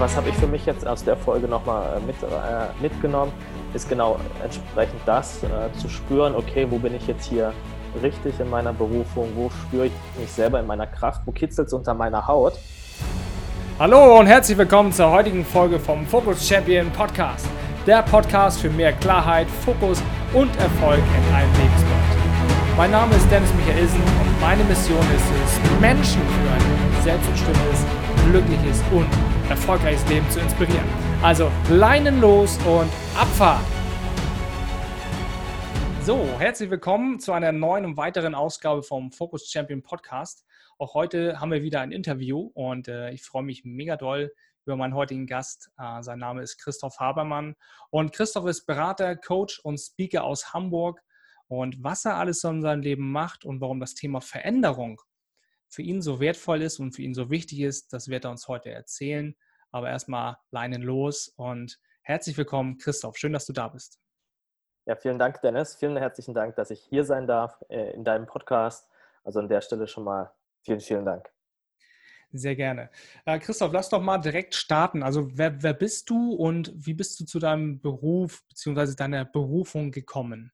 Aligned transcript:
was 0.00 0.16
habe 0.16 0.30
ich 0.30 0.34
für 0.36 0.46
mich 0.46 0.64
jetzt 0.64 0.86
aus 0.86 1.04
der 1.04 1.14
Folge 1.14 1.46
nochmal 1.46 1.98
äh, 1.98 2.06
mit, 2.06 2.16
äh, 2.22 2.82
mitgenommen, 2.82 3.32
ist 3.74 3.86
genau 3.86 4.18
entsprechend 4.42 4.98
das, 5.04 5.42
äh, 5.44 5.48
zu 5.78 5.90
spüren, 5.90 6.34
okay, 6.34 6.66
wo 6.70 6.78
bin 6.78 6.94
ich 6.94 7.06
jetzt 7.06 7.26
hier 7.26 7.52
richtig 8.02 8.40
in 8.40 8.48
meiner 8.48 8.72
Berufung, 8.72 9.28
wo 9.34 9.50
spüre 9.50 9.86
ich 9.86 9.92
mich 10.18 10.32
selber 10.32 10.58
in 10.58 10.66
meiner 10.66 10.86
Kraft, 10.86 11.20
wo 11.26 11.32
kitzelt 11.32 11.66
es 11.68 11.74
unter 11.74 11.92
meiner 11.92 12.26
Haut. 12.26 12.54
Hallo 13.78 14.18
und 14.18 14.26
herzlich 14.26 14.56
willkommen 14.56 14.90
zur 14.90 15.10
heutigen 15.10 15.44
Folge 15.44 15.78
vom 15.78 16.06
Focus 16.06 16.48
Champion 16.48 16.90
Podcast. 16.92 17.46
Der 17.86 18.02
Podcast 18.02 18.60
für 18.60 18.70
mehr 18.70 18.92
Klarheit, 18.94 19.48
Fokus 19.64 20.02
und 20.32 20.54
Erfolg 20.56 20.98
in 20.98 21.34
allen 21.34 21.52
Lebensbereichen. 21.52 22.20
Mein 22.76 22.90
Name 22.90 23.14
ist 23.14 23.30
Dennis 23.30 23.52
Michaelsen 23.52 24.00
und 24.00 24.40
meine 24.40 24.64
Mission 24.64 24.98
ist 24.98 25.26
es, 25.44 25.80
Menschen 25.80 26.22
für 26.22 26.52
ein 26.54 27.02
selbstbestimmtes, 27.02 27.84
glückliches 28.26 28.82
und 28.92 29.08
erfolgreiches 29.48 30.06
Leben 30.08 30.28
zu 30.30 30.40
inspirieren. 30.40 30.84
Also 31.22 31.50
Leinen 31.68 32.20
los 32.20 32.58
und 32.66 32.90
Abfahrt! 33.16 33.64
So, 36.02 36.24
herzlich 36.38 36.70
willkommen 36.70 37.20
zu 37.20 37.32
einer 37.32 37.52
neuen 37.52 37.84
und 37.84 37.96
weiteren 37.96 38.34
Ausgabe 38.34 38.82
vom 38.82 39.12
Focus 39.12 39.50
Champion 39.50 39.82
Podcast. 39.82 40.44
Auch 40.78 40.94
heute 40.94 41.40
haben 41.40 41.52
wir 41.52 41.62
wieder 41.62 41.80
ein 41.80 41.92
Interview 41.92 42.50
und 42.54 42.88
äh, 42.88 43.10
ich 43.10 43.22
freue 43.22 43.42
mich 43.42 43.64
mega 43.64 43.96
doll 43.96 44.32
über 44.64 44.76
meinen 44.76 44.94
heutigen 44.94 45.26
Gast. 45.26 45.70
Äh, 45.78 46.02
sein 46.02 46.18
Name 46.18 46.42
ist 46.42 46.58
Christoph 46.58 46.98
Habermann 47.00 47.54
und 47.90 48.12
Christoph 48.12 48.46
ist 48.46 48.64
Berater, 48.66 49.16
Coach 49.16 49.60
und 49.60 49.78
Speaker 49.78 50.24
aus 50.24 50.54
Hamburg. 50.54 51.02
Und 51.48 51.82
was 51.82 52.04
er 52.04 52.16
alles 52.16 52.40
so 52.40 52.48
in 52.48 52.62
seinem 52.62 52.82
Leben 52.82 53.10
macht 53.10 53.44
und 53.44 53.60
warum 53.60 53.80
das 53.80 53.94
Thema 53.94 54.20
Veränderung 54.20 55.02
für 55.70 55.82
ihn 55.82 56.02
so 56.02 56.20
wertvoll 56.20 56.62
ist 56.62 56.80
und 56.80 56.92
für 56.92 57.02
ihn 57.02 57.14
so 57.14 57.30
wichtig 57.30 57.60
ist, 57.60 57.92
das 57.92 58.08
wird 58.08 58.24
er 58.24 58.32
uns 58.32 58.48
heute 58.48 58.70
erzählen. 58.70 59.36
Aber 59.70 59.88
erstmal 59.88 60.36
Leinen 60.50 60.82
los 60.82 61.32
und 61.36 61.78
herzlich 62.02 62.36
willkommen, 62.36 62.76
Christoph. 62.78 63.16
Schön, 63.16 63.32
dass 63.32 63.46
du 63.46 63.52
da 63.52 63.68
bist. 63.68 64.00
Ja, 64.86 64.96
vielen 64.96 65.18
Dank, 65.18 65.40
Dennis. 65.42 65.76
Vielen 65.76 65.96
herzlichen 65.96 66.34
Dank, 66.34 66.56
dass 66.56 66.72
ich 66.72 66.80
hier 66.80 67.04
sein 67.04 67.28
darf 67.28 67.62
äh, 67.68 67.92
in 67.92 68.02
deinem 68.02 68.26
Podcast. 68.26 68.88
Also 69.22 69.38
an 69.38 69.48
der 69.48 69.60
Stelle 69.60 69.86
schon 69.86 70.04
mal 70.04 70.32
vielen, 70.62 70.80
vielen 70.80 71.04
Dank. 71.04 71.30
Sehr 72.32 72.56
gerne. 72.56 72.90
Äh, 73.24 73.38
Christoph, 73.38 73.72
lass 73.72 73.88
doch 73.88 74.00
mal 74.00 74.18
direkt 74.18 74.56
starten. 74.56 75.04
Also 75.04 75.28
wer, 75.36 75.62
wer 75.62 75.74
bist 75.74 76.10
du 76.10 76.32
und 76.32 76.72
wie 76.74 76.94
bist 76.94 77.20
du 77.20 77.24
zu 77.24 77.38
deinem 77.38 77.80
Beruf 77.80 78.42
bzw. 78.48 78.94
deiner 78.96 79.24
Berufung 79.24 79.92
gekommen? 79.92 80.52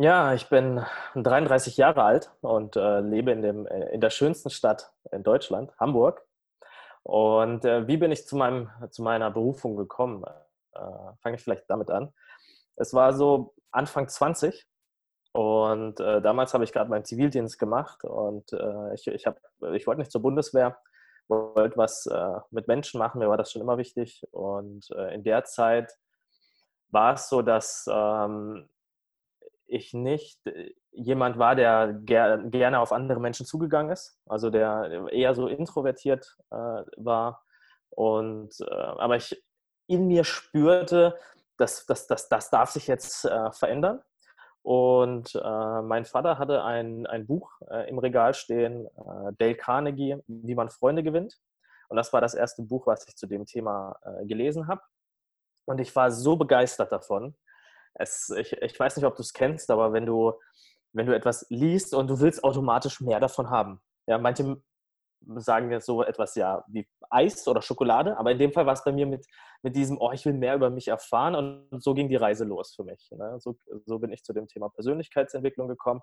Ja, 0.00 0.32
ich 0.32 0.48
bin 0.48 0.80
33 1.16 1.76
Jahre 1.76 2.04
alt 2.04 2.30
und 2.40 2.76
äh, 2.76 3.00
lebe 3.00 3.32
in, 3.32 3.42
dem, 3.42 3.66
äh, 3.66 3.88
in 3.88 4.00
der 4.00 4.10
schönsten 4.10 4.48
Stadt 4.48 4.92
in 5.10 5.24
Deutschland, 5.24 5.76
Hamburg. 5.80 6.24
Und 7.02 7.64
äh, 7.64 7.88
wie 7.88 7.96
bin 7.96 8.12
ich 8.12 8.24
zu, 8.24 8.36
meinem, 8.36 8.70
zu 8.90 9.02
meiner 9.02 9.28
Berufung 9.32 9.74
gekommen? 9.74 10.22
Äh, 10.72 10.80
Fange 11.20 11.34
ich 11.34 11.42
vielleicht 11.42 11.68
damit 11.68 11.90
an. 11.90 12.12
Es 12.76 12.94
war 12.94 13.12
so 13.12 13.56
Anfang 13.72 14.06
20 14.08 14.68
und 15.32 15.98
äh, 15.98 16.22
damals 16.22 16.54
habe 16.54 16.62
ich 16.62 16.72
gerade 16.72 16.90
meinen 16.90 17.04
Zivildienst 17.04 17.58
gemacht 17.58 18.04
und 18.04 18.52
äh, 18.52 18.94
ich, 18.94 19.08
ich, 19.08 19.26
ich 19.72 19.86
wollte 19.88 19.98
nicht 19.98 20.12
zur 20.12 20.22
Bundeswehr, 20.22 20.78
wollte 21.26 21.76
was 21.76 22.08
mit 22.52 22.68
Menschen 22.68 22.98
machen, 22.98 23.18
mir 23.18 23.28
war 23.28 23.36
das 23.36 23.50
schon 23.50 23.62
immer 23.62 23.78
wichtig. 23.78 24.24
Und 24.30 24.88
in 25.12 25.24
der 25.24 25.44
Zeit 25.44 25.92
war 26.90 27.14
es 27.14 27.28
so, 27.28 27.42
dass 27.42 27.86
ähm, 27.92 28.68
ich 29.68 29.94
nicht 29.94 30.44
äh, 30.46 30.72
jemand 30.90 31.38
war, 31.38 31.54
der 31.54 31.92
ger 31.92 32.38
gerne 32.38 32.80
auf 32.80 32.92
andere 32.92 33.20
Menschen 33.20 33.46
zugegangen 33.46 33.92
ist, 33.92 34.18
also 34.26 34.50
der 34.50 35.06
eher 35.12 35.34
so 35.34 35.46
introvertiert 35.46 36.36
äh, 36.50 36.82
war. 36.96 37.44
Und, 37.90 38.60
äh, 38.60 38.74
aber 38.74 39.16
ich 39.16 39.42
in 39.86 40.06
mir 40.06 40.24
spürte, 40.24 41.18
dass 41.56 41.86
das, 41.86 42.06
das, 42.06 42.28
das 42.28 42.50
darf 42.50 42.70
sich 42.70 42.86
jetzt 42.86 43.24
äh, 43.24 43.52
verändern. 43.52 44.00
Und 44.62 45.34
äh, 45.34 45.82
mein 45.82 46.04
Vater 46.04 46.38
hatte 46.38 46.62
ein, 46.62 47.06
ein 47.06 47.26
Buch 47.26 47.50
äh, 47.70 47.88
im 47.88 47.98
Regal 47.98 48.34
stehen, 48.34 48.88
Dale 49.38 49.54
Carnegie, 49.54 50.16
wie 50.26 50.54
man 50.54 50.68
Freunde 50.68 51.02
gewinnt. 51.02 51.38
Und 51.88 51.96
das 51.96 52.12
war 52.12 52.20
das 52.20 52.34
erste 52.34 52.62
Buch, 52.62 52.86
was 52.86 53.08
ich 53.08 53.16
zu 53.16 53.26
dem 53.26 53.46
Thema 53.46 53.98
gelesen 54.24 54.68
habe. 54.68 54.82
Und 55.64 55.80
ich 55.80 55.94
war 55.96 56.10
so 56.10 56.36
begeistert 56.36 56.92
davon, 56.92 57.34
es, 57.98 58.30
ich, 58.30 58.52
ich 58.52 58.78
weiß 58.78 58.96
nicht, 58.96 59.04
ob 59.04 59.16
du 59.16 59.22
es 59.22 59.32
kennst, 59.32 59.70
aber 59.70 59.92
wenn 59.92 60.06
du, 60.06 60.32
wenn 60.92 61.06
du 61.06 61.14
etwas 61.14 61.46
liest 61.50 61.94
und 61.94 62.08
du 62.08 62.20
willst 62.20 62.42
automatisch 62.44 63.00
mehr 63.00 63.20
davon 63.20 63.50
haben. 63.50 63.80
Ja, 64.06 64.18
manche 64.18 64.62
sagen 65.36 65.70
jetzt 65.72 65.86
so 65.86 66.02
etwas 66.02 66.36
ja 66.36 66.64
wie 66.68 66.88
Eis 67.10 67.46
oder 67.48 67.60
Schokolade, 67.60 68.16
aber 68.16 68.30
in 68.30 68.38
dem 68.38 68.52
Fall 68.52 68.66
war 68.66 68.72
es 68.72 68.84
bei 68.84 68.92
mir 68.92 69.06
mit, 69.06 69.26
mit 69.62 69.74
diesem, 69.74 69.98
oh, 70.00 70.12
ich 70.12 70.24
will 70.24 70.32
mehr 70.32 70.54
über 70.54 70.70
mich 70.70 70.88
erfahren 70.88 71.34
und 71.34 71.82
so 71.82 71.92
ging 71.92 72.08
die 72.08 72.16
Reise 72.16 72.44
los 72.44 72.74
für 72.74 72.84
mich. 72.84 73.10
Ne? 73.10 73.38
So, 73.40 73.56
so 73.84 73.98
bin 73.98 74.12
ich 74.12 74.22
zu 74.22 74.32
dem 74.32 74.46
Thema 74.46 74.68
Persönlichkeitsentwicklung 74.68 75.68
gekommen 75.68 76.00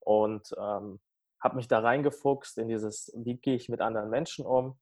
und 0.00 0.48
ähm, 0.58 0.98
habe 1.40 1.56
mich 1.56 1.68
da 1.68 1.80
reingefuchst 1.80 2.58
in 2.58 2.68
dieses, 2.68 3.12
wie 3.16 3.36
gehe 3.36 3.54
ich 3.54 3.68
mit 3.68 3.80
anderen 3.80 4.08
Menschen 4.08 4.46
um 4.46 4.78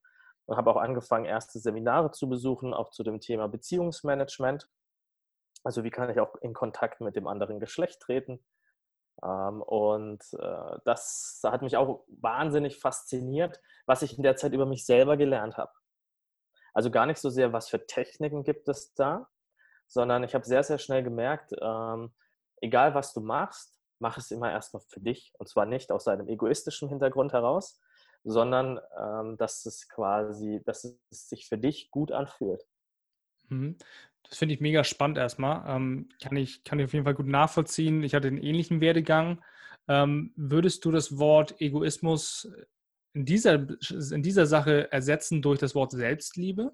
und 0.46 0.56
habe 0.56 0.70
auch 0.70 0.76
angefangen, 0.76 1.24
erste 1.24 1.58
Seminare 1.58 2.12
zu 2.12 2.28
besuchen, 2.28 2.72
auch 2.72 2.90
zu 2.90 3.02
dem 3.02 3.20
Thema 3.20 3.48
Beziehungsmanagement 3.48 4.68
also 5.66 5.82
wie 5.82 5.91
kann 5.91 6.09
ich 6.09 6.21
auch 6.21 6.37
in 6.37 6.54
Kontakt 6.54 7.00
mit 7.00 7.16
dem 7.16 7.27
anderen 7.27 7.59
Geschlecht 7.59 7.99
treten? 8.00 8.38
Ähm, 9.21 9.62
und 9.62 10.22
äh, 10.38 10.78
das 10.84 11.41
hat 11.43 11.62
mich 11.62 11.77
auch 11.77 12.04
wahnsinnig 12.06 12.78
fasziniert, 12.78 13.60
was 13.84 14.03
ich 14.03 14.16
in 14.16 14.22
der 14.22 14.37
Zeit 14.37 14.53
über 14.53 14.65
mich 14.65 14.87
selber 14.87 15.16
gelernt 15.16 15.56
habe. 15.56 15.72
Also 16.72 16.93
gar 16.93 17.06
nicht 17.06 17.19
so 17.19 17.31
sehr, 17.31 17.53
was 17.53 17.69
für 17.69 17.84
Techniken 17.84 18.44
gibt 18.44 18.69
es 18.69 18.94
da, 18.94 19.28
sondern 19.88 20.22
ich 20.22 20.37
habe 20.37 20.44
sehr, 20.44 20.62
sehr 20.62 20.78
schnell 20.78 21.03
gemerkt, 21.03 21.53
ähm, 21.60 22.15
egal 22.60 22.94
was 22.94 23.12
du 23.12 23.21
machst, 23.21 23.77
mach 23.98 24.19
es 24.19 24.31
immer 24.31 24.53
erstmal 24.53 24.83
für 24.87 25.00
dich. 25.00 25.34
Und 25.37 25.48
zwar 25.48 25.66
nicht 25.66 25.91
aus 25.91 26.06
einem 26.06 26.28
egoistischen 26.28 26.88
Hintergrund 26.88 27.33
heraus, 27.33 27.81
sondern 28.22 28.78
ähm, 28.97 29.37
dass 29.37 29.66
es 29.66 29.88
quasi, 29.88 30.62
dass 30.65 30.84
es 30.84 31.28
sich 31.28 31.48
für 31.48 31.59
dich 31.59 31.91
gut 31.91 32.12
anfühlt. 32.12 32.65
Das 34.28 34.38
finde 34.38 34.54
ich 34.54 34.60
mega 34.60 34.84
spannend 34.84 35.19
erstmal. 35.19 35.64
Ähm, 35.69 36.09
kann, 36.22 36.37
ich, 36.37 36.64
kann 36.64 36.78
ich 36.78 36.87
auf 36.87 36.92
jeden 36.92 37.04
Fall 37.04 37.14
gut 37.14 37.26
nachvollziehen. 37.26 38.03
Ich 38.03 38.14
hatte 38.14 38.28
einen 38.28 38.38
ähnlichen 38.38 38.81
Werdegang. 38.81 39.42
Ähm, 39.88 40.32
würdest 40.37 40.84
du 40.84 40.91
das 40.91 41.19
Wort 41.19 41.60
Egoismus 41.60 42.50
in 43.12 43.25
dieser, 43.25 43.54
in 43.54 44.22
dieser 44.22 44.47
Sache 44.47 44.91
ersetzen 44.92 45.42
durch 45.42 45.59
das 45.59 45.75
Wort 45.75 45.92
Selbstliebe? 45.92 46.72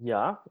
Ja. 0.00 0.42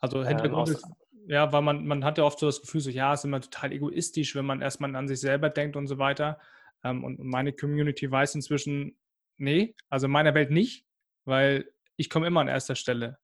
Also 0.00 0.24
Hintergrund 0.24 0.68
ähm, 0.68 0.74
ist, 0.74 0.86
ja, 1.26 1.52
weil 1.52 1.62
man, 1.62 1.86
man 1.86 2.04
hat 2.04 2.18
ja 2.18 2.24
oft 2.24 2.38
so 2.38 2.46
das 2.46 2.60
Gefühl, 2.60 2.80
so 2.80 2.90
ja, 2.90 3.12
es 3.12 3.20
ist 3.20 3.24
immer 3.24 3.40
total 3.40 3.72
egoistisch, 3.72 4.34
wenn 4.34 4.46
man 4.46 4.62
erstmal 4.62 4.94
an 4.94 5.08
sich 5.08 5.20
selber 5.20 5.50
denkt 5.50 5.76
und 5.76 5.86
so 5.86 5.98
weiter. 5.98 6.38
Ähm, 6.84 7.04
und 7.04 7.18
meine 7.18 7.52
Community 7.52 8.10
weiß 8.10 8.34
inzwischen, 8.34 8.96
nee, 9.36 9.74
also 9.88 10.06
in 10.06 10.12
meiner 10.12 10.34
Welt 10.34 10.50
nicht 10.50 10.86
weil 11.24 11.70
ich 11.96 12.10
komme 12.10 12.26
immer 12.26 12.40
an 12.40 12.48
erster 12.48 12.74
Stelle. 12.74 13.18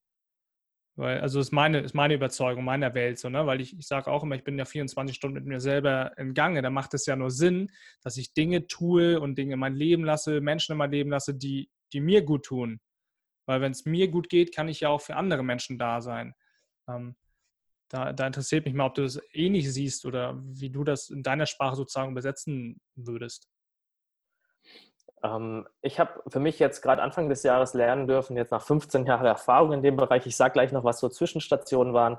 Weil, 0.97 1.21
also 1.21 1.41
ist 1.41 1.53
meine, 1.53 1.81
ist 1.81 1.95
meine 1.95 2.15
Überzeugung, 2.15 2.65
meiner 2.65 2.95
Welt 2.95 3.19
so, 3.19 3.29
ne? 3.29 3.47
Weil 3.47 3.61
ich, 3.61 3.79
ich 3.79 3.87
sage 3.87 4.11
auch 4.11 4.23
immer, 4.23 4.35
ich 4.35 4.45
bin 4.45 4.59
ja 4.59 4.65
24 4.65 5.15
Stunden 5.15 5.35
mit 5.35 5.45
mir 5.45 5.61
selber 5.61 6.17
in 6.17 6.33
Gange. 6.33 6.63
Da 6.63 6.71
macht 6.71 6.95
es 6.95 7.05
ja 7.05 7.17
nur 7.17 7.31
Sinn, 7.31 7.71
dass 8.03 8.17
ich 8.17 8.33
Dinge 8.33 8.67
tue 8.67 9.21
und 9.21 9.37
Dinge 9.37 9.55
in 9.55 9.59
mein 9.59 9.75
Leben 9.75 10.05
lasse, 10.05 10.41
Menschen 10.41 10.73
in 10.73 10.79
mein 10.79 10.91
Leben 10.91 11.11
lasse, 11.11 11.35
die, 11.35 11.71
die 11.93 12.01
mir 12.01 12.23
gut 12.23 12.47
tun. 12.47 12.81
Weil 13.47 13.61
wenn 13.61 13.73
es 13.73 13.85
mir 13.85 14.09
gut 14.09 14.31
geht, 14.31 14.55
kann 14.55 14.69
ich 14.69 14.81
ja 14.81 14.89
auch 14.89 15.03
für 15.03 15.17
andere 15.17 15.45
Menschen 15.45 15.79
da 15.79 16.01
sein. 16.01 16.35
Ähm, 16.89 17.15
da, 17.89 18.13
da 18.13 18.27
interessiert 18.27 18.65
mich 18.65 18.75
mal, 18.75 18.87
ob 18.87 18.95
du 18.95 19.03
das 19.03 19.21
ähnlich 19.33 19.73
siehst 19.73 20.07
oder 20.07 20.43
wie 20.43 20.71
du 20.71 20.83
das 20.83 21.11
in 21.11 21.23
deiner 21.23 21.47
Sprache 21.47 21.77
sozusagen 21.77 22.13
übersetzen 22.13 22.81
würdest. 22.95 23.49
Ähm, 25.23 25.67
ich 25.83 25.99
habe 26.01 26.23
für 26.29 26.41
mich 26.41 26.59
jetzt 26.59 26.83
gerade 26.83 27.03
Anfang 27.03 27.29
des 27.29 27.43
Jahres 27.43 27.75
lernen 27.75 28.07
dürfen, 28.07 28.37
jetzt 28.37 28.51
nach 28.51 28.63
15 28.63 29.07
Jahren 29.07 29.27
Erfahrung 29.27 29.73
in 29.73 29.83
dem 29.83 29.97
Bereich, 29.97 30.27
ich 30.27 30.37
sage 30.37 30.53
gleich 30.53 30.73
noch, 30.73 30.85
was 30.85 31.01
so 31.01 31.09
Zwischenstationen 31.09 31.95
waren, 31.95 32.19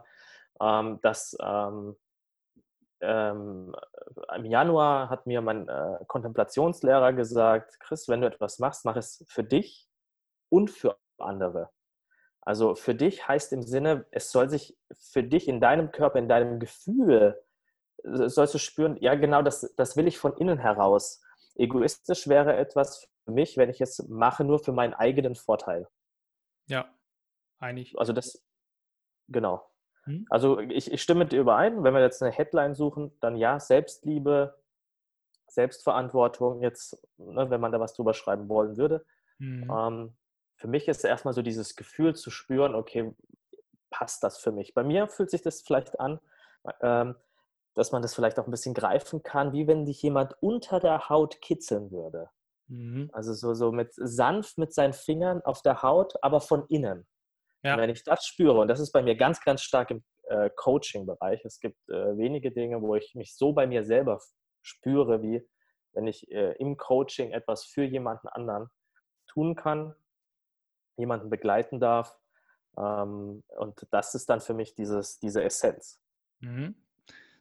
ähm, 0.62 1.00
dass 1.02 1.38
ähm, 1.42 1.96
im 3.00 3.76
Januar 4.46 5.10
hat 5.10 5.28
mir 5.28 5.42
mein 5.42 5.68
äh, 5.68 6.00
Kontemplationslehrer 6.08 7.14
gesagt, 7.14 7.80
Chris, 7.80 8.10
wenn 8.10 8.22
du 8.22 8.28
etwas 8.28 8.58
machst, 8.58 8.86
mach 8.86 8.96
es 8.96 9.24
für 9.28 9.44
dich 9.44 9.88
und 10.50 10.72
für 10.72 10.98
andere. 11.20 11.70
Also 12.42 12.76
für 12.76 12.96
dich 12.96 13.28
heißt 13.28 13.54
im 13.54 13.62
Sinne, 13.62 14.06
es 14.12 14.32
soll 14.32 14.50
sich 14.50 14.78
für 14.94 15.22
dich 15.22 15.48
in 15.48 15.60
deinem 15.60 15.92
Körper, 15.92 16.18
in 16.18 16.30
deinem 16.30 16.60
Gefühl, 16.60 17.40
äh, 18.04 18.30
sollst 18.30 18.54
du 18.54 18.58
spüren, 18.58 18.98
ja 19.00 19.16
genau, 19.16 19.42
das, 19.42 19.74
das 19.76 19.96
will 19.98 20.08
ich 20.08 20.18
von 20.18 20.36
innen 20.38 20.58
heraus. 20.58 21.22
Egoistisch 21.58 22.28
wäre 22.28 22.56
etwas 22.56 23.10
für 23.26 23.32
mich, 23.32 23.58
wenn 23.58 23.70
ich 23.70 23.82
es 23.82 24.08
mache 24.08 24.44
nur 24.44 24.60
für 24.60 24.72
meinen 24.72 24.94
eigenen 24.94 25.36
Vorteil. 25.36 25.88
Ja, 26.68 26.90
einig. 27.60 27.98
Also 27.98 28.14
das, 28.14 28.44
genau. 29.28 29.70
Hm? 30.04 30.26
Also 30.30 30.60
ich, 30.60 30.92
ich 30.92 31.02
stimme 31.02 31.20
mit 31.20 31.32
dir 31.32 31.42
überein, 31.42 31.84
wenn 31.84 31.94
wir 31.94 32.02
jetzt 32.02 32.22
eine 32.22 32.32
Headline 32.32 32.76
suchen, 32.76 33.12
dann 33.20 33.36
ja, 33.36 33.60
Selbstliebe 33.60 34.58
Selbstverantwortung 35.48 36.62
jetzt, 36.62 37.02
ne, 37.18 37.50
wenn 37.50 37.62
man 37.62 37.72
da 37.72 37.80
was 37.80 37.94
drüber 37.94 38.14
schreiben 38.14 38.50
wollen 38.50 38.78
würde. 38.78 39.06
Mhm. 39.40 39.72
Ähm, 39.72 40.18
für 40.56 40.68
mich 40.68 40.88
ist 40.88 41.04
erstmal 41.04 41.34
so 41.34 41.42
dieses 41.42 41.76
Gefühl 41.76 42.16
zu 42.16 42.32
spüren, 42.32 42.76
okay, 42.76 43.14
passt 43.90 44.24
das 44.24 44.40
für 44.40 44.52
mich? 44.52 44.74
Bei 44.74 44.84
mir 44.84 45.08
fühlt 45.08 45.30
sich 45.32 45.42
das 45.42 45.62
vielleicht 45.62 46.00
an, 46.00 46.20
ähm, 46.82 47.16
dass 47.78 47.92
man 47.92 48.02
das 48.02 48.16
vielleicht 48.16 48.40
auch 48.40 48.48
ein 48.48 48.52
bisschen 48.52 48.74
greifen 48.74 49.22
kann, 49.22 49.54
wie 49.54 49.68
wenn 49.68 49.86
dich 49.86 50.02
jemand 50.02 50.36
unter 50.42 50.80
der 50.80 51.10
Haut 51.10 51.40
kitzeln 51.42 51.92
würde. 51.92 52.30
Mhm. 52.68 53.10
Also 53.14 53.34
so, 53.34 53.54
so 53.54 53.72
mit 53.72 53.94
sanft 53.94 54.58
mit 54.58 54.74
seinen 54.74 54.94
Fingern 54.94 55.44
auf 55.44 55.62
der 55.62 55.84
Haut, 55.84 56.16
aber 56.24 56.42
von 56.42 56.66
innen. 56.70 57.08
Ja. 57.64 57.78
wenn 57.78 57.90
ich 57.90 58.04
das 58.04 58.26
spüre, 58.26 58.60
und 58.60 58.68
das 58.68 58.80
ist 58.80 58.92
bei 58.92 59.02
mir 59.02 59.16
ganz, 59.16 59.42
ganz 59.42 59.62
stark 59.62 59.92
im 59.92 60.04
äh, 60.24 60.50
Coaching-Bereich, 60.56 61.44
es 61.44 61.60
gibt 61.60 61.78
äh, 61.90 62.18
wenige 62.18 62.52
Dinge, 62.52 62.82
wo 62.82 62.96
ich 62.96 63.14
mich 63.14 63.36
so 63.36 63.52
bei 63.52 63.68
mir 63.68 63.84
selber 63.84 64.20
spüre, 64.62 65.22
wie 65.22 65.46
wenn 65.94 66.08
ich 66.08 66.32
äh, 66.32 66.54
im 66.60 66.78
Coaching 66.78 67.32
etwas 67.32 67.66
für 67.66 67.84
jemanden 67.84 68.28
anderen 68.28 68.70
tun 69.28 69.56
kann, 69.56 69.96
jemanden 70.98 71.30
begleiten 71.30 71.80
darf. 71.80 72.18
Ähm, 72.78 73.44
und 73.58 73.88
das 73.92 74.16
ist 74.16 74.30
dann 74.30 74.40
für 74.40 74.54
mich 74.54 74.74
dieses, 74.74 75.20
diese 75.20 75.44
Essenz. 75.44 76.02
Mhm. 76.40 76.87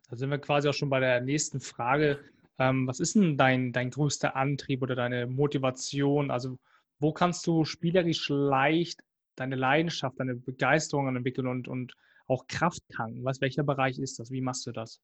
Da 0.08 0.16
sind 0.16 0.30
wir 0.30 0.38
quasi 0.38 0.68
auch 0.68 0.74
schon 0.74 0.90
bei 0.90 1.00
der 1.00 1.20
nächsten 1.20 1.60
Frage. 1.60 2.20
Ähm, 2.58 2.86
was 2.86 3.00
ist 3.00 3.16
denn 3.16 3.36
dein, 3.36 3.72
dein 3.72 3.90
größter 3.90 4.36
Antrieb 4.36 4.82
oder 4.82 4.94
deine 4.94 5.26
Motivation? 5.26 6.30
Also 6.30 6.58
wo 6.98 7.12
kannst 7.12 7.46
du 7.46 7.64
spielerisch 7.64 8.28
leicht 8.28 9.02
deine 9.36 9.56
Leidenschaft, 9.56 10.18
deine 10.18 10.36
Begeisterung 10.36 11.14
entwickeln 11.14 11.46
und, 11.46 11.68
und 11.68 11.94
auch 12.26 12.46
Kraft 12.46 12.82
tanken? 12.88 13.24
Was, 13.24 13.40
welcher 13.40 13.64
Bereich 13.64 13.98
ist 13.98 14.18
das? 14.18 14.30
Wie 14.30 14.40
machst 14.40 14.66
du 14.66 14.72
das? 14.72 15.00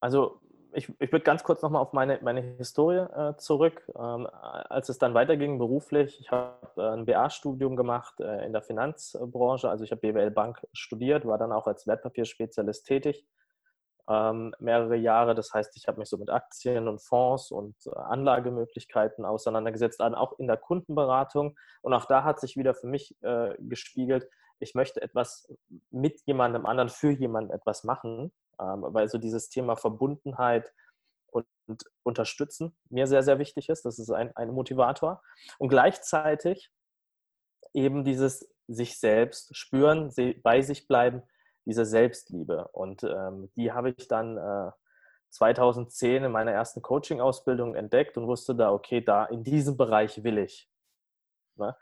Also 0.00 0.40
ich, 0.72 0.92
ich 1.00 1.12
würde 1.12 1.24
ganz 1.24 1.42
kurz 1.42 1.62
nochmal 1.62 1.82
auf 1.82 1.92
meine, 1.92 2.18
meine 2.22 2.40
Historie 2.40 2.98
äh, 2.98 3.36
zurück. 3.36 3.82
Ähm, 3.96 4.26
als 4.30 4.88
es 4.88 4.98
dann 4.98 5.14
weiterging 5.14 5.58
beruflich, 5.58 6.20
ich 6.20 6.30
habe 6.30 6.68
äh, 6.76 6.92
ein 6.92 7.06
BA-Studium 7.06 7.76
gemacht 7.76 8.20
äh, 8.20 8.44
in 8.44 8.52
der 8.52 8.62
Finanzbranche, 8.62 9.68
also 9.68 9.84
ich 9.84 9.90
habe 9.90 10.00
BWL 10.00 10.30
Bank 10.30 10.66
studiert, 10.72 11.26
war 11.26 11.38
dann 11.38 11.52
auch 11.52 11.66
als 11.66 11.86
Wertpapierspezialist 11.86 12.86
tätig, 12.86 13.26
ähm, 14.08 14.54
mehrere 14.58 14.96
Jahre. 14.96 15.34
Das 15.34 15.52
heißt, 15.52 15.76
ich 15.76 15.88
habe 15.88 15.98
mich 15.98 16.08
so 16.08 16.18
mit 16.18 16.30
Aktien 16.30 16.88
und 16.88 17.00
Fonds 17.00 17.50
und 17.50 17.74
äh, 17.86 17.96
Anlagemöglichkeiten 17.96 19.24
auseinandergesetzt, 19.24 20.00
auch 20.00 20.38
in 20.38 20.46
der 20.46 20.58
Kundenberatung. 20.58 21.56
Und 21.82 21.94
auch 21.94 22.04
da 22.04 22.24
hat 22.24 22.40
sich 22.40 22.56
wieder 22.56 22.74
für 22.74 22.86
mich 22.86 23.16
äh, 23.22 23.54
gespiegelt, 23.58 24.28
ich 24.58 24.74
möchte 24.74 25.02
etwas 25.02 25.52
mit 25.90 26.22
jemandem 26.24 26.64
anderen, 26.64 26.88
für 26.88 27.10
jemanden 27.10 27.52
etwas 27.52 27.84
machen 27.84 28.32
weil 28.58 29.08
so 29.08 29.18
dieses 29.18 29.48
Thema 29.48 29.76
Verbundenheit 29.76 30.72
und, 31.30 31.46
und, 31.66 31.84
Unterstützen 32.02 32.76
mir 32.88 33.06
sehr, 33.06 33.22
sehr 33.22 33.38
wichtig 33.38 33.68
ist. 33.68 33.84
Das 33.84 33.98
ist 33.98 34.10
ein, 34.10 34.34
ein 34.36 34.50
Motivator. 34.50 35.22
Und 35.58 35.68
gleichzeitig 35.68 36.70
eben 37.74 38.04
dieses 38.04 38.48
sich 38.68 38.98
selbst 38.98 39.56
spüren, 39.56 40.12
bei 40.42 40.62
sich 40.62 40.88
bleiben, 40.88 41.22
diese 41.66 41.84
Selbstliebe. 41.84 42.68
Und 42.68 43.02
ähm, 43.04 43.50
die 43.56 43.72
habe 43.72 43.90
ich 43.90 44.08
dann 44.08 44.38
äh, 44.38 44.70
2010 45.30 46.24
in 46.24 46.32
meiner 46.32 46.52
ersten 46.52 46.82
Coaching-Ausbildung 46.82 47.74
entdeckt 47.74 48.16
und 48.16 48.26
wusste 48.26 48.54
da, 48.54 48.72
okay, 48.72 49.00
da 49.00 49.24
in 49.26 49.44
diesem 49.44 49.76
Bereich 49.76 50.22
will 50.24 50.38
ich. 50.38 50.68
Ne? 51.56 51.76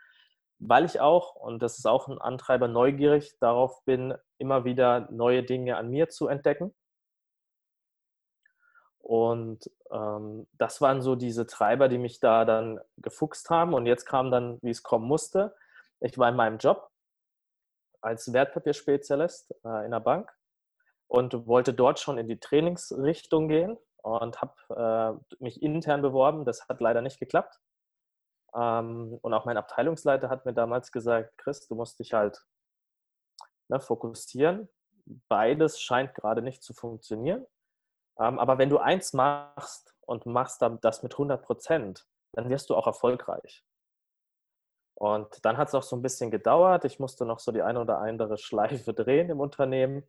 Weil 0.59 0.85
ich 0.85 0.99
auch, 1.01 1.35
und 1.35 1.61
das 1.61 1.77
ist 1.77 1.85
auch 1.85 2.07
ein 2.07 2.19
Antreiber, 2.19 2.67
neugierig 2.67 3.37
darauf 3.39 3.83
bin, 3.85 4.13
immer 4.37 4.63
wieder 4.65 5.07
neue 5.11 5.43
Dinge 5.43 5.77
an 5.77 5.89
mir 5.89 6.09
zu 6.09 6.27
entdecken. 6.27 6.73
Und 8.99 9.69
ähm, 9.91 10.47
das 10.53 10.81
waren 10.81 11.01
so 11.01 11.15
diese 11.15 11.45
Treiber, 11.45 11.89
die 11.89 11.99
mich 11.99 12.19
da 12.19 12.43
dann 12.43 12.79
gefuchst 12.97 13.49
haben. 13.51 13.73
Und 13.73 13.85
jetzt 13.85 14.05
kam 14.05 14.31
dann, 14.31 14.57
wie 14.61 14.71
es 14.71 14.81
kommen 14.81 15.07
musste. 15.07 15.55
Ich 15.99 16.17
war 16.17 16.29
in 16.29 16.35
meinem 16.35 16.57
Job 16.57 16.89
als 18.01 18.33
Wertpapierspezialist 18.33 19.53
äh, 19.63 19.85
in 19.85 19.91
der 19.91 19.99
Bank 19.99 20.31
und 21.07 21.45
wollte 21.47 21.73
dort 21.73 21.99
schon 21.99 22.17
in 22.17 22.27
die 22.27 22.39
Trainingsrichtung 22.39 23.47
gehen 23.47 23.77
und 24.01 24.41
habe 24.41 25.19
äh, 25.29 25.43
mich 25.43 25.61
intern 25.61 26.01
beworben. 26.01 26.45
Das 26.45 26.67
hat 26.67 26.81
leider 26.81 27.01
nicht 27.01 27.19
geklappt. 27.19 27.59
Ähm, 28.55 29.19
und 29.21 29.33
auch 29.33 29.45
mein 29.45 29.57
Abteilungsleiter 29.57 30.29
hat 30.29 30.45
mir 30.45 30.53
damals 30.53 30.91
gesagt, 30.91 31.37
Chris, 31.37 31.67
du 31.67 31.75
musst 31.75 31.99
dich 31.99 32.13
halt 32.13 32.45
ne, 33.67 33.79
fokussieren. 33.79 34.69
Beides 35.27 35.79
scheint 35.81 36.15
gerade 36.15 36.41
nicht 36.41 36.63
zu 36.63 36.73
funktionieren. 36.73 37.45
Ähm, 38.19 38.39
aber 38.39 38.57
wenn 38.57 38.69
du 38.69 38.77
eins 38.77 39.13
machst 39.13 39.93
und 40.01 40.25
machst 40.25 40.63
das 40.81 41.03
mit 41.03 41.13
100 41.13 41.43
Prozent, 41.43 42.07
dann 42.33 42.49
wirst 42.49 42.69
du 42.69 42.75
auch 42.75 42.87
erfolgreich. 42.87 43.63
Und 44.97 45.43
dann 45.43 45.57
hat 45.57 45.67
es 45.67 45.75
auch 45.75 45.83
so 45.83 45.95
ein 45.97 46.01
bisschen 46.01 46.31
gedauert. 46.31 46.85
Ich 46.85 46.99
musste 46.99 47.25
noch 47.25 47.39
so 47.39 47.51
die 47.51 47.61
eine 47.61 47.81
oder 47.81 47.99
andere 47.99 48.37
Schleife 48.37 48.93
drehen 48.93 49.29
im 49.29 49.41
Unternehmen, 49.41 50.07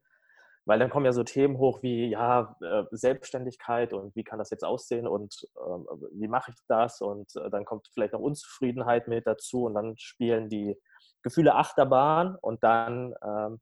weil 0.66 0.80
dann 0.80 0.90
kommen 0.90 1.06
ja 1.06 1.12
so 1.12 1.22
Themen 1.22 1.58
hoch 1.58 1.82
wie 1.82 2.10
ja 2.10 2.56
äh, 2.60 2.84
Selbstständigkeit 2.90 3.92
und 3.92 4.14
wie 4.16 4.24
kann 4.24 4.38
das 4.38 4.50
jetzt 4.50 4.64
aussehen 4.64 5.06
und 5.06 5.48
ähm, 5.64 5.86
wie 6.12 6.28
mache 6.28 6.50
ich 6.50 6.56
das 6.68 7.00
und 7.00 7.34
äh, 7.36 7.48
dann 7.50 7.64
kommt 7.64 7.88
vielleicht 7.94 8.12
noch 8.12 8.20
Unzufriedenheit 8.20 9.06
mit 9.08 9.26
dazu 9.26 9.64
und 9.64 9.74
dann 9.74 9.96
spielen 9.96 10.48
die 10.48 10.76
Gefühle 11.22 11.54
Achterbahn 11.54 12.36
und 12.36 12.62
dann, 12.62 13.14
ähm, 13.24 13.60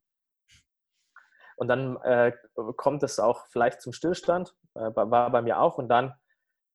und 1.57 1.67
dann 1.67 1.97
äh, 2.01 2.33
kommt 2.75 3.03
es 3.03 3.19
auch 3.19 3.45
vielleicht 3.47 3.81
zum 3.81 3.93
Stillstand, 3.93 4.55
äh, 4.73 4.91
war 4.93 5.29
bei 5.29 5.41
mir 5.41 5.59
auch 5.59 5.77
und 5.77 5.87
dann 5.87 6.15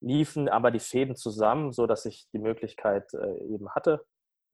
liefen 0.01 0.49
aber 0.49 0.71
die 0.71 0.81
Fäden 0.81 1.17
zusammen, 1.17 1.73
so 1.73 1.87
dass 1.87 2.07
ich 2.07 2.29
die 2.33 2.39
Möglichkeit 2.39 3.13
äh, 3.15 3.39
eben 3.45 3.71
hatte 3.75 4.05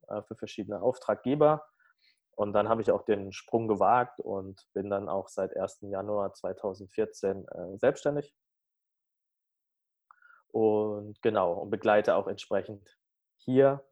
äh, 0.09 0.23
für 0.23 0.37
verschiedene 0.37 0.81
Auftraggeber. 0.81 1.67
Und 2.37 2.53
dann 2.53 2.69
habe 2.69 2.83
ich 2.83 2.91
auch 2.91 3.03
den 3.03 3.33
Sprung 3.33 3.67
gewagt 3.67 4.21
und 4.21 4.69
bin 4.75 4.91
dann 4.91 5.09
auch 5.09 5.29
seit 5.29 5.57
1. 5.57 5.79
Januar 5.91 6.35
2014 6.35 7.49
äh, 7.49 7.79
selbstständig. 7.79 8.35
Und 10.49 11.21
genau, 11.23 11.55
und 11.55 11.71
begleite 11.71 12.15
auch 12.15 12.27
entsprechend 12.27 12.99
hier 13.39 13.85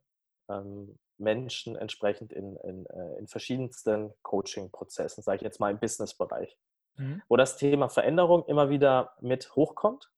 ähm, 0.49 0.99
Menschen 1.17 1.75
entsprechend 1.75 2.33
in, 2.33 2.57
in, 2.57 2.87
äh, 2.87 3.19
in 3.19 3.29
verschiedensten 3.29 4.13
Coaching-Prozessen, 4.23 5.23
sage 5.23 5.37
ich 5.37 5.43
jetzt 5.43 5.61
mal 5.61 5.71
im 5.71 5.79
Business-Bereich, 5.79 6.59
mhm. 6.97 7.23
wo 7.29 7.37
das 7.37 7.57
Thema 7.57 7.89
Veränderung 7.89 8.45
immer 8.47 8.69
wieder 8.69 9.15
mit 9.21 9.57
hochkommt. 9.57 10.11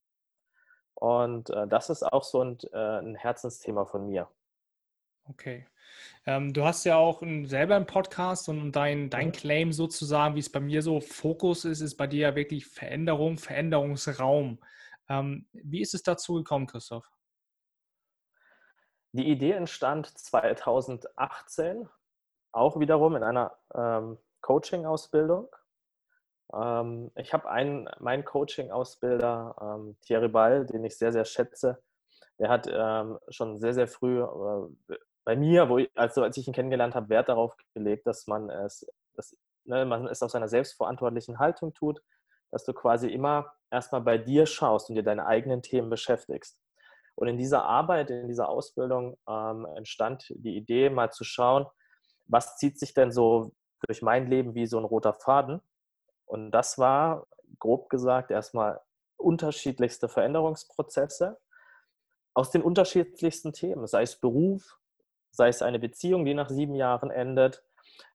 Und 0.95 1.51
äh, 1.51 1.69
das 1.69 1.91
ist 1.91 2.03
auch 2.03 2.25
so 2.25 2.43
ein, 2.43 2.59
äh, 2.73 2.99
ein 2.99 3.15
Herzensthema 3.15 3.85
von 3.85 4.07
mir. 4.07 4.29
Okay. 5.29 5.67
Ähm, 6.25 6.53
du 6.53 6.65
hast 6.65 6.85
ja 6.85 6.97
auch 6.97 7.23
ein, 7.23 7.47
selber 7.47 7.77
einen 7.77 7.87
Podcast 7.87 8.49
und 8.49 8.73
dein, 8.73 9.11
dein. 9.11 9.33
Claim 9.33 9.73
sozusagen, 9.73 10.35
wie 10.35 10.41
es 10.41 10.51
bei 10.51 10.61
mir 10.61 10.83
so 10.83 11.01
Fokus 11.01 11.65
ist, 11.65 11.81
ist 11.81 11.97
bei 11.97 12.07
dir 12.07 12.29
ja 12.29 12.37
wirklich 12.37 12.67
Veränderung, 12.67 13.39
Veränderungsraum. 13.39 14.59
Ähm, 15.09 15.47
wie 15.53 15.81
ist 15.81 15.95
es 15.95 16.03
dazu 16.03 16.35
gekommen, 16.35 16.67
Christoph? 16.67 17.11
Die 19.13 19.29
Idee 19.29 19.53
entstand 19.53 20.07
2018, 20.07 21.89
auch 22.53 22.79
wiederum 22.79 23.17
in 23.17 23.23
einer 23.23 23.57
ähm, 23.75 24.19
Coaching-Ausbildung. 24.43 25.49
Ähm, 26.53 27.11
ich 27.15 27.33
habe 27.33 27.49
einen, 27.49 27.89
meinen 27.99 28.25
Coaching-Ausbilder, 28.25 29.57
ähm, 29.61 29.97
Thierry 30.03 30.29
Ball, 30.29 30.67
den 30.67 30.85
ich 30.85 30.99
sehr, 30.99 31.13
sehr 31.13 31.25
schätze, 31.25 31.83
der 32.39 32.49
hat 32.49 32.69
ähm, 32.71 33.19
schon 33.29 33.61
sehr, 33.61 33.75
sehr 33.75 33.89
früh 33.89 34.23
äh, 34.23 34.97
bei 35.27 35.35
mir, 35.35 35.69
wo 35.69 35.79
ich, 35.79 35.91
also 35.97 36.23
als 36.23 36.37
ich 36.37 36.47
ihn 36.47 36.55
kennengelernt 36.55 36.95
habe, 36.95 37.09
Wert 37.09 37.29
darauf 37.29 37.57
gelegt, 37.75 38.07
dass 38.07 38.29
man 38.29 38.49
es, 38.49 38.87
dass, 39.15 39.37
ne, 39.65 39.85
man 39.85 40.07
es 40.07 40.23
aus 40.23 40.33
seiner 40.33 40.47
selbstverantwortlichen 40.47 41.41
Haltung 41.41 41.75
tut, 41.75 42.01
dass 42.53 42.65
du 42.65 42.73
quasi 42.73 43.09
immer 43.09 43.53
erstmal 43.69 44.03
bei 44.03 44.19
dir 44.19 44.47
schaust 44.47 44.89
und 44.89 44.95
dir 44.95 45.03
deine 45.03 45.27
eigenen 45.27 45.63
Themen 45.63 45.91
beschäftigst. 45.91 46.61
Und 47.17 47.27
in 47.27 47.39
dieser 47.39 47.65
Arbeit, 47.65 48.11
in 48.11 48.29
dieser 48.29 48.49
Ausbildung 48.49 49.19
ähm, 49.29 49.67
entstand 49.75 50.33
die 50.37 50.57
Idee, 50.57 50.91
mal 50.91 51.11
zu 51.11 51.25
schauen, 51.25 51.67
was 52.27 52.57
zieht 52.57 52.79
sich 52.79 52.95
denn 52.95 53.11
so 53.11 53.53
durch 53.85 54.03
mein 54.03 54.29
Leben 54.29 54.55
wie 54.55 54.67
so 54.67 54.79
ein 54.79 54.85
roter 54.85 55.13
Faden. 55.13 55.61
Und 56.25 56.53
das 56.53 56.79
war, 56.79 57.27
grob 57.59 57.89
gesagt, 57.89 58.31
erstmal 58.31 58.81
unterschiedlichste 59.17 60.09
Veränderungsprozesse 60.09 61.37
aus 62.33 62.53
den 62.53 62.63
unterschiedlichsten 62.63 63.53
Themen, 63.53 63.89
sei 63.89 64.03
es 64.03 64.21
Beruf, 64.21 64.79
sei 65.37 65.49
es 65.49 65.63
eine 65.63 65.79
Beziehung, 65.79 66.25
die 66.25 66.35
nach 66.35 66.49
sieben 66.49 66.75
Jahren 66.75 67.11
endet, 67.11 67.63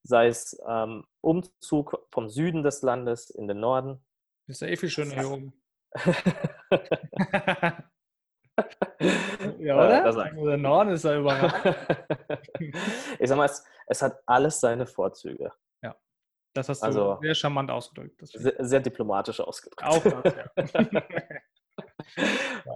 sei 0.04 0.28
es 0.28 0.60
ähm, 0.68 1.06
Umzug 1.22 2.08
vom 2.12 2.30
Süden 2.30 2.64
des 2.64 2.82
Landes 2.82 3.30
in 3.30 3.48
den 3.48 3.60
Norden. 3.60 4.04
Ist 4.48 4.62
ja 4.62 4.68
eh 4.68 4.76
viel 4.76 4.90
schöner 4.90 5.14
hier 5.14 5.30
oben. 5.30 5.54
ja, 9.60 9.76
oder? 9.76 10.04
Das 10.04 10.16
der 10.16 10.58
Norden 10.58 10.90
ist 10.92 11.06
ja 11.06 11.20
überall. 11.20 11.76
ich 13.20 13.30
sag 13.30 13.38
mal, 13.38 13.46
es, 13.46 13.64
es, 13.88 14.02
hat 14.02 14.20
alles 14.26 14.60
seine 14.60 14.88
Vorzüge. 14.88 15.52
Ja. 15.84 15.96
Das 16.54 16.70
hast 16.70 16.82
du 16.82 16.86
also, 16.88 17.20
sehr 17.22 17.36
charmant 17.36 17.70
ausgedrückt. 17.70 18.20
Sehr, 18.24 18.56
sehr, 18.58 18.80
diplomatisch 18.80 19.40
ausgedrückt. 19.40 19.84
Auch 19.84 20.04
das, 20.04 20.36
ja. 20.74 20.92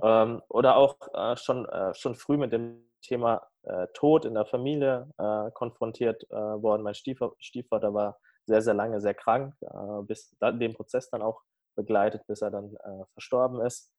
ähm, 0.23 0.41
oder 0.49 0.75
auch 0.75 0.97
äh, 1.13 1.35
schon, 1.37 1.65
äh, 1.65 1.93
schon 1.95 2.15
früh 2.15 2.37
mit 2.37 2.51
dem 2.51 2.85
Thema 3.05 3.47
äh, 3.63 3.87
Tod 3.93 4.25
in 4.25 4.33
der 4.33 4.45
Familie 4.45 5.09
äh, 5.17 5.51
konfrontiert 5.51 6.23
äh, 6.29 6.35
worden. 6.35 6.83
Mein 6.83 6.95
Stiefvater, 6.95 7.35
Stiefvater 7.39 7.93
war 7.93 8.17
sehr, 8.45 8.61
sehr 8.61 8.73
lange 8.73 8.99
sehr 9.01 9.13
krank, 9.13 9.55
äh, 9.61 10.03
bis 10.03 10.35
dann, 10.39 10.59
den 10.59 10.73
Prozess 10.73 11.09
dann 11.09 11.21
auch 11.21 11.41
begleitet, 11.75 12.25
bis 12.27 12.41
er 12.41 12.51
dann 12.51 12.73
verstorben 13.11 13.59
ist. 13.59 13.91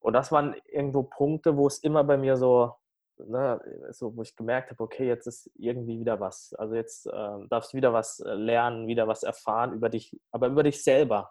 Und 0.00 0.14
das 0.14 0.32
waren 0.32 0.56
irgendwo 0.64 1.04
Punkte, 1.04 1.56
wo 1.56 1.68
es 1.68 1.78
immer 1.78 2.02
bei 2.02 2.16
mir 2.16 2.36
so, 2.36 2.74
ne, 3.18 3.60
so 3.92 4.16
wo 4.16 4.22
ich 4.22 4.34
gemerkt 4.34 4.72
habe, 4.72 4.82
okay, 4.82 5.06
jetzt 5.06 5.28
ist 5.28 5.48
irgendwie 5.54 6.00
wieder 6.00 6.18
was. 6.18 6.52
Also 6.58 6.74
jetzt 6.74 7.06
darfst 7.06 7.72
du 7.72 7.76
wieder 7.76 7.92
was 7.92 8.20
lernen, 8.24 8.88
wieder 8.88 9.06
was 9.06 9.22
erfahren 9.22 9.72
über 9.72 9.88
dich, 9.88 10.18
aber 10.32 10.48
über 10.48 10.64
dich 10.64 10.82
selber. 10.82 11.30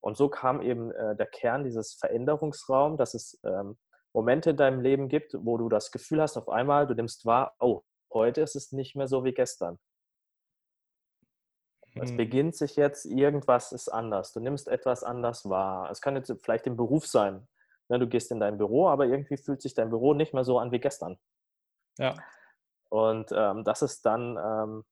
Und 0.00 0.16
so 0.16 0.28
kam 0.28 0.60
eben 0.62 0.92
äh, 0.92 1.16
der 1.16 1.26
Kern 1.26 1.64
dieses 1.64 1.94
Veränderungsraum, 1.94 2.96
dass 2.96 3.14
es 3.14 3.40
ähm, 3.44 3.76
Momente 4.14 4.50
in 4.50 4.56
deinem 4.56 4.80
Leben 4.80 5.08
gibt, 5.08 5.34
wo 5.34 5.58
du 5.58 5.68
das 5.68 5.90
Gefühl 5.90 6.22
hast, 6.22 6.36
auf 6.36 6.48
einmal, 6.48 6.86
du 6.86 6.94
nimmst 6.94 7.26
wahr, 7.26 7.54
oh, 7.58 7.82
heute 8.12 8.40
ist 8.40 8.54
es 8.54 8.72
nicht 8.72 8.94
mehr 8.94 9.08
so 9.08 9.24
wie 9.24 9.34
gestern. 9.34 9.78
Es 11.96 12.16
beginnt 12.16 12.56
sich 12.56 12.74
jetzt, 12.74 13.04
irgendwas 13.04 13.70
ist 13.70 13.88
anders. 13.88 14.32
Du 14.32 14.40
nimmst 14.40 14.66
etwas 14.66 15.04
anders 15.04 15.48
wahr. 15.48 15.90
Es 15.92 16.00
kann 16.00 16.16
jetzt 16.16 16.32
vielleicht 16.42 16.66
im 16.66 16.76
Beruf 16.76 17.06
sein. 17.06 17.46
Ne, 17.88 17.98
du 18.00 18.08
gehst 18.08 18.32
in 18.32 18.40
dein 18.40 18.58
Büro, 18.58 18.88
aber 18.88 19.06
irgendwie 19.06 19.36
fühlt 19.36 19.62
sich 19.62 19.74
dein 19.74 19.90
Büro 19.90 20.12
nicht 20.12 20.34
mehr 20.34 20.44
so 20.44 20.58
an 20.58 20.72
wie 20.72 20.80
gestern. 20.80 21.18
Ja. 21.98 22.16
Und 22.88 23.30
ähm, 23.32 23.62
das 23.62 23.82
ist 23.82 24.04
dann 24.06 24.36
ähm, 24.36 24.84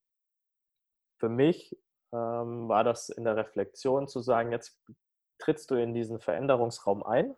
für 1.18 1.28
mich 1.28 1.76
ähm, 2.12 2.68
war 2.68 2.84
das 2.84 3.08
in 3.08 3.24
der 3.24 3.36
Reflexion 3.36 4.06
zu 4.06 4.20
sagen, 4.20 4.52
jetzt 4.52 4.78
trittst 5.38 5.70
du 5.70 5.74
in 5.74 5.94
diesen 5.94 6.20
Veränderungsraum 6.20 7.02
ein 7.02 7.34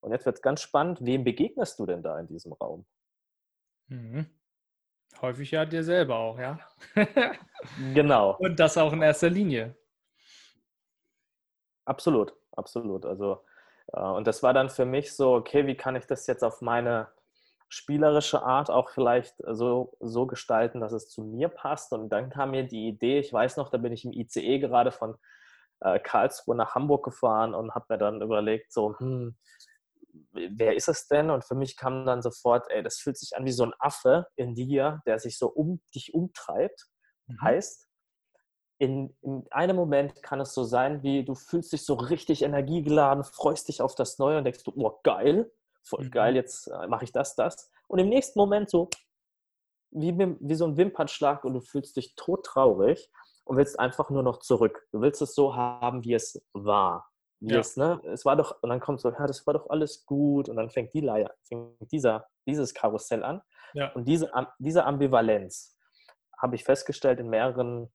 und 0.00 0.12
jetzt 0.12 0.26
wird 0.26 0.36
es 0.36 0.42
ganz 0.42 0.62
spannend, 0.62 0.98
wem 1.02 1.24
begegnest 1.24 1.78
du 1.78 1.86
denn 1.86 2.02
da 2.02 2.18
in 2.18 2.26
diesem 2.26 2.52
Raum? 2.52 2.86
Mhm. 3.88 4.26
Häufig 5.20 5.50
ja 5.50 5.66
dir 5.66 5.84
selber 5.84 6.16
auch, 6.16 6.38
ja. 6.38 6.58
genau. 7.94 8.36
Und 8.38 8.58
das 8.58 8.78
auch 8.78 8.92
in 8.92 9.02
erster 9.02 9.28
Linie. 9.28 9.76
Absolut, 11.84 12.34
absolut. 12.52 13.04
Also, 13.04 13.44
äh, 13.92 14.00
und 14.00 14.26
das 14.26 14.42
war 14.42 14.54
dann 14.54 14.70
für 14.70 14.84
mich 14.84 15.14
so, 15.14 15.34
okay, 15.34 15.66
wie 15.66 15.76
kann 15.76 15.96
ich 15.96 16.06
das 16.06 16.26
jetzt 16.26 16.44
auf 16.44 16.62
meine 16.62 17.08
spielerische 17.68 18.42
Art 18.42 18.70
auch 18.70 18.90
vielleicht 18.90 19.34
so, 19.46 19.96
so 20.00 20.26
gestalten, 20.26 20.80
dass 20.80 20.92
es 20.92 21.08
zu 21.08 21.22
mir 21.22 21.48
passt. 21.48 21.92
Und 21.92 22.08
dann 22.10 22.30
kam 22.30 22.50
mir 22.52 22.64
die 22.64 22.88
Idee, 22.88 23.20
ich 23.20 23.32
weiß 23.32 23.56
noch, 23.56 23.70
da 23.70 23.78
bin 23.78 23.92
ich 23.92 24.04
im 24.04 24.12
ICE 24.12 24.58
gerade 24.58 24.90
von 24.90 25.16
äh, 25.80 25.98
Karlsruhe 26.00 26.56
nach 26.56 26.74
Hamburg 26.74 27.04
gefahren 27.04 27.54
und 27.54 27.74
habe 27.74 27.86
mir 27.88 27.98
dann 27.98 28.22
überlegt, 28.22 28.72
so, 28.72 28.98
hm, 28.98 29.36
wer 30.32 30.76
ist 30.76 30.88
es 30.88 31.06
denn? 31.08 31.30
Und 31.30 31.44
für 31.44 31.54
mich 31.54 31.76
kam 31.76 32.04
dann 32.06 32.22
sofort, 32.22 32.70
ey, 32.70 32.82
das 32.82 32.98
fühlt 32.98 33.18
sich 33.18 33.36
an 33.36 33.44
wie 33.44 33.52
so 33.52 33.64
ein 33.64 33.74
Affe 33.78 34.26
in 34.36 34.54
dir, 34.54 35.02
der 35.06 35.18
sich 35.18 35.38
so 35.38 35.48
um 35.48 35.80
dich 35.94 36.14
umtreibt. 36.14 36.86
Mhm. 37.26 37.40
Heißt, 37.42 37.88
in, 38.78 39.14
in, 39.20 39.46
einem 39.50 39.76
Moment 39.76 40.22
kann 40.22 40.40
es 40.40 40.54
so 40.54 40.64
sein, 40.64 41.02
wie 41.02 41.24
du 41.24 41.34
fühlst 41.34 41.72
dich 41.72 41.84
so 41.84 41.94
richtig 41.94 42.42
energiegeladen, 42.42 43.24
freust 43.24 43.68
dich 43.68 43.82
auf 43.82 43.94
das 43.94 44.18
Neue 44.18 44.38
und 44.38 44.44
denkst 44.44 44.64
du, 44.64 44.72
oh 44.74 45.00
geil, 45.02 45.52
voll 45.82 46.06
mhm. 46.06 46.10
geil, 46.10 46.36
jetzt 46.36 46.68
äh, 46.68 46.86
mache 46.86 47.04
ich 47.04 47.12
das, 47.12 47.36
das. 47.36 47.70
Und 47.88 47.98
im 47.98 48.08
nächsten 48.08 48.38
Moment 48.38 48.70
so 48.70 48.88
wie, 49.90 50.16
wie 50.18 50.54
so 50.54 50.66
ein 50.66 50.76
Wimpernschlag 50.76 51.44
und 51.44 51.54
du 51.54 51.60
fühlst 51.60 51.96
dich 51.96 52.14
todtraurig 52.14 53.10
und 53.44 53.56
willst 53.56 53.78
einfach 53.78 54.10
nur 54.10 54.22
noch 54.22 54.38
zurück. 54.38 54.86
Du 54.92 55.00
willst 55.00 55.20
es 55.20 55.34
so 55.34 55.56
haben, 55.56 56.04
wie 56.04 56.14
es 56.14 56.40
war. 56.52 57.09
Wie 57.40 57.54
ja. 57.54 57.60
es, 57.60 57.76
ne? 57.76 58.00
Es 58.04 58.26
war 58.26 58.36
doch, 58.36 58.62
und 58.62 58.68
dann 58.68 58.80
kommt 58.80 59.00
so, 59.00 59.10
ja, 59.10 59.26
das 59.26 59.46
war 59.46 59.54
doch 59.54 59.70
alles 59.70 60.04
gut. 60.04 60.48
Und 60.48 60.56
dann 60.56 60.68
fängt 60.68 60.92
die 60.92 61.00
Leier, 61.00 61.34
fängt 61.42 61.90
dieser, 61.90 62.28
dieses 62.46 62.74
Karussell 62.74 63.24
an. 63.24 63.40
Ja. 63.72 63.92
Und 63.92 64.04
diese, 64.06 64.30
diese 64.58 64.84
Ambivalenz 64.84 65.76
habe 66.38 66.54
ich 66.54 66.64
festgestellt 66.64 67.18
in 67.18 67.30
mehreren 67.30 67.90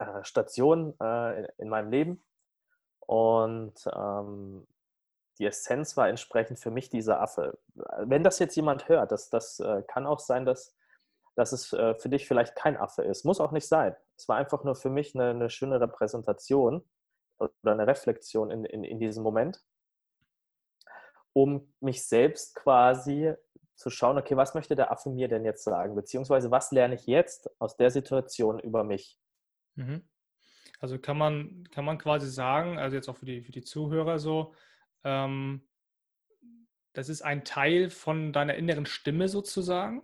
äh, 0.00 0.24
Stationen 0.24 0.98
äh, 1.00 1.40
in, 1.40 1.48
in, 1.58 1.68
meinem 1.68 1.90
Leben. 1.90 2.24
Und 3.06 3.74
ähm, 3.94 4.66
die 5.38 5.46
Essenz 5.46 5.96
war 5.96 6.08
entsprechend 6.08 6.58
für 6.58 6.72
mich 6.72 6.90
dieser 6.90 7.20
Affe. 7.20 7.58
Wenn 7.98 8.24
das 8.24 8.40
jetzt 8.40 8.56
jemand 8.56 8.88
hört, 8.88 9.12
das, 9.12 9.30
das 9.30 9.60
äh, 9.60 9.82
kann 9.86 10.06
auch 10.06 10.18
sein, 10.18 10.44
dass, 10.44 10.76
dass 11.36 11.52
es 11.52 11.72
äh, 11.72 11.94
für 11.94 12.08
dich 12.08 12.26
vielleicht 12.26 12.56
kein 12.56 12.76
Affe 12.76 13.02
ist. 13.02 13.24
Muss 13.24 13.40
auch 13.40 13.52
nicht 13.52 13.68
sein. 13.68 13.94
Es 14.16 14.28
war 14.28 14.36
einfach 14.36 14.64
nur 14.64 14.74
für 14.74 14.90
mich 14.90 15.14
eine, 15.14 15.30
eine 15.30 15.50
schöne 15.50 15.80
Repräsentation 15.80 16.84
oder 17.38 17.52
eine 17.64 17.86
Reflexion 17.86 18.50
in, 18.50 18.64
in, 18.64 18.84
in 18.84 18.98
diesem 18.98 19.22
Moment, 19.22 19.62
um 21.32 21.72
mich 21.80 22.06
selbst 22.06 22.54
quasi 22.54 23.34
zu 23.74 23.90
schauen, 23.90 24.18
okay, 24.18 24.36
was 24.36 24.54
möchte 24.54 24.74
der 24.74 24.90
Affe 24.90 25.08
mir 25.08 25.28
denn 25.28 25.44
jetzt 25.44 25.62
sagen? 25.62 25.94
Beziehungsweise 25.94 26.50
was 26.50 26.72
lerne 26.72 26.96
ich 26.96 27.06
jetzt 27.06 27.48
aus 27.60 27.76
der 27.76 27.90
Situation 27.90 28.58
über 28.58 28.82
mich? 28.82 29.18
Mhm. 29.76 30.02
Also 30.80 30.98
kann 30.98 31.16
man, 31.16 31.68
kann 31.70 31.84
man 31.84 31.98
quasi 31.98 32.28
sagen, 32.28 32.78
also 32.78 32.96
jetzt 32.96 33.08
auch 33.08 33.16
für 33.16 33.26
die, 33.26 33.42
für 33.42 33.52
die 33.52 33.62
Zuhörer 33.62 34.18
so, 34.18 34.54
ähm, 35.04 35.68
das 36.92 37.08
ist 37.08 37.22
ein 37.22 37.44
Teil 37.44 37.90
von 37.90 38.32
deiner 38.32 38.54
inneren 38.54 38.86
Stimme 38.86 39.28
sozusagen. 39.28 40.02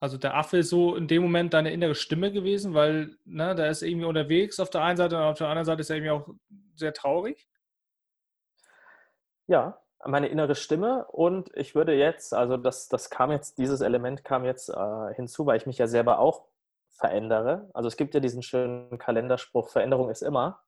Also 0.00 0.16
der 0.16 0.34
Affe 0.34 0.58
ist 0.58 0.70
so 0.70 0.96
in 0.96 1.08
dem 1.08 1.22
Moment 1.22 1.52
deine 1.52 1.72
innere 1.72 1.94
Stimme 1.94 2.32
gewesen, 2.32 2.72
weil 2.72 3.18
ne, 3.26 3.54
der 3.54 3.70
ist 3.70 3.82
irgendwie 3.82 4.06
unterwegs 4.06 4.58
auf 4.58 4.70
der 4.70 4.82
einen 4.82 4.96
Seite 4.96 5.16
und 5.16 5.22
auf 5.22 5.38
der 5.38 5.48
anderen 5.48 5.66
Seite 5.66 5.82
ist 5.82 5.90
er 5.90 5.96
irgendwie 5.96 6.10
auch 6.10 6.28
sehr 6.74 6.94
traurig. 6.94 7.46
Ja, 9.46 9.78
meine 10.06 10.28
innere 10.28 10.54
Stimme 10.54 11.04
und 11.08 11.54
ich 11.54 11.74
würde 11.74 11.92
jetzt, 11.92 12.32
also 12.32 12.56
das, 12.56 12.88
das 12.88 13.10
kam 13.10 13.30
jetzt, 13.30 13.58
dieses 13.58 13.82
Element 13.82 14.24
kam 14.24 14.46
jetzt 14.46 14.70
äh, 14.70 15.14
hinzu, 15.14 15.44
weil 15.44 15.58
ich 15.58 15.66
mich 15.66 15.76
ja 15.76 15.86
selber 15.86 16.18
auch 16.18 16.46
verändere. 16.92 17.68
Also 17.74 17.88
es 17.88 17.98
gibt 17.98 18.14
ja 18.14 18.20
diesen 18.20 18.42
schönen 18.42 18.98
Kalenderspruch, 18.98 19.68
Veränderung 19.68 20.08
ist 20.08 20.22
immer. 20.22 20.62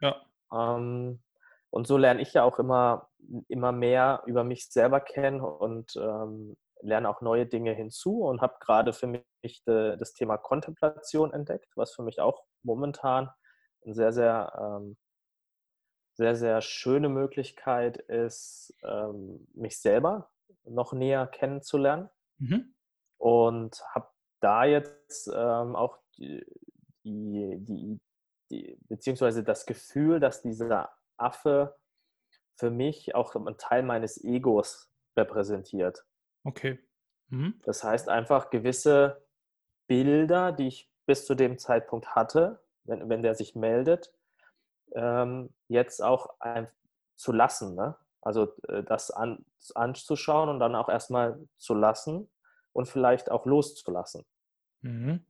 Ja. 0.00 0.16
Ähm, 0.50 1.20
und 1.68 1.86
so 1.86 1.98
lerne 1.98 2.22
ich 2.22 2.32
ja 2.32 2.44
auch 2.44 2.58
immer, 2.58 3.10
immer 3.48 3.72
mehr 3.72 4.22
über 4.24 4.44
mich 4.44 4.70
selber 4.70 5.00
kennen 5.00 5.42
und 5.42 5.94
ähm, 5.96 6.56
lerne 6.80 7.08
auch 7.08 7.20
neue 7.20 7.46
Dinge 7.46 7.72
hinzu 7.72 8.22
und 8.22 8.40
habe 8.40 8.56
gerade 8.60 8.92
für 8.92 9.06
mich 9.06 9.64
de, 9.64 9.96
das 9.96 10.14
Thema 10.14 10.36
Kontemplation 10.36 11.32
entdeckt, 11.32 11.76
was 11.76 11.94
für 11.94 12.02
mich 12.02 12.20
auch 12.20 12.44
momentan 12.62 13.30
eine 13.84 13.94
sehr, 13.94 14.12
sehr, 14.12 14.52
ähm, 14.60 14.96
sehr, 16.14 16.36
sehr 16.36 16.60
schöne 16.60 17.08
Möglichkeit 17.08 17.96
ist, 17.96 18.74
ähm, 18.82 19.46
mich 19.54 19.80
selber 19.80 20.30
noch 20.64 20.92
näher 20.92 21.26
kennenzulernen. 21.26 22.08
Mhm. 22.38 22.74
Und 23.18 23.82
habe 23.94 24.08
da 24.40 24.64
jetzt 24.64 25.28
ähm, 25.34 25.74
auch 25.74 25.98
die, 26.16 26.44
die, 27.04 27.56
die, 27.60 28.00
die, 28.50 28.78
beziehungsweise 28.88 29.42
das 29.42 29.66
Gefühl, 29.66 30.20
dass 30.20 30.42
dieser 30.42 30.92
Affe 31.16 31.76
für 32.56 32.70
mich 32.70 33.14
auch 33.14 33.34
ein 33.34 33.56
Teil 33.58 33.82
meines 33.82 34.22
Egos 34.22 34.90
repräsentiert. 35.16 36.04
Okay. 36.44 36.78
Mhm. 37.28 37.60
Das 37.64 37.84
heißt 37.84 38.08
einfach 38.08 38.50
gewisse 38.50 39.22
Bilder, 39.86 40.52
die 40.52 40.68
ich 40.68 40.90
bis 41.06 41.26
zu 41.26 41.34
dem 41.34 41.58
Zeitpunkt 41.58 42.14
hatte, 42.14 42.62
wenn, 42.84 43.08
wenn 43.08 43.22
der 43.22 43.34
sich 43.34 43.54
meldet, 43.54 44.12
ähm, 44.94 45.54
jetzt 45.68 46.02
auch 46.02 46.40
ein, 46.40 46.68
zu 47.16 47.32
lassen. 47.32 47.74
Ne? 47.74 47.96
Also 48.20 48.54
äh, 48.68 48.82
das 48.82 49.10
an, 49.10 49.44
anzuschauen 49.74 50.48
und 50.48 50.60
dann 50.60 50.74
auch 50.74 50.88
erstmal 50.88 51.38
zu 51.56 51.74
lassen 51.74 52.30
und 52.72 52.86
vielleicht 52.86 53.30
auch 53.30 53.46
loszulassen. 53.46 54.24
Mhm. 54.80 55.24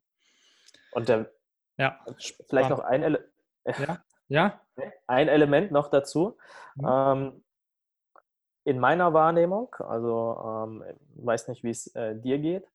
Und 0.92 1.08
der, 1.08 1.30
ja, 1.76 2.04
vielleicht 2.48 2.70
noch 2.70 2.80
ein, 2.80 3.02
Ele 3.02 3.30
ja. 3.64 4.04
Ja. 4.28 4.60
Ein 5.06 5.28
Element 5.28 5.72
noch 5.72 5.88
dazu. 5.88 6.36
Mhm. 6.74 6.86
Ähm, 6.86 7.44
in 8.68 8.78
meiner 8.78 9.14
Wahrnehmung, 9.14 9.74
also 9.78 10.36
ähm, 10.44 10.84
weiß 11.14 11.48
nicht, 11.48 11.64
wie 11.64 11.70
es 11.70 11.86
äh, 11.94 12.14
dir 12.14 12.38
geht, 12.38 12.70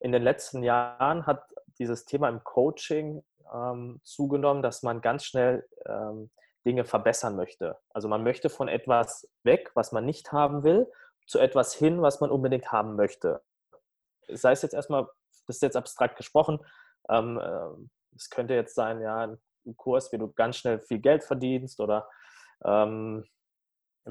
in 0.00 0.10
den 0.10 0.24
letzten 0.24 0.64
Jahren 0.64 1.24
hat 1.24 1.46
dieses 1.78 2.04
Thema 2.04 2.28
im 2.28 2.42
Coaching 2.42 3.22
ähm, 3.54 4.00
zugenommen, 4.02 4.60
dass 4.60 4.82
man 4.82 5.00
ganz 5.00 5.24
schnell 5.24 5.64
ähm, 5.86 6.30
Dinge 6.64 6.84
verbessern 6.84 7.36
möchte. 7.36 7.78
Also 7.90 8.08
man 8.08 8.24
möchte 8.24 8.50
von 8.50 8.66
etwas 8.66 9.30
weg, 9.44 9.70
was 9.74 9.92
man 9.92 10.04
nicht 10.04 10.32
haben 10.32 10.64
will, 10.64 10.90
zu 11.28 11.38
etwas 11.38 11.74
hin, 11.74 12.02
was 12.02 12.20
man 12.20 12.30
unbedingt 12.30 12.72
haben 12.72 12.96
möchte. 12.96 13.40
Sei 14.26 14.50
es 14.50 14.62
jetzt 14.62 14.74
erstmal, 14.74 15.06
das 15.46 15.56
ist 15.56 15.62
jetzt 15.62 15.76
abstrakt 15.76 16.16
gesprochen, 16.16 16.58
ähm, 17.08 17.38
äh, 17.38 18.16
es 18.16 18.30
könnte 18.30 18.54
jetzt 18.54 18.74
sein, 18.74 19.00
ja, 19.00 19.18
einen 19.20 19.76
Kurs, 19.76 20.10
wie 20.10 20.18
du 20.18 20.32
ganz 20.32 20.56
schnell 20.56 20.80
viel 20.80 20.98
Geld 20.98 21.22
verdienst 21.22 21.78
oder 21.78 22.08
ähm, 22.64 23.24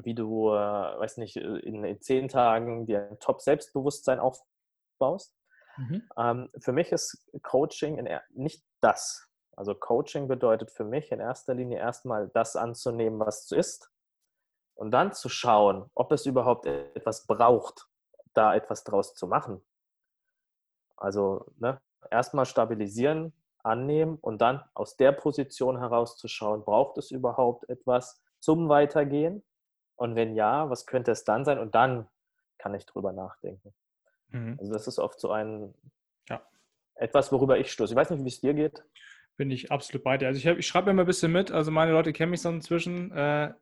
wie 0.02 0.14
du, 0.14 0.50
äh, 0.50 0.54
weiß 0.54 1.16
nicht, 1.18 1.36
äh, 1.36 1.58
in, 1.58 1.84
in, 1.84 2.00
zehn 2.00 2.28
Tagen 2.28 2.86
dir 2.86 3.08
ein 3.10 3.18
Top-Selbstbewusstsein 3.18 4.20
aufbaust. 4.20 5.34
Mhm. 5.76 6.08
Ähm, 6.16 6.50
für 6.58 6.72
mich 6.72 6.92
ist 6.92 7.24
Coaching 7.42 7.98
in, 7.98 8.08
nicht 8.30 8.64
das. 8.80 9.28
Also 9.56 9.74
Coaching 9.74 10.28
bedeutet 10.28 10.70
für 10.70 10.84
mich 10.84 11.10
in 11.12 11.20
erster 11.20 11.54
Linie 11.54 11.78
erstmal 11.78 12.28
das 12.28 12.56
anzunehmen, 12.56 13.18
was 13.18 13.44
es 13.44 13.52
ist 13.52 13.90
und 14.74 14.90
dann 14.90 15.12
zu 15.12 15.28
schauen, 15.28 15.90
ob 15.94 16.12
es 16.12 16.26
überhaupt 16.26 16.66
etwas 16.66 17.26
braucht, 17.26 17.88
da 18.34 18.54
etwas 18.54 18.84
draus 18.84 19.14
zu 19.14 19.26
machen. 19.26 19.64
Also 20.96 21.46
ne, 21.58 21.80
erstmal 22.10 22.44
stabilisieren, 22.44 23.32
annehmen 23.62 24.18
und 24.20 24.40
dann 24.40 24.62
aus 24.74 24.96
der 24.96 25.12
Position 25.12 25.78
herauszuschauen, 25.78 26.64
braucht 26.64 26.98
es 26.98 27.10
überhaupt 27.10 27.68
etwas 27.68 28.22
zum 28.38 28.68
Weitergehen? 28.68 29.42
Und 29.96 30.14
wenn 30.14 30.34
ja, 30.34 30.70
was 30.70 30.86
könnte 30.86 31.10
es 31.10 31.24
dann 31.24 31.44
sein? 31.44 31.58
Und 31.58 31.74
dann 31.74 32.06
kann 32.58 32.74
ich 32.74 32.86
drüber 32.86 33.12
nachdenken. 33.12 33.74
Mhm. 34.30 34.56
Also 34.58 34.72
das 34.72 34.86
ist 34.86 34.98
oft 34.98 35.18
so 35.20 35.30
ein 35.30 35.74
ja. 36.28 36.40
etwas, 36.94 37.32
worüber 37.32 37.58
ich 37.58 37.72
stoße. 37.72 37.92
Ich 37.92 37.96
weiß 37.96 38.10
nicht, 38.10 38.24
wie 38.24 38.28
es 38.28 38.40
dir 38.40 38.54
geht. 38.54 38.84
Bin 39.36 39.50
ich 39.50 39.70
absolut 39.70 40.04
bei 40.04 40.16
dir. 40.16 40.28
Also 40.28 40.38
ich, 40.38 40.46
ich 40.46 40.66
schreibe 40.66 40.90
immer 40.90 41.02
ein 41.02 41.06
bisschen 41.06 41.32
mit. 41.32 41.50
Also 41.50 41.70
meine 41.70 41.92
Leute 41.92 42.12
kennen 42.12 42.30
mich 42.30 42.42
so 42.42 42.48
inzwischen. 42.48 43.10
Äh, 43.12 43.52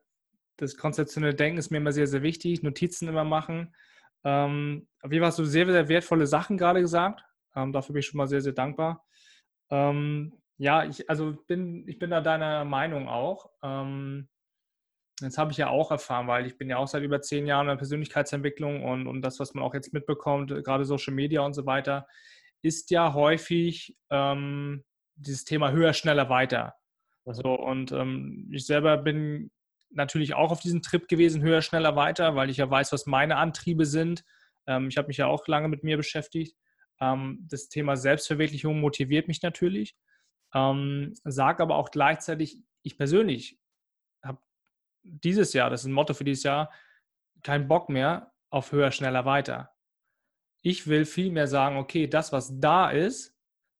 das 0.57 0.77
konzeptionelle 0.77 1.35
Denken 1.35 1.57
ist 1.57 1.69
mir 1.69 1.77
immer 1.77 1.91
sehr, 1.91 2.07
sehr 2.07 2.21
wichtig. 2.21 2.63
Notizen 2.63 3.07
immer 3.09 3.25
machen. 3.25 3.75
Ähm, 4.23 4.87
auf 5.01 5.11
jeden 5.11 5.21
Fall 5.21 5.27
hast 5.27 5.39
du 5.39 5.45
sehr, 5.45 5.65
sehr 5.65 5.89
wertvolle 5.89 6.27
Sachen 6.27 6.57
gerade 6.57 6.81
gesagt. 6.81 7.23
Ähm, 7.55 7.71
dafür 7.73 7.93
bin 7.93 7.99
ich 7.99 8.07
schon 8.07 8.17
mal 8.17 8.27
sehr, 8.27 8.41
sehr 8.41 8.53
dankbar. 8.53 9.05
Ähm, 9.69 10.33
ja, 10.57 10.85
ich, 10.85 11.09
also 11.09 11.33
bin, 11.47 11.87
ich 11.87 11.99
bin 11.99 12.09
da 12.09 12.21
deiner 12.21 12.65
Meinung 12.65 13.09
auch. 13.09 13.51
Ähm, 13.61 14.29
das 15.19 15.37
habe 15.37 15.51
ich 15.51 15.57
ja 15.57 15.69
auch 15.69 15.91
erfahren, 15.91 16.27
weil 16.27 16.45
ich 16.45 16.57
bin 16.57 16.69
ja 16.69 16.77
auch 16.77 16.87
seit 16.87 17.03
über 17.03 17.21
zehn 17.21 17.47
Jahren 17.47 17.67
in 17.67 17.69
der 17.69 17.77
Persönlichkeitsentwicklung 17.77 18.83
und, 18.83 19.07
und 19.07 19.21
das, 19.21 19.39
was 19.39 19.53
man 19.53 19.63
auch 19.63 19.73
jetzt 19.73 19.93
mitbekommt, 19.93 20.49
gerade 20.49 20.85
Social 20.85 21.13
Media 21.13 21.41
und 21.41 21.53
so 21.53 21.65
weiter, 21.65 22.07
ist 22.61 22.91
ja 22.91 23.13
häufig 23.13 23.95
ähm, 24.09 24.83
dieses 25.15 25.45
Thema 25.45 25.71
höher, 25.71 25.93
schneller, 25.93 26.29
weiter. 26.29 26.75
Mhm. 27.25 27.33
So, 27.33 27.53
und 27.53 27.91
ähm, 27.91 28.49
ich 28.51 28.65
selber 28.65 28.97
bin 28.97 29.51
natürlich 29.89 30.33
auch 30.33 30.51
auf 30.51 30.59
diesem 30.59 30.81
Trip 30.81 31.07
gewesen, 31.07 31.41
höher, 31.41 31.61
schneller, 31.61 31.95
weiter, 31.95 32.35
weil 32.35 32.49
ich 32.49 32.57
ja 32.57 32.69
weiß, 32.69 32.91
was 32.91 33.05
meine 33.05 33.37
Antriebe 33.37 33.85
sind. 33.85 34.25
Ähm, 34.67 34.89
ich 34.89 34.97
habe 34.97 35.07
mich 35.07 35.17
ja 35.17 35.27
auch 35.27 35.47
lange 35.47 35.69
mit 35.69 35.83
mir 35.83 35.95
beschäftigt. 35.95 36.57
Ähm, 36.99 37.45
das 37.49 37.69
Thema 37.69 37.95
Selbstverwirklichung 37.95 38.81
motiviert 38.81 39.27
mich 39.27 39.41
natürlich. 39.41 39.95
Ähm, 40.53 41.13
sage 41.23 41.63
aber 41.63 41.75
auch 41.75 41.91
gleichzeitig, 41.91 42.57
ich 42.83 42.97
persönlich 42.97 43.57
dieses 45.05 45.53
Jahr, 45.53 45.69
das 45.69 45.81
ist 45.81 45.87
ein 45.87 45.93
Motto 45.93 46.13
für 46.13 46.23
dieses 46.23 46.43
Jahr, 46.43 46.71
keinen 47.43 47.67
Bock 47.67 47.89
mehr 47.89 48.31
auf 48.49 48.71
höher, 48.71 48.91
schneller, 48.91 49.25
weiter. 49.25 49.71
Ich 50.61 50.87
will 50.87 51.05
vielmehr 51.05 51.47
sagen, 51.47 51.77
okay, 51.77 52.07
das, 52.07 52.31
was 52.31 52.59
da 52.59 52.89
ist, 52.89 53.35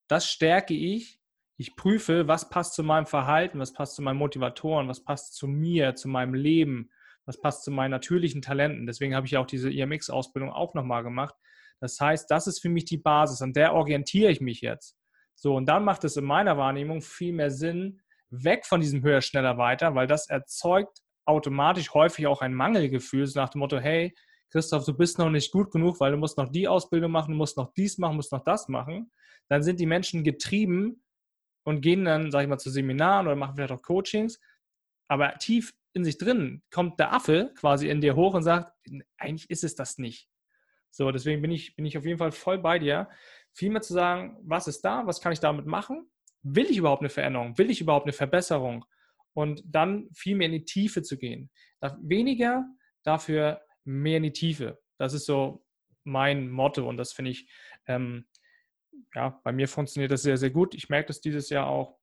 das 0.07 0.29
stärke 0.29 0.75
ich. 0.75 1.19
Ich 1.57 1.75
prüfe, 1.75 2.27
was 2.27 2.49
passt 2.49 2.75
zu 2.75 2.83
meinem 2.83 3.05
Verhalten, 3.05 3.59
was 3.59 3.73
passt 3.73 3.95
zu 3.95 4.01
meinen 4.01 4.17
Motivatoren, 4.17 4.87
was 4.87 5.03
passt 5.03 5.35
zu 5.35 5.47
mir, 5.47 5.95
zu 5.95 6.07
meinem 6.09 6.33
Leben, 6.33 6.91
was 7.25 7.39
passt 7.39 7.63
zu 7.63 7.71
meinen 7.71 7.91
natürlichen 7.91 8.41
Talenten. 8.41 8.85
Deswegen 8.85 9.15
habe 9.15 9.25
ich 9.25 9.37
auch 9.37 9.47
diese 9.47 9.71
IMX-Ausbildung 9.71 10.51
auch 10.51 10.73
nochmal 10.73 11.03
gemacht. 11.03 11.33
Das 11.79 11.99
heißt, 11.99 12.29
das 12.29 12.47
ist 12.47 12.59
für 12.59 12.69
mich 12.69 12.85
die 12.85 12.97
Basis, 12.97 13.41
an 13.41 13.53
der 13.53 13.73
orientiere 13.73 14.31
ich 14.31 14.41
mich 14.41 14.61
jetzt. 14.61 14.97
So, 15.33 15.55
und 15.55 15.65
dann 15.65 15.83
macht 15.83 16.03
es 16.03 16.17
in 16.17 16.25
meiner 16.25 16.57
Wahrnehmung 16.57 17.01
viel 17.01 17.33
mehr 17.33 17.51
Sinn, 17.51 18.01
weg 18.29 18.65
von 18.65 18.81
diesem 18.81 19.01
höher, 19.01 19.21
schneller, 19.21 19.57
weiter, 19.57 19.95
weil 19.95 20.07
das 20.07 20.29
erzeugt 20.29 21.01
automatisch 21.25 21.93
häufig 21.93 22.27
auch 22.27 22.41
ein 22.41 22.53
Mangelgefühl, 22.53 23.25
so 23.25 23.39
nach 23.39 23.49
dem 23.49 23.59
Motto, 23.59 23.77
hey, 23.77 24.15
Christoph, 24.51 24.85
du 24.85 24.93
bist 24.93 25.17
noch 25.17 25.29
nicht 25.29 25.51
gut 25.51 25.71
genug, 25.71 25.99
weil 25.99 26.11
du 26.11 26.17
musst 26.17 26.37
noch 26.37 26.49
die 26.49 26.67
Ausbildung 26.67 27.11
machen, 27.11 27.31
du 27.31 27.37
musst 27.37 27.57
noch 27.57 27.73
dies 27.73 27.97
machen, 27.97 28.15
musst 28.15 28.31
noch 28.31 28.43
das 28.43 28.69
machen. 28.69 29.11
Dann 29.49 29.63
sind 29.63 29.79
die 29.79 29.85
Menschen 29.85 30.23
getrieben 30.23 31.03
und 31.63 31.81
gehen 31.81 32.05
dann, 32.05 32.31
sag 32.31 32.43
ich 32.43 32.47
mal, 32.47 32.57
zu 32.57 32.69
Seminaren 32.69 33.27
oder 33.27 33.35
machen 33.35 33.55
vielleicht 33.55 33.73
auch 33.73 33.81
Coachings. 33.81 34.39
Aber 35.07 35.37
tief 35.37 35.73
in 35.93 36.03
sich 36.03 36.17
drin 36.17 36.61
kommt 36.71 36.99
der 36.99 37.13
Affe 37.13 37.51
quasi 37.55 37.89
in 37.89 38.01
dir 38.01 38.15
hoch 38.15 38.33
und 38.33 38.43
sagt, 38.43 38.71
eigentlich 39.17 39.49
ist 39.49 39.63
es 39.63 39.75
das 39.75 39.97
nicht. 39.97 40.29
So, 40.91 41.11
deswegen 41.11 41.41
bin 41.41 41.51
ich, 41.51 41.75
bin 41.75 41.85
ich 41.85 41.97
auf 41.97 42.05
jeden 42.05 42.19
Fall 42.19 42.31
voll 42.31 42.57
bei 42.57 42.79
dir. 42.79 43.09
Vielmehr 43.51 43.81
zu 43.81 43.93
sagen, 43.93 44.37
was 44.43 44.67
ist 44.67 44.81
da, 44.81 45.05
was 45.05 45.19
kann 45.19 45.33
ich 45.33 45.39
damit 45.39 45.65
machen? 45.65 46.09
Will 46.43 46.69
ich 46.69 46.77
überhaupt 46.77 47.01
eine 47.01 47.09
Veränderung? 47.09 47.57
Will 47.57 47.69
ich 47.69 47.81
überhaupt 47.81 48.05
eine 48.05 48.13
Verbesserung? 48.13 48.85
Und 49.35 49.63
dann 49.65 50.09
viel 50.13 50.35
mehr 50.35 50.47
in 50.47 50.53
die 50.53 50.65
Tiefe 50.65 51.03
zu 51.03 51.17
gehen. 51.17 51.51
Weniger, 52.01 52.65
dafür 53.03 53.61
mehr 53.83 54.17
in 54.17 54.23
die 54.23 54.31
Tiefe. 54.33 54.79
Das 54.97 55.13
ist 55.13 55.25
so 55.25 55.63
mein 56.05 56.49
Motto 56.49 56.87
und 56.87 56.97
das 56.97 57.13
finde 57.13 57.31
ich, 57.31 57.49
ähm, 57.85 58.25
ja, 59.13 59.39
bei 59.43 59.51
mir 59.51 59.67
funktioniert 59.67 60.11
das 60.11 60.21
sehr, 60.21 60.37
sehr 60.37 60.51
gut. 60.51 60.73
Ich 60.73 60.89
merke 60.89 61.07
das 61.07 61.19
dieses 61.19 61.49
Jahr 61.49 61.67
auch. 61.67 61.97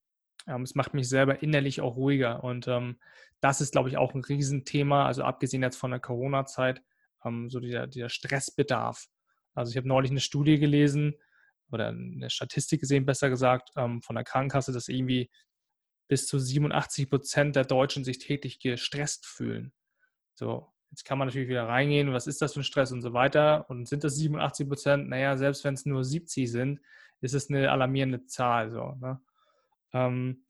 Ähm, 0.46 0.62
es 0.62 0.74
macht 0.74 0.92
mich 0.92 1.08
selber 1.08 1.42
innerlich 1.42 1.80
auch 1.80 1.96
ruhiger 1.96 2.44
und 2.44 2.68
ähm, 2.68 3.00
das 3.40 3.60
ist, 3.60 3.72
glaube 3.72 3.88
ich, 3.88 3.96
auch 3.96 4.14
ein 4.14 4.22
Riesenthema. 4.22 5.06
Also 5.06 5.22
abgesehen 5.22 5.62
jetzt 5.62 5.76
von 5.76 5.90
der 5.90 6.00
Corona-Zeit, 6.00 6.82
ähm, 7.24 7.48
so 7.48 7.60
dieser, 7.60 7.86
dieser 7.86 8.08
Stressbedarf. 8.08 9.06
Also 9.54 9.70
ich 9.70 9.76
habe 9.76 9.88
neulich 9.88 10.10
eine 10.10 10.20
Studie 10.20 10.58
gelesen 10.58 11.14
oder 11.70 11.88
eine 11.88 12.28
Statistik 12.28 12.80
gesehen, 12.80 13.06
besser 13.06 13.30
gesagt, 13.30 13.70
ähm, 13.76 14.02
von 14.02 14.16
der 14.16 14.24
Krankenkasse, 14.24 14.72
dass 14.72 14.88
irgendwie 14.88 15.30
bis 16.12 16.26
zu 16.26 16.38
87 16.38 17.08
Prozent 17.08 17.56
der 17.56 17.64
Deutschen 17.64 18.04
sich 18.04 18.18
täglich 18.18 18.60
gestresst 18.60 19.24
fühlen. 19.24 19.72
So, 20.34 20.70
jetzt 20.90 21.06
kann 21.06 21.16
man 21.16 21.26
natürlich 21.26 21.48
wieder 21.48 21.66
reingehen, 21.66 22.12
was 22.12 22.26
ist 22.26 22.42
das 22.42 22.52
für 22.52 22.60
ein 22.60 22.64
Stress 22.64 22.92
und 22.92 23.00
so 23.00 23.14
weiter. 23.14 23.64
Und 23.70 23.88
sind 23.88 24.04
das 24.04 24.16
87 24.16 24.68
Prozent? 24.68 25.08
Naja, 25.08 25.38
selbst 25.38 25.64
wenn 25.64 25.72
es 25.72 25.86
nur 25.86 26.04
70 26.04 26.52
sind, 26.52 26.80
ist 27.22 27.32
es 27.32 27.48
eine 27.48 27.70
alarmierende 27.70 28.26
Zahl. 28.26 28.70
So, 28.70 28.94
ne? 29.00 29.22
ähm, 29.94 30.44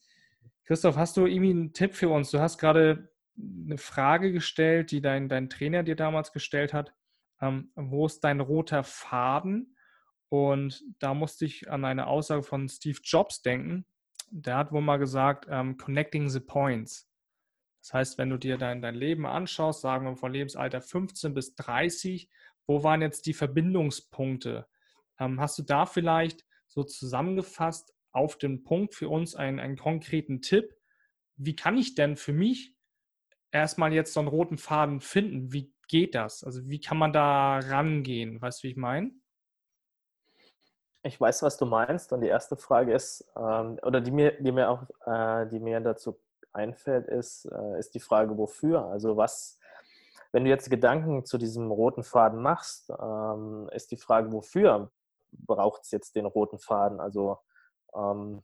Christoph, 0.64 0.96
hast 0.96 1.16
du 1.16 1.26
irgendwie 1.26 1.50
einen 1.50 1.72
Tipp 1.72 1.94
für 1.94 2.08
uns? 2.08 2.32
Du 2.32 2.40
hast 2.40 2.58
gerade 2.58 3.12
eine 3.38 3.78
Frage 3.78 4.32
gestellt, 4.32 4.90
die 4.90 5.00
dein, 5.00 5.28
dein 5.28 5.48
Trainer 5.48 5.84
dir 5.84 5.94
damals 5.94 6.32
gestellt 6.32 6.72
hat. 6.72 6.92
Ähm, 7.40 7.70
wo 7.76 8.06
ist 8.06 8.18
dein 8.24 8.40
roter 8.40 8.82
Faden? 8.82 9.76
Und 10.28 10.82
da 10.98 11.14
musste 11.14 11.44
ich 11.44 11.70
an 11.70 11.84
eine 11.84 12.08
Aussage 12.08 12.42
von 12.42 12.68
Steve 12.68 12.98
Jobs 13.04 13.42
denken. 13.42 13.86
Der 14.34 14.56
hat 14.56 14.72
wohl 14.72 14.80
mal 14.80 14.96
gesagt, 14.96 15.46
ähm, 15.50 15.76
connecting 15.76 16.30
the 16.30 16.40
points. 16.40 17.06
Das 17.82 17.92
heißt, 17.92 18.18
wenn 18.18 18.30
du 18.30 18.38
dir 18.38 18.56
dein, 18.56 18.80
dein 18.80 18.94
Leben 18.94 19.26
anschaust, 19.26 19.82
sagen 19.82 20.06
wir 20.06 20.16
von 20.16 20.32
Lebensalter 20.32 20.80
15 20.80 21.34
bis 21.34 21.54
30, 21.54 22.30
wo 22.66 22.82
waren 22.82 23.02
jetzt 23.02 23.26
die 23.26 23.34
Verbindungspunkte? 23.34 24.66
Ähm, 25.18 25.38
hast 25.38 25.58
du 25.58 25.62
da 25.62 25.84
vielleicht 25.84 26.46
so 26.66 26.82
zusammengefasst 26.82 27.92
auf 28.12 28.38
den 28.38 28.62
Punkt 28.62 28.94
für 28.94 29.10
uns 29.10 29.34
einen, 29.34 29.60
einen 29.60 29.76
konkreten 29.76 30.40
Tipp? 30.40 30.74
Wie 31.36 31.54
kann 31.54 31.76
ich 31.76 31.94
denn 31.94 32.16
für 32.16 32.32
mich 32.32 32.74
erstmal 33.50 33.92
jetzt 33.92 34.14
so 34.14 34.20
einen 34.20 34.30
roten 34.30 34.56
Faden 34.56 35.00
finden? 35.00 35.52
Wie 35.52 35.74
geht 35.88 36.14
das? 36.14 36.42
Also 36.42 36.66
wie 36.70 36.80
kann 36.80 36.96
man 36.96 37.12
da 37.12 37.58
rangehen? 37.58 38.40
Weißt 38.40 38.62
du, 38.62 38.68
wie 38.68 38.70
ich 38.70 38.76
meine? 38.78 39.10
Ich 41.04 41.20
weiß, 41.20 41.42
was 41.42 41.56
du 41.56 41.66
meinst. 41.66 42.12
Und 42.12 42.20
die 42.20 42.28
erste 42.28 42.56
Frage 42.56 42.92
ist, 42.92 43.24
ähm, 43.36 43.78
oder 43.82 44.00
die 44.00 44.10
mir, 44.10 44.40
die 44.40 44.52
mir 44.52 44.70
auch, 44.70 44.82
äh, 45.06 45.46
die 45.48 45.58
mir 45.58 45.80
dazu 45.80 46.20
einfällt, 46.52 47.08
ist, 47.08 47.46
äh, 47.46 47.78
ist 47.78 47.94
die 47.94 48.00
Frage, 48.00 48.36
wofür? 48.38 48.86
Also 48.86 49.16
was, 49.16 49.58
wenn 50.30 50.44
du 50.44 50.50
jetzt 50.50 50.70
Gedanken 50.70 51.24
zu 51.24 51.38
diesem 51.38 51.70
roten 51.70 52.04
Faden 52.04 52.40
machst, 52.40 52.90
ähm, 52.90 53.68
ist 53.72 53.90
die 53.90 53.96
Frage, 53.96 54.32
wofür 54.32 54.90
braucht 55.32 55.82
es 55.82 55.90
jetzt 55.90 56.14
den 56.14 56.26
roten 56.26 56.58
Faden? 56.58 57.00
Also 57.00 57.38
ähm, 57.94 58.42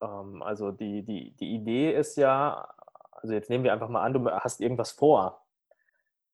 ähm, 0.00 0.42
also 0.42 0.70
die, 0.72 1.02
die, 1.02 1.32
die 1.36 1.54
Idee 1.54 1.92
ist 1.92 2.16
ja, 2.16 2.68
also 3.12 3.34
jetzt 3.34 3.50
nehmen 3.50 3.64
wir 3.64 3.72
einfach 3.72 3.88
mal 3.88 4.02
an, 4.02 4.12
du 4.12 4.30
hast 4.30 4.60
irgendwas 4.60 4.92
vor. 4.92 5.42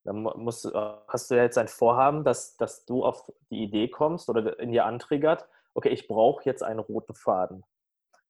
Dann 0.07 0.23
musst, 0.23 0.64
äh, 0.64 0.92
hast 1.09 1.31
du 1.31 1.35
ja 1.35 1.42
jetzt 1.42 1.59
ein 1.59 1.69
Vorhaben, 1.69 2.25
dass, 2.25 2.57
dass 2.57 2.85
du 2.85 3.05
auf 3.05 3.31
die 3.51 3.62
Idee 3.62 3.88
kommst 3.88 4.29
oder 4.29 4.59
in 4.59 4.71
dir 4.71 4.87
antriggert, 4.87 5.47
okay, 5.75 5.88
ich 5.90 6.09
brauche 6.09 6.45
jetzt 6.45 6.62
einen 6.62 6.79
roten 6.79 7.14
Faden. 7.14 7.64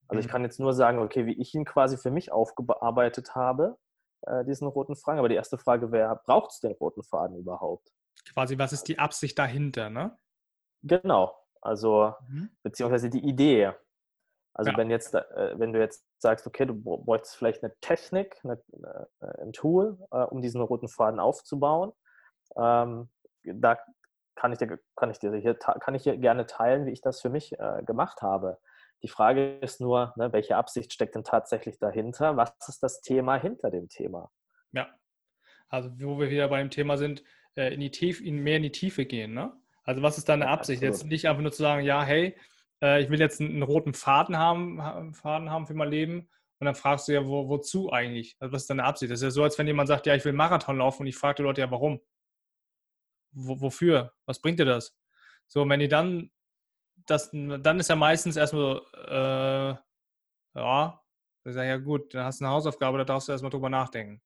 Also 0.08 0.20
ich 0.20 0.26
mhm. 0.26 0.30
kann 0.30 0.42
jetzt 0.42 0.58
nur 0.58 0.72
sagen, 0.72 1.00
okay, 1.00 1.26
wie 1.26 1.38
ich 1.38 1.54
ihn 1.54 1.64
quasi 1.64 1.96
für 1.96 2.10
mich 2.10 2.32
aufgearbeitet 2.32 3.34
habe, 3.34 3.76
äh, 4.22 4.44
diesen 4.44 4.66
roten 4.68 4.96
Faden. 4.96 5.18
Aber 5.18 5.28
die 5.28 5.34
erste 5.34 5.58
Frage 5.58 5.92
wäre, 5.92 6.20
braucht 6.24 6.52
es 6.52 6.60
den 6.60 6.72
roten 6.72 7.02
Faden 7.02 7.36
überhaupt? 7.36 7.92
Quasi, 8.32 8.58
was 8.58 8.72
ist 8.72 8.88
die 8.88 8.98
Absicht 8.98 9.38
dahinter, 9.38 9.90
ne? 9.90 10.16
Genau. 10.82 11.36
Also, 11.60 12.14
mhm. 12.28 12.50
beziehungsweise 12.62 13.10
die 13.10 13.24
Idee. 13.26 13.72
Also 14.58 14.70
ja. 14.70 14.78
wenn 14.78 14.88
jetzt, 14.88 15.14
äh, 15.14 15.58
wenn 15.58 15.74
du 15.74 15.78
jetzt 15.78 16.06
sagst, 16.18 16.46
okay, 16.46 16.64
du 16.64 16.74
bräuchtest 16.74 17.36
vielleicht 17.36 17.62
eine 17.62 17.74
Technik, 17.82 18.40
eine, 18.42 18.54
äh, 19.20 19.42
ein 19.42 19.52
Tool, 19.52 19.98
äh, 20.10 20.22
um 20.22 20.40
diesen 20.40 20.62
roten 20.62 20.88
Faden 20.88 21.20
aufzubauen, 21.20 21.92
ähm, 22.56 23.10
da 23.44 23.78
kann 24.34 24.52
ich 24.52 24.58
dir, 24.58 24.78
kann 24.96 25.10
ich 25.10 25.18
dir 25.18 25.34
hier, 25.36 25.54
kann 25.54 25.94
ich 25.94 26.04
hier 26.04 26.16
gerne 26.16 26.46
teilen, 26.46 26.86
wie 26.86 26.92
ich 26.92 27.02
das 27.02 27.20
für 27.20 27.28
mich 27.28 27.56
gemacht 27.86 28.22
habe. 28.22 28.58
Die 29.02 29.08
Frage 29.08 29.58
ist 29.58 29.80
nur, 29.80 30.12
ne, 30.16 30.32
welche 30.32 30.56
Absicht 30.56 30.92
steckt 30.92 31.14
denn 31.14 31.24
tatsächlich 31.24 31.78
dahinter? 31.78 32.36
Was 32.36 32.52
ist 32.66 32.82
das 32.82 33.00
Thema 33.00 33.36
hinter 33.36 33.70
dem 33.70 33.88
Thema? 33.88 34.30
Ja, 34.72 34.88
also 35.68 35.90
wo 36.00 36.18
wir 36.18 36.28
wieder 36.28 36.48
beim 36.48 36.70
Thema 36.70 36.98
sind, 36.98 37.22
in 37.54 37.80
die 37.80 37.90
Tiefe, 37.90 38.22
in 38.24 38.42
mehr 38.42 38.58
in 38.58 38.64
die 38.64 38.72
Tiefe 38.72 39.06
gehen. 39.06 39.32
Ne? 39.32 39.52
Also 39.84 40.02
was 40.02 40.18
ist 40.18 40.28
deine 40.28 40.48
Absicht? 40.48 40.82
Absolut. 40.82 40.96
Jetzt 40.96 41.06
nicht 41.06 41.28
einfach 41.28 41.42
nur 41.42 41.52
zu 41.52 41.62
sagen, 41.62 41.82
ja, 41.82 42.02
hey, 42.02 42.36
äh, 42.82 43.02
ich 43.02 43.10
will 43.10 43.20
jetzt 43.20 43.40
einen, 43.40 43.50
einen, 43.50 43.62
roten 43.62 43.94
Faden 43.94 44.36
haben, 44.38 45.14
Faden 45.14 45.50
haben 45.50 45.66
für 45.66 45.74
mein 45.74 45.90
Leben. 45.90 46.28
Und 46.58 46.64
dann 46.64 46.74
fragst 46.74 47.08
du 47.08 47.12
ja, 47.12 47.26
wo, 47.26 47.48
wozu 47.48 47.92
eigentlich? 47.92 48.36
Also 48.38 48.52
was 48.52 48.62
ist 48.62 48.70
deine 48.70 48.84
Absicht? 48.84 49.12
Das 49.12 49.20
ist 49.20 49.24
ja 49.24 49.30
so, 49.30 49.42
als 49.42 49.58
wenn 49.58 49.66
jemand 49.66 49.88
sagt, 49.88 50.06
ja, 50.06 50.14
ich 50.14 50.24
will 50.24 50.32
Marathon 50.32 50.78
laufen 50.78 51.02
und 51.02 51.06
ich 51.06 51.16
frage 51.16 51.36
die 51.36 51.42
Leute, 51.42 51.60
ja, 51.60 51.70
warum? 51.70 52.00
Wo, 53.32 53.60
wofür? 53.60 54.14
Was 54.24 54.40
bringt 54.40 54.58
dir 54.58 54.64
das? 54.64 54.96
So, 55.48 55.68
wenn 55.68 55.80
die 55.80 55.88
dann, 55.88 56.30
das, 57.06 57.30
dann 57.32 57.78
ist 57.78 57.88
ja 57.88 57.96
meistens 57.96 58.36
erstmal 58.36 58.82
äh, 59.06 59.76
ja, 60.56 61.02
ich 61.44 61.54
sage, 61.54 61.68
ja 61.68 61.76
gut, 61.76 62.12
dann 62.14 62.24
hast 62.24 62.40
du 62.40 62.44
eine 62.44 62.54
Hausaufgabe, 62.54 62.98
da 62.98 63.04
darfst 63.04 63.28
du 63.28 63.32
erstmal 63.32 63.50
drüber 63.50 63.68
nachdenken. 63.68 64.20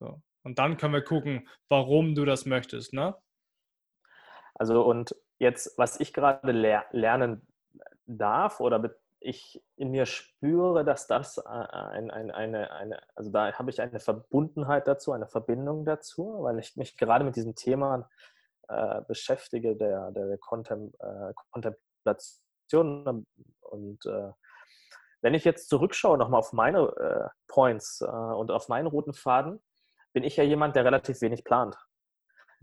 So. 0.00 0.22
Und 0.42 0.58
dann 0.58 0.76
können 0.76 0.94
wir 0.94 1.02
gucken, 1.02 1.48
warum 1.68 2.14
du 2.14 2.24
das 2.24 2.46
möchtest, 2.46 2.92
ne? 2.92 3.16
Also 4.54 4.82
und 4.82 5.14
jetzt, 5.38 5.76
was 5.76 6.00
ich 6.00 6.14
gerade 6.14 6.50
ler 6.52 6.86
lernen 6.92 7.46
darf 8.06 8.60
oder 8.60 8.94
ich 9.20 9.62
in 9.76 9.90
mir 9.90 10.06
spüre, 10.06 10.84
dass 10.84 11.06
das 11.06 11.38
äh, 11.38 11.42
ein, 11.48 12.10
ein, 12.10 12.30
eine, 12.30 12.70
eine, 12.70 13.00
also 13.14 13.30
da 13.30 13.52
habe 13.52 13.70
ich 13.70 13.80
eine 13.80 13.98
Verbundenheit 14.00 14.86
dazu, 14.86 15.12
eine 15.12 15.26
Verbindung 15.26 15.84
dazu, 15.84 16.38
weil 16.42 16.58
ich 16.58 16.76
mich 16.76 16.96
gerade 16.96 17.24
mit 17.24 17.36
diesem 17.36 17.54
Thema 17.54 18.08
äh, 18.68 19.00
beschäftige, 19.02 19.76
der, 19.76 20.12
der 20.12 20.38
Kontem, 20.38 20.92
äh, 20.98 21.32
Kontemplation 21.50 23.26
und 23.60 24.06
äh, 24.06 24.32
wenn 25.22 25.34
ich 25.34 25.44
jetzt 25.44 25.68
zurückschaue 25.68 26.18
nochmal 26.18 26.40
auf 26.40 26.52
meine 26.52 26.80
äh, 26.98 27.28
Points 27.48 28.00
äh, 28.00 28.06
und 28.06 28.50
auf 28.50 28.68
meinen 28.68 28.86
roten 28.86 29.14
Faden, 29.14 29.60
bin 30.12 30.24
ich 30.24 30.36
ja 30.36 30.44
jemand, 30.44 30.76
der 30.76 30.84
relativ 30.84 31.20
wenig 31.20 31.42
plant. 31.44 31.76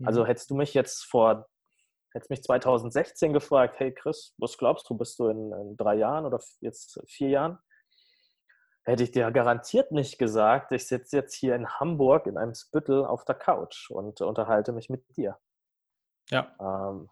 Also 0.04 0.22
mhm. 0.22 0.26
hättest 0.26 0.50
du 0.50 0.54
mich 0.54 0.74
jetzt 0.74 1.04
vor 1.04 1.46
hättest 2.14 2.30
mich 2.30 2.42
2016 2.42 3.32
gefragt, 3.32 3.78
hey 3.78 3.92
Chris, 3.92 4.34
was 4.38 4.56
glaubst 4.56 4.88
du, 4.88 4.96
bist 4.96 5.18
du 5.18 5.28
in, 5.28 5.52
in 5.52 5.76
drei 5.76 5.96
Jahren 5.96 6.24
oder 6.24 6.40
jetzt 6.60 7.00
vier 7.06 7.28
Jahren? 7.28 7.58
Hätte 8.84 9.02
ich 9.02 9.10
dir 9.10 9.30
garantiert 9.30 9.92
nicht 9.92 10.18
gesagt, 10.18 10.70
ich 10.72 10.86
sitze 10.86 11.16
jetzt 11.16 11.34
hier 11.34 11.54
in 11.54 11.68
Hamburg 11.68 12.26
in 12.26 12.36
einem 12.36 12.54
Spüttel 12.54 13.04
auf 13.04 13.24
der 13.24 13.34
Couch 13.34 13.90
und 13.90 14.20
unterhalte 14.20 14.72
mich 14.72 14.90
mit 14.90 15.16
dir. 15.16 15.38
Ja. 16.30 16.54
Ähm, 16.60 17.10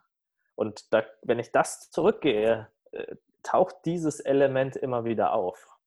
und 0.55 0.93
da, 0.93 1.03
wenn 1.23 1.39
ich 1.39 1.51
das 1.51 1.91
zurückgehe, 1.91 2.71
äh, 2.93 3.17
taucht 3.43 3.77
dieses 3.85 4.21
Element 4.21 4.77
immer 4.77 5.05
wieder 5.05 5.33
auf. 5.33 5.79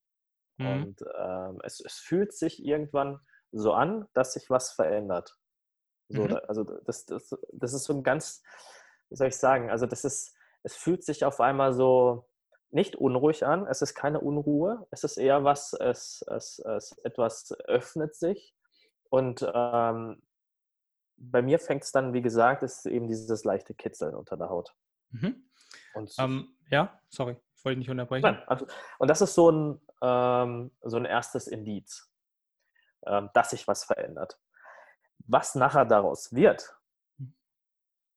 Mhm. 0.57 0.67
Und 0.67 1.05
ähm, 1.17 1.61
es, 1.63 1.79
es, 1.79 1.97
fühlt 1.99 2.33
sich 2.33 2.65
irgendwann 2.65 3.19
so 3.51 3.73
an, 3.73 4.07
dass 4.13 4.33
sich 4.33 4.49
was 4.49 4.71
verändert. 4.71 5.37
So, 6.09 6.23
mhm. 6.23 6.39
Also 6.47 6.63
das, 6.63 7.05
das, 7.05 7.35
das 7.53 7.73
ist 7.73 7.85
so 7.85 7.93
ein 7.93 8.03
ganz, 8.03 8.43
wie 9.09 9.15
soll 9.15 9.27
ich 9.27 9.37
sagen, 9.37 9.69
also 9.69 9.85
das 9.85 10.05
ist, 10.05 10.35
es 10.63 10.75
fühlt 10.75 11.03
sich 11.03 11.25
auf 11.25 11.39
einmal 11.39 11.73
so 11.73 12.27
nicht 12.71 12.95
unruhig 12.95 13.45
an, 13.45 13.67
es 13.67 13.81
ist 13.81 13.95
keine 13.95 14.19
Unruhe, 14.19 14.87
es 14.91 15.03
ist 15.03 15.17
eher 15.17 15.43
was, 15.43 15.73
es, 15.73 16.25
es, 16.27 16.59
es 16.59 16.97
etwas 17.03 17.51
öffnet 17.67 18.15
sich 18.15 18.55
und 19.09 19.45
ähm, 19.53 20.21
bei 21.17 21.41
mir 21.41 21.59
fängt 21.59 21.83
es 21.83 21.91
dann, 21.91 22.13
wie 22.13 22.21
gesagt, 22.21 22.63
ist 22.63 22.85
eben 22.85 23.07
dieses 23.07 23.43
leichte 23.43 23.73
Kitzeln 23.73 24.15
unter 24.15 24.35
der 24.37 24.49
Haut. 24.49 24.75
Mhm. 25.11 25.49
Ähm, 26.17 26.57
ja, 26.69 26.99
sorry, 27.09 27.37
ich 27.55 27.63
wollte 27.63 27.79
nicht 27.79 27.89
unterbrechen. 27.89 28.23
Nein, 28.23 28.43
also, 28.47 28.67
und 28.99 29.09
das 29.09 29.21
ist 29.21 29.33
so 29.33 29.49
ein, 29.49 29.81
ähm, 30.01 30.71
so 30.81 30.97
ein 30.97 31.05
erstes 31.05 31.47
Indiz, 31.47 32.11
ähm, 33.05 33.29
dass 33.33 33.51
sich 33.51 33.67
was 33.67 33.85
verändert. 33.85 34.39
Was 35.27 35.55
nachher 35.55 35.85
daraus 35.85 36.33
wird, 36.33 36.75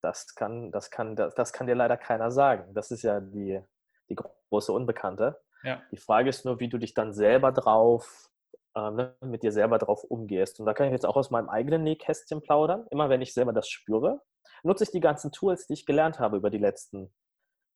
das 0.00 0.34
kann, 0.34 0.70
das 0.70 0.90
kann, 0.90 1.16
das, 1.16 1.34
das 1.34 1.52
kann 1.52 1.66
dir 1.66 1.74
leider 1.74 1.96
keiner 1.96 2.30
sagen. 2.30 2.74
Das 2.74 2.90
ist 2.90 3.02
ja 3.02 3.20
die, 3.20 3.60
die 4.08 4.16
große 4.50 4.72
Unbekannte. 4.72 5.40
Ja. 5.62 5.82
Die 5.90 5.96
Frage 5.96 6.28
ist 6.28 6.44
nur, 6.44 6.60
wie 6.60 6.68
du 6.68 6.78
dich 6.78 6.94
dann 6.94 7.12
selber 7.12 7.52
drauf, 7.52 8.30
äh, 8.74 8.90
ne, 8.90 9.16
mit 9.20 9.42
dir 9.42 9.52
selber 9.52 9.78
drauf 9.78 10.04
umgehst. 10.04 10.60
Und 10.60 10.66
da 10.66 10.74
kann 10.74 10.86
ich 10.86 10.92
jetzt 10.92 11.06
auch 11.06 11.16
aus 11.16 11.30
meinem 11.30 11.48
eigenen 11.48 11.82
Nähkästchen 11.82 12.42
plaudern. 12.42 12.86
Immer 12.90 13.08
wenn 13.08 13.22
ich 13.22 13.34
selber 13.34 13.52
das 13.52 13.68
spüre, 13.68 14.22
nutze 14.62 14.84
ich 14.84 14.90
die 14.90 15.00
ganzen 15.00 15.32
Tools, 15.32 15.66
die 15.66 15.74
ich 15.74 15.86
gelernt 15.86 16.18
habe 16.18 16.36
über 16.36 16.50
die 16.50 16.58
letzten 16.58 17.12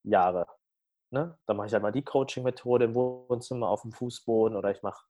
Jahre. 0.03 0.47
Ne? 1.11 1.37
Da 1.45 1.53
mache 1.53 1.67
ich 1.67 1.73
halt 1.73 1.83
mal 1.83 1.91
die 1.91 2.03
Coaching-Methode 2.03 2.85
im 2.85 2.95
Wohnzimmer 2.95 3.67
auf 3.67 3.83
dem 3.83 3.91
Fußboden 3.91 4.57
oder 4.57 4.71
ich 4.71 4.81
mache 4.81 5.05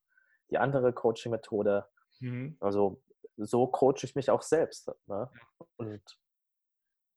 die 0.49 0.57
andere 0.57 0.93
Coaching-Methode. 0.93 1.87
Mhm. 2.19 2.57
Also 2.59 3.01
so 3.37 3.67
coache 3.67 4.03
ich 4.03 4.15
mich 4.15 4.29
auch 4.29 4.41
selbst. 4.41 4.91
Ne? 5.07 5.29
Und 5.77 6.01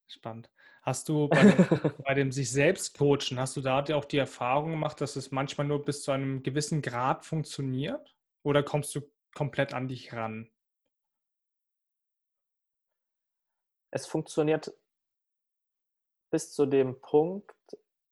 Spannend. 0.08 0.50
Hast 0.82 1.08
du 1.08 1.28
bei 1.28 1.42
dem, 1.42 1.56
bei 2.04 2.14
dem, 2.14 2.32
sich 2.32 2.50
selbst 2.50 2.96
coachen, 2.96 3.38
hast 3.38 3.56
du 3.56 3.60
da 3.60 3.84
auch 3.94 4.04
die 4.04 4.18
Erfahrung 4.18 4.70
gemacht, 4.70 5.00
dass 5.00 5.16
es 5.16 5.32
manchmal 5.32 5.66
nur 5.66 5.84
bis 5.84 6.02
zu 6.02 6.12
einem 6.12 6.42
gewissen 6.42 6.80
Grad 6.80 7.24
funktioniert? 7.24 8.14
Oder 8.44 8.62
kommst 8.62 8.94
du 8.94 9.00
komplett 9.34 9.74
an 9.74 9.88
dich 9.88 10.12
ran? 10.12 10.48
Es 13.90 14.06
funktioniert 14.06 14.72
bis 16.30 16.52
zu 16.52 16.66
dem 16.66 17.00
Punkt 17.00 17.54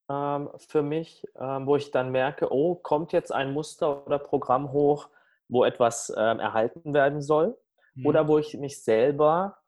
ähm, 0.09 0.49
für 0.57 0.81
mich, 0.81 1.25
ähm, 1.35 1.65
wo 1.67 1.75
ich 1.75 1.91
dann 1.91 2.11
merke, 2.11 2.51
oh, 2.51 2.75
kommt 2.75 3.13
jetzt 3.13 3.31
ein 3.31 3.53
Muster 3.53 4.05
oder 4.05 4.19
Programm 4.19 4.71
hoch, 4.71 5.09
wo 5.47 5.63
etwas 5.63 6.13
ähm, 6.15 6.39
erhalten 6.39 6.93
werden 6.93 7.21
soll, 7.21 7.57
mhm. 7.93 8.05
oder 8.05 8.27
wo 8.27 8.37
ich 8.37 8.55
mich 8.55 8.83
selber 8.83 9.59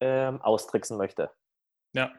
ähm, 0.00 0.42
austricksen 0.42 0.98
möchte. 0.98 1.30
Ja. 1.94 2.12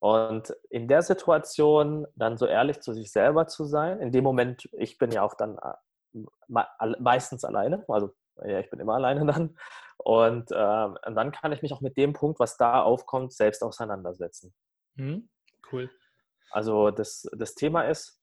Und 0.00 0.54
in 0.70 0.88
der 0.88 1.02
Situation 1.02 2.06
dann 2.14 2.36
so 2.36 2.46
ehrlich 2.46 2.80
zu 2.80 2.92
sich 2.92 3.10
selber 3.10 3.46
zu 3.46 3.64
sein, 3.64 4.00
in 4.00 4.12
dem 4.12 4.24
Moment, 4.24 4.68
ich 4.72 4.98
bin 4.98 5.10
ja 5.10 5.22
auch 5.22 5.34
dann 5.34 5.58
äh, 5.58 6.64
meistens 6.98 7.44
alleine, 7.44 7.84
also 7.88 8.14
ja, 8.44 8.60
ich 8.60 8.70
bin 8.70 8.80
immer 8.80 8.94
alleine 8.94 9.24
dann. 9.32 9.56
Und, 9.96 10.50
ähm, 10.52 10.98
und 11.06 11.14
dann 11.14 11.32
kann 11.32 11.52
ich 11.52 11.62
mich 11.62 11.72
auch 11.72 11.80
mit 11.80 11.96
dem 11.96 12.12
Punkt, 12.12 12.40
was 12.40 12.56
da 12.56 12.82
aufkommt, 12.82 13.32
selbst 13.32 13.62
auseinandersetzen. 13.62 14.54
Mhm. 14.96 15.28
Cool. 15.70 15.90
Also 16.50 16.90
das, 16.90 17.28
das 17.36 17.54
Thema 17.54 17.82
ist, 17.82 18.20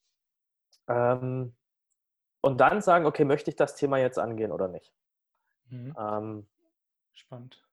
ähm, 0.88 1.56
und 2.42 2.60
dann 2.60 2.82
sagen, 2.82 3.06
okay, 3.06 3.24
möchte 3.24 3.50
ich 3.50 3.56
das 3.56 3.76
Thema 3.76 3.98
jetzt 3.98 4.18
angehen 4.18 4.52
oder 4.52 4.68
nicht? 4.68 4.94
Mhm. 5.70 5.96
Ähm, 5.98 6.48
Spannend. 7.14 7.64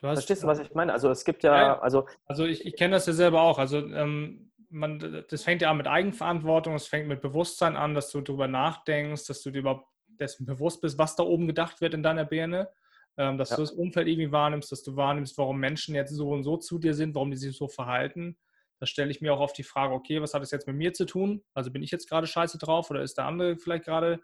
Du 0.00 0.08
hast, 0.08 0.18
Verstehst 0.18 0.42
du, 0.42 0.46
was 0.46 0.58
ich 0.58 0.74
meine? 0.74 0.92
Also 0.92 1.10
es 1.10 1.24
gibt 1.24 1.42
ja, 1.42 1.56
ja 1.56 1.78
also 1.80 2.06
also 2.26 2.46
ich, 2.46 2.64
ich 2.64 2.74
kenne 2.76 2.94
das 2.94 3.06
ja 3.06 3.12
selber 3.12 3.42
auch. 3.42 3.58
Also 3.58 3.78
ähm, 3.78 4.50
man, 4.70 5.24
das 5.28 5.42
fängt 5.42 5.62
ja 5.62 5.70
an 5.70 5.76
mit 5.76 5.86
Eigenverantwortung, 5.86 6.74
es 6.74 6.86
fängt 6.86 7.08
mit 7.08 7.20
Bewusstsein 7.20 7.76
an, 7.76 7.94
dass 7.94 8.10
du 8.10 8.20
darüber 8.20 8.48
nachdenkst, 8.48 9.26
dass 9.26 9.42
du 9.42 9.50
dir 9.50 9.58
überhaupt 9.58 9.86
dessen 10.06 10.46
bewusst 10.46 10.80
bist, 10.80 10.98
was 10.98 11.16
da 11.16 11.22
oben 11.22 11.46
gedacht 11.46 11.80
wird 11.80 11.94
in 11.94 12.02
deiner 12.02 12.24
Birne, 12.24 12.70
ähm, 13.16 13.36
dass 13.36 13.50
ja. 13.50 13.56
du 13.56 13.62
das 13.62 13.72
Umfeld 13.72 14.08
irgendwie 14.08 14.32
wahrnimmst, 14.32 14.72
dass 14.72 14.82
du 14.82 14.96
wahrnimmst, 14.96 15.36
warum 15.36 15.58
Menschen 15.58 15.94
jetzt 15.94 16.14
so 16.14 16.30
und 16.30 16.44
so 16.44 16.56
zu 16.56 16.78
dir 16.78 16.94
sind, 16.94 17.14
warum 17.14 17.30
die 17.30 17.36
sich 17.36 17.56
so 17.56 17.68
verhalten. 17.68 18.38
Da 18.78 18.86
stelle 18.86 19.10
ich 19.10 19.20
mir 19.20 19.34
auch 19.34 19.40
oft 19.40 19.58
die 19.58 19.62
Frage, 19.62 19.92
okay, 19.92 20.22
was 20.22 20.32
hat 20.32 20.40
das 20.40 20.50
jetzt 20.50 20.66
mit 20.66 20.76
mir 20.76 20.94
zu 20.94 21.04
tun? 21.04 21.42
Also 21.52 21.70
bin 21.70 21.82
ich 21.82 21.90
jetzt 21.90 22.08
gerade 22.08 22.26
scheiße 22.26 22.56
drauf 22.56 22.90
oder 22.90 23.02
ist 23.02 23.18
der 23.18 23.26
andere 23.26 23.58
vielleicht 23.58 23.84
gerade 23.84 24.20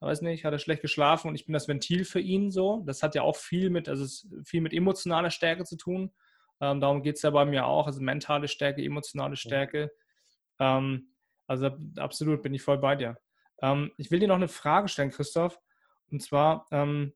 weiß 0.00 0.22
nicht, 0.22 0.44
hat 0.44 0.52
er 0.52 0.58
schlecht 0.58 0.82
geschlafen 0.82 1.28
und 1.28 1.34
ich 1.34 1.46
bin 1.46 1.52
das 1.52 1.68
Ventil 1.68 2.04
für 2.04 2.20
ihn 2.20 2.50
so. 2.50 2.82
Das 2.86 3.02
hat 3.02 3.14
ja 3.14 3.22
auch 3.22 3.36
viel 3.36 3.70
mit, 3.70 3.88
also 3.88 4.06
viel 4.44 4.60
mit 4.60 4.72
emotionaler 4.72 5.30
Stärke 5.30 5.64
zu 5.64 5.76
tun. 5.76 6.12
Ähm, 6.60 6.80
darum 6.80 7.02
geht 7.02 7.16
es 7.16 7.22
ja 7.22 7.30
bei 7.30 7.44
mir 7.44 7.66
auch, 7.66 7.86
also 7.86 8.00
mentale 8.00 8.48
Stärke, 8.48 8.82
emotionale 8.82 9.36
Stärke. 9.36 9.90
Ähm, 10.58 11.12
also 11.46 11.70
absolut 11.96 12.42
bin 12.42 12.54
ich 12.54 12.62
voll 12.62 12.78
bei 12.78 12.96
dir. 12.96 13.18
Ähm, 13.62 13.92
ich 13.96 14.10
will 14.10 14.20
dir 14.20 14.28
noch 14.28 14.36
eine 14.36 14.48
Frage 14.48 14.88
stellen, 14.88 15.10
Christoph. 15.10 15.58
Und 16.10 16.22
zwar, 16.22 16.66
ähm, 16.70 17.12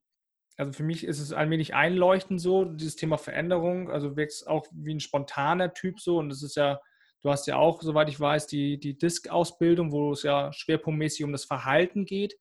also 0.57 0.71
für 0.71 0.83
mich 0.83 1.03
ist 1.05 1.19
es 1.19 1.33
allmählich 1.33 1.73
einleuchtend 1.73 2.39
so, 2.39 2.65
dieses 2.65 2.95
Thema 2.95 3.17
Veränderung. 3.17 3.89
Also 3.91 4.15
wirkst 4.15 4.47
auch 4.47 4.67
wie 4.71 4.93
ein 4.93 4.99
spontaner 4.99 5.73
Typ 5.73 5.99
so. 5.99 6.17
Und 6.17 6.29
das 6.29 6.43
ist 6.43 6.55
ja, 6.55 6.79
du 7.21 7.29
hast 7.29 7.47
ja 7.47 7.57
auch, 7.57 7.81
soweit 7.81 8.09
ich 8.09 8.19
weiß, 8.19 8.47
die, 8.47 8.79
die 8.79 8.97
Disk-Ausbildung, 8.97 9.91
wo 9.91 10.11
es 10.11 10.23
ja 10.23 10.51
schwerpunktmäßig 10.53 11.25
um 11.25 11.31
das 11.31 11.45
Verhalten 11.45 12.05
geht. 12.05 12.35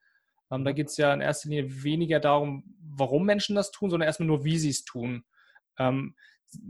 Ähm, 0.53 0.65
da 0.65 0.73
geht 0.73 0.89
es 0.89 0.97
ja 0.99 1.13
in 1.15 1.21
erster 1.21 1.49
Linie 1.49 1.83
weniger 1.83 2.21
darum, 2.21 2.63
warum 2.81 3.25
Menschen 3.25 3.57
das 3.57 3.71
tun, 3.71 3.91
sondern 3.91 4.07
erstmal 4.07 4.27
nur, 4.27 4.45
wie 4.45 4.59
sie 4.59 4.69
es 4.69 4.85
tun. 4.85 5.25
Ähm, 5.79 6.15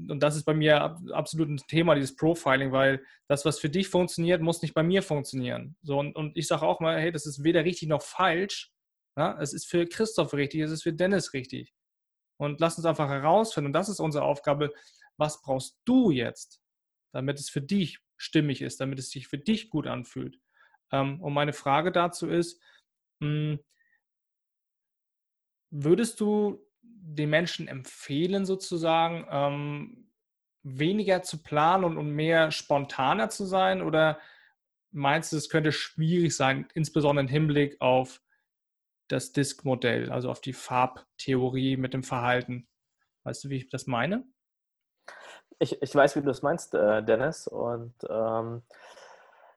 und 0.09 0.23
das 0.23 0.37
ist 0.37 0.45
bei 0.45 0.55
mir 0.55 0.97
absolut 1.13 1.49
ein 1.49 1.57
Thema, 1.69 1.97
dieses 1.97 2.15
Profiling, 2.15 2.71
weil 2.71 3.05
das, 3.27 3.45
was 3.45 3.59
für 3.59 3.69
dich 3.69 3.89
funktioniert, 3.89 4.41
muss 4.41 4.63
nicht 4.63 4.75
bei 4.75 4.85
mir 4.85 5.03
funktionieren. 5.03 5.77
So, 5.83 5.99
und, 5.99 6.15
und 6.15 6.37
ich 6.37 6.47
sage 6.47 6.63
auch 6.63 6.79
mal, 6.79 7.01
hey, 7.01 7.11
das 7.11 7.27
ist 7.27 7.43
weder 7.43 7.65
richtig 7.65 7.89
noch 7.89 8.03
falsch. 8.03 8.71
Ja? 9.17 9.37
Es 9.41 9.53
ist 9.53 9.69
für 9.69 9.87
Christoph 9.87 10.35
richtig, 10.35 10.61
es 10.61 10.71
ist 10.71 10.85
für 10.85 10.93
Dennis 10.93 11.33
richtig. 11.33 11.75
Und 12.39 12.61
lass 12.61 12.77
uns 12.77 12.87
einfach 12.87 13.09
herausfinden, 13.09 13.67
und 13.69 13.73
das 13.73 13.89
ist 13.89 13.99
unsere 13.99 14.25
Aufgabe, 14.25 14.73
was 15.17 15.43
brauchst 15.43 15.77
du 15.85 16.13
jetzt, 16.13 16.61
damit 17.13 17.41
es 17.41 17.51
für 17.51 17.61
dich 17.61 17.99
stimmig 18.17 18.63
ist, 18.63 18.81
damit 18.81 19.01
es 19.01 19.11
sich 19.11 19.27
für 19.27 19.39
dich 19.39 19.69
gut 19.69 19.89
anfühlt. 19.89 20.39
Ähm, 20.93 21.21
und 21.21 21.33
meine 21.33 21.53
Frage 21.53 21.91
dazu 21.91 22.29
ist, 22.29 22.61
Würdest 25.71 26.21
du 26.21 26.65
den 26.83 27.31
Menschen 27.31 27.67
empfehlen, 27.69 28.45
sozusagen, 28.45 29.27
ähm, 29.31 30.09
weniger 30.63 31.23
zu 31.23 31.43
planen 31.43 31.85
und, 31.85 31.97
und 31.97 32.11
mehr 32.11 32.51
spontaner 32.51 33.29
zu 33.31 33.45
sein? 33.45 33.83
Oder 33.83 34.19
meinst 34.93 35.33
du, 35.33 35.37
es 35.37 35.49
könnte 35.49 35.73
schwierig 35.73 36.37
sein, 36.37 36.69
insbesondere 36.75 37.25
im 37.25 37.31
Hinblick 37.31 37.81
auf 37.81 38.23
das 39.09 39.33
Disk-Modell, 39.33 40.11
also 40.11 40.31
auf 40.31 40.41
die 40.41 40.53
Farbtheorie 40.53 41.77
mit 41.77 41.95
dem 41.95 42.03
Verhalten? 42.03 42.69
Weißt 43.25 43.45
du, 43.45 43.51
wie 43.51 43.57
ich 43.57 43.69
das 43.69 43.87
meine? 43.87 44.25
Ich, 45.59 45.81
ich 45.81 45.95
weiß, 45.95 46.17
wie 46.17 46.21
du 46.21 46.27
das 46.27 46.43
meinst, 46.43 46.75
äh, 46.75 47.03
Dennis. 47.03 47.47
Und 47.47 47.95
ähm, 48.09 48.63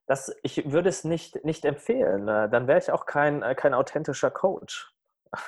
das, 0.08 0.36
ich 0.44 0.72
würde 0.72 0.90
es 0.90 1.04
nicht, 1.04 1.44
nicht 1.44 1.66
empfehlen. 1.66 2.28
Äh, 2.28 2.50
dann 2.50 2.68
wäre 2.68 2.78
ich 2.80 2.92
auch 2.92 3.06
kein, 3.06 3.42
äh, 3.42 3.56
kein 3.56 3.74
authentischer 3.74 4.32
Coach. 4.32 4.92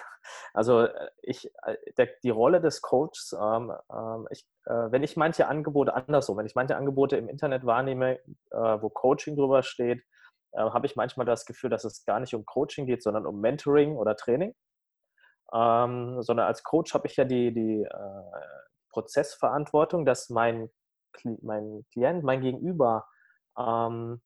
Also 0.53 0.81
äh, 0.81 1.09
ich, 1.21 1.49
der, 1.97 2.09
die 2.21 2.29
Rolle 2.29 2.59
des 2.59 2.81
Coaches, 2.81 3.33
ähm, 3.39 3.71
ähm, 3.89 4.27
ich, 4.29 4.45
äh, 4.65 4.91
wenn 4.91 5.01
ich 5.01 5.15
manche 5.15 5.47
Angebote 5.47 5.93
andersrum, 5.93 6.37
wenn 6.37 6.45
ich 6.45 6.55
manche 6.55 6.75
Angebote 6.75 7.15
im 7.15 7.29
Internet 7.29 7.65
wahrnehme, 7.65 8.19
äh, 8.51 8.81
wo 8.81 8.89
Coaching 8.89 9.37
drüber 9.37 9.63
steht, 9.63 10.03
äh, 10.51 10.59
habe 10.59 10.85
ich 10.85 10.97
manchmal 10.97 11.25
das 11.25 11.45
Gefühl, 11.45 11.69
dass 11.69 11.85
es 11.85 12.03
gar 12.03 12.19
nicht 12.19 12.35
um 12.35 12.45
Coaching 12.45 12.87
geht, 12.87 13.03
sondern 13.03 13.25
um 13.25 13.39
Mentoring 13.39 13.95
oder 13.95 14.17
Training. 14.17 14.53
Ähm, 15.53 16.21
sondern 16.21 16.45
als 16.45 16.63
Coach 16.63 16.93
habe 16.93 17.07
ich 17.07 17.15
ja 17.15 17.23
die, 17.23 17.53
die 17.53 17.87
Prozessverantwortung, 18.91 20.05
dass 20.05 20.29
mein, 20.29 20.69
mein 21.41 21.85
Klient, 21.93 22.23
mein 22.23 22.41
Gegenüber 22.41 23.07
ähm, 23.57 24.21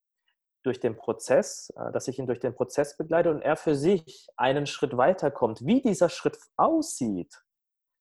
durch 0.63 0.80
den 0.80 0.95
Prozess, 0.95 1.71
äh, 1.76 1.91
dass 1.91 2.08
ich 2.08 2.19
ihn 2.19 2.28
durch 2.28 2.39
den 2.39 2.54
Prozess 2.54 2.97
begleite 2.97 3.32
und 3.32 3.41
er 3.41 3.56
für 3.56 3.76
sich 3.76 4.28
einen 4.38 4.65
Schritt 4.65 4.97
weiterkommt. 4.97 5.65
Wie 5.65 5.82
dieser 5.82 6.10
Schritt 6.10 6.38
aussieht, 6.58 7.41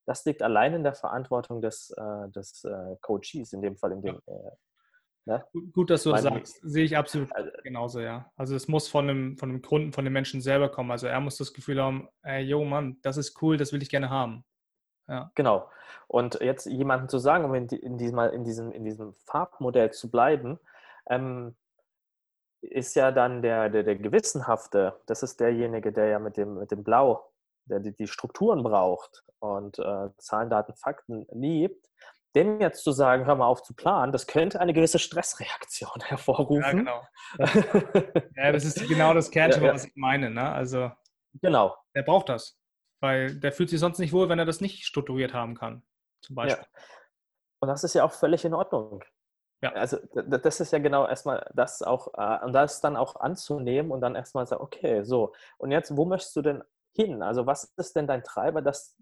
das 0.06 0.24
liegt 0.24 0.42
allein 0.42 0.74
in 0.74 0.82
der 0.82 0.94
Verantwortung 0.94 1.60
des, 1.60 1.90
äh, 1.96 2.28
des 2.30 2.64
äh, 2.64 2.96
Coaches, 3.00 3.52
in 3.52 3.62
dem 3.62 3.76
Fall 3.76 3.92
in 3.92 4.02
dem. 4.02 4.20
Ja. 4.26 4.34
Ne? 5.26 5.44
Gut, 5.72 5.90
dass 5.90 6.02
du 6.02 6.10
das 6.10 6.22
sagst. 6.22 6.60
Sehe 6.62 6.84
ich 6.84 6.96
absolut 6.96 7.32
also, 7.34 7.50
genauso, 7.62 8.00
ja. 8.00 8.30
Also 8.36 8.56
es 8.56 8.68
muss 8.68 8.88
von 8.88 9.06
dem, 9.06 9.36
von 9.36 9.50
dem 9.50 9.62
Kunden, 9.62 9.92
von 9.92 10.04
dem 10.04 10.12
Menschen 10.12 10.40
selber 10.40 10.70
kommen. 10.70 10.90
Also 10.90 11.06
er 11.06 11.20
muss 11.20 11.36
das 11.36 11.52
Gefühl 11.52 11.80
haben, 11.80 12.08
ey, 12.22 12.42
yo 12.42 12.64
Mann, 12.64 12.98
das 13.02 13.16
ist 13.16 13.40
cool, 13.42 13.56
das 13.56 13.72
will 13.72 13.82
ich 13.82 13.90
gerne 13.90 14.10
haben. 14.10 14.44
Ja. 15.08 15.30
Genau. 15.34 15.70
Und 16.08 16.40
jetzt 16.40 16.66
jemandem 16.66 17.08
zu 17.08 17.18
sagen, 17.18 17.44
um 17.44 17.54
in, 17.54 17.68
in, 17.68 17.98
diesem, 17.98 18.18
in, 18.18 18.44
diesem, 18.44 18.72
in 18.72 18.84
diesem 18.84 19.14
Farbmodell 19.26 19.92
zu 19.92 20.10
bleiben, 20.10 20.58
ähm, 21.08 21.54
ist 22.62 22.94
ja 22.94 23.10
dann 23.10 23.42
der, 23.42 23.68
der, 23.70 23.82
der 23.82 23.96
Gewissenhafte, 23.96 25.00
das 25.06 25.22
ist 25.22 25.40
derjenige, 25.40 25.92
der 25.92 26.06
ja 26.06 26.18
mit 26.18 26.36
dem, 26.36 26.54
mit 26.58 26.70
dem 26.70 26.84
Blau, 26.84 27.32
der 27.64 27.80
die, 27.80 27.94
die 27.94 28.06
Strukturen 28.06 28.62
braucht 28.62 29.24
und 29.38 29.78
äh, 29.78 30.08
Zahlen, 30.18 30.50
Daten, 30.50 30.74
Fakten 30.74 31.26
liebt, 31.32 31.88
dem 32.34 32.60
jetzt 32.60 32.84
zu 32.84 32.92
sagen, 32.92 33.26
hör 33.26 33.34
mal 33.34 33.46
auf 33.46 33.62
zu 33.62 33.74
planen, 33.74 34.12
das 34.12 34.26
könnte 34.26 34.60
eine 34.60 34.72
gewisse 34.72 34.98
Stressreaktion 34.98 36.00
hervorrufen. 36.04 36.86
Ja, 36.86 37.02
genau. 37.38 38.18
ja, 38.36 38.52
das 38.52 38.64
ist 38.64 38.86
genau 38.88 39.14
das 39.14 39.30
Kernthema, 39.30 39.66
ja, 39.66 39.68
ja. 39.68 39.74
was 39.74 39.86
ich 39.86 39.96
meine. 39.96 40.30
Ne? 40.30 40.52
Also, 40.52 40.90
genau. 41.40 41.76
Der 41.94 42.02
braucht 42.02 42.28
das, 42.28 42.58
weil 43.00 43.38
der 43.40 43.52
fühlt 43.52 43.70
sich 43.70 43.80
sonst 43.80 43.98
nicht 43.98 44.12
wohl, 44.12 44.28
wenn 44.28 44.38
er 44.38 44.44
das 44.44 44.60
nicht 44.60 44.84
strukturiert 44.84 45.34
haben 45.34 45.56
kann, 45.56 45.82
zum 46.22 46.36
Beispiel. 46.36 46.64
Ja. 46.64 46.82
Und 47.62 47.68
das 47.68 47.84
ist 47.84 47.94
ja 47.94 48.04
auch 48.04 48.12
völlig 48.12 48.44
in 48.44 48.54
Ordnung. 48.54 49.02
Ja. 49.62 49.72
Also 49.72 49.98
das 50.12 50.60
ist 50.60 50.72
ja 50.72 50.78
genau 50.78 51.06
erstmal 51.06 51.50
das 51.54 51.82
auch, 51.82 52.14
äh, 52.14 52.44
und 52.44 52.52
das 52.52 52.80
dann 52.80 52.96
auch 52.96 53.16
anzunehmen 53.16 53.90
und 53.90 54.00
dann 54.00 54.14
erstmal 54.14 54.46
sagen, 54.46 54.62
okay, 54.62 55.02
so, 55.02 55.32
und 55.58 55.70
jetzt, 55.70 55.96
wo 55.96 56.06
möchtest 56.06 56.34
du 56.36 56.42
denn 56.42 56.64
hin? 56.94 57.22
Also 57.22 57.46
was 57.46 57.64
ist 57.76 57.94
denn 57.94 58.06
dein 58.06 58.24
Treiber, 58.24 58.62
dass, 58.62 58.96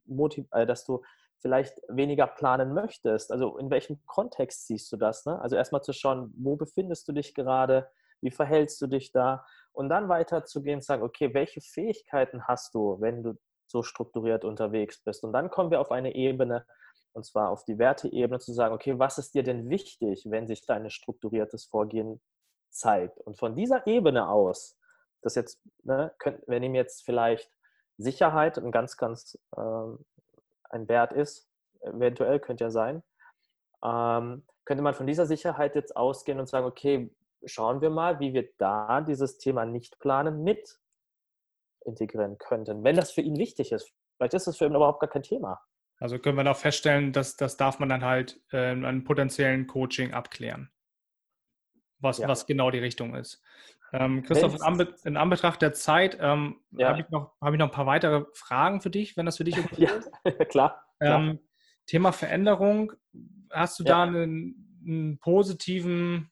äh, 0.51 0.67
dass 0.67 0.85
du 0.85 1.03
vielleicht 1.41 1.81
weniger 1.89 2.27
planen 2.27 2.75
möchtest? 2.75 3.31
Also 3.31 3.57
in 3.59 3.71
welchem 3.71 4.05
Kontext 4.07 4.67
siehst 4.67 4.91
du 4.91 4.97
das? 4.97 5.27
Ne? 5.27 5.41
Also 5.41 5.55
erstmal 5.55 5.83
zu 5.83 5.93
schauen, 5.93 6.35
wo 6.37 6.57
befindest 6.57 7.07
du 7.09 7.13
dich 7.13 7.35
gerade? 7.35 7.89
Wie 8.21 8.33
verhältst 8.33 8.81
du 8.83 8.89
dich 8.89 9.13
da? 9.13 9.45
Und 9.73 9.89
dann 9.89 10.09
weiterzugehen 10.09 10.79
und 10.79 10.85
sagen, 10.85 11.05
okay, 11.05 11.33
welche 11.35 11.61
Fähigkeiten 11.61 12.49
hast 12.49 12.75
du, 12.75 13.01
wenn 13.01 13.23
du 13.23 13.35
so 13.69 13.85
strukturiert 13.85 14.45
unterwegs 14.45 15.01
bist? 15.05 15.23
Und 15.23 15.33
dann 15.33 15.51
kommen 15.51 15.71
wir 15.71 15.81
auf 15.81 15.93
eine 15.93 16.17
Ebene, 16.17 16.67
und 17.19 17.25
zwar 17.25 17.51
auf 17.51 17.65
die 17.65 17.79
Werteebene 17.79 18.39
zu 18.39 18.53
sagen, 18.53 18.75
okay, 18.75 18.97
was 18.99 19.19
ist 19.19 19.35
dir 19.35 19.43
denn 19.43 19.69
wichtig, 19.69 20.25
wenn 20.31 20.47
sich 20.47 20.65
dein 20.65 20.89
strukturiertes 20.89 21.65
Vorgehen 21.65 22.21
zeigt? 22.71 23.21
Und 23.21 23.39
von 23.39 23.57
dieser 23.57 23.87
Ebene 23.89 24.29
aus, 24.29 24.79
das 25.21 25.35
jetzt, 25.35 25.61
ne, 25.83 26.15
können, 26.19 26.41
wir 26.47 26.61
nehmen 26.61 26.77
jetzt 26.77 27.05
vielleicht 27.05 27.51
Sicherheit 27.97 28.57
ein 28.57 28.71
ganz, 28.71 28.97
ganz 28.97 29.37
äh, 29.57 29.61
ein 30.71 30.89
Wert 30.89 31.13
ist, 31.13 31.51
eventuell 31.81 32.39
könnte 32.39 32.65
ja 32.65 32.71
sein, 32.71 33.03
ähm, 33.85 34.47
könnte 34.65 34.83
man 34.83 34.95
von 34.95 35.09
dieser 35.09 35.27
Sicherheit 35.27 35.75
jetzt 35.75 35.97
ausgehen 35.97 36.39
und 36.39 36.49
sagen, 36.49 36.67
okay, 36.67 37.13
schauen 37.45 37.81
wir 37.81 37.91
mal, 37.91 38.21
wie 38.21 38.33
wir 38.33 38.49
da 38.59 39.01
dieses 39.01 39.39
Thema 39.39 39.65
nicht 39.65 39.99
planen 39.99 40.45
mit 40.45 40.79
integrieren 41.85 42.39
könnten, 42.39 42.85
wenn 42.85 42.95
das 42.95 43.11
für 43.11 43.23
ihn 43.23 43.39
wichtig 43.39 43.73
ist. 43.73 43.93
Vielleicht 44.17 44.35
ist 44.35 44.47
es 44.47 44.57
für 44.57 44.67
ihn 44.67 44.75
überhaupt 44.77 45.01
gar 45.01 45.11
kein 45.11 45.25
Thema. 45.25 45.61
Also 46.01 46.19
können 46.19 46.37
wir 46.37 46.45
noch 46.45 46.57
feststellen, 46.57 47.13
dass 47.13 47.37
das 47.37 47.57
darf 47.57 47.79
man 47.81 47.89
dann 47.89 48.05
halt 48.05 48.41
äh, 48.53 48.73
in 48.73 48.85
einem 48.85 49.05
potenziellen 49.05 49.67
Coaching 49.67 50.13
abklären, 50.13 50.71
was, 51.99 52.19
ja. 52.19 52.29
was 52.29 52.47
genau 52.47 52.71
die 52.71 52.79
Richtung 52.79 53.15
ist. 53.15 53.43
Ähm, 53.93 54.23
Christoph, 54.23 54.55
in, 54.55 54.63
Anbe 54.63 54.95
in, 55.05 55.17
Anbetracht 55.17 55.63
der 55.63 55.73
Zeit 55.73 56.19
ähm, 56.21 56.61
ja. 56.73 56.91
habe 56.91 57.01
ich, 57.01 57.09
noch, 57.09 57.33
hab 57.41 57.53
ich 57.53 57.59
noch 57.59 57.69
ein 57.69 57.73
paar 57.73 57.87
weitere 57.87 58.27
Fragen 58.35 58.81
für 58.81 58.91
dich, 58.91 59.17
wenn 59.17 59.27
das 59.27 59.39
für 59.39 59.45
dich 59.45 59.59
okay 59.59 59.87
ist. 59.87 60.11
ja, 60.25 60.45
klar. 60.45 60.85
Ähm, 61.01 61.41
Thema 61.87 62.13
Veränderung. 62.13 62.93
Hast 63.51 63.79
du 63.81 63.85
ja. 63.85 63.91
da 63.91 64.03
einen, 64.03 64.81
einen, 64.87 65.19
positiven, 65.19 66.31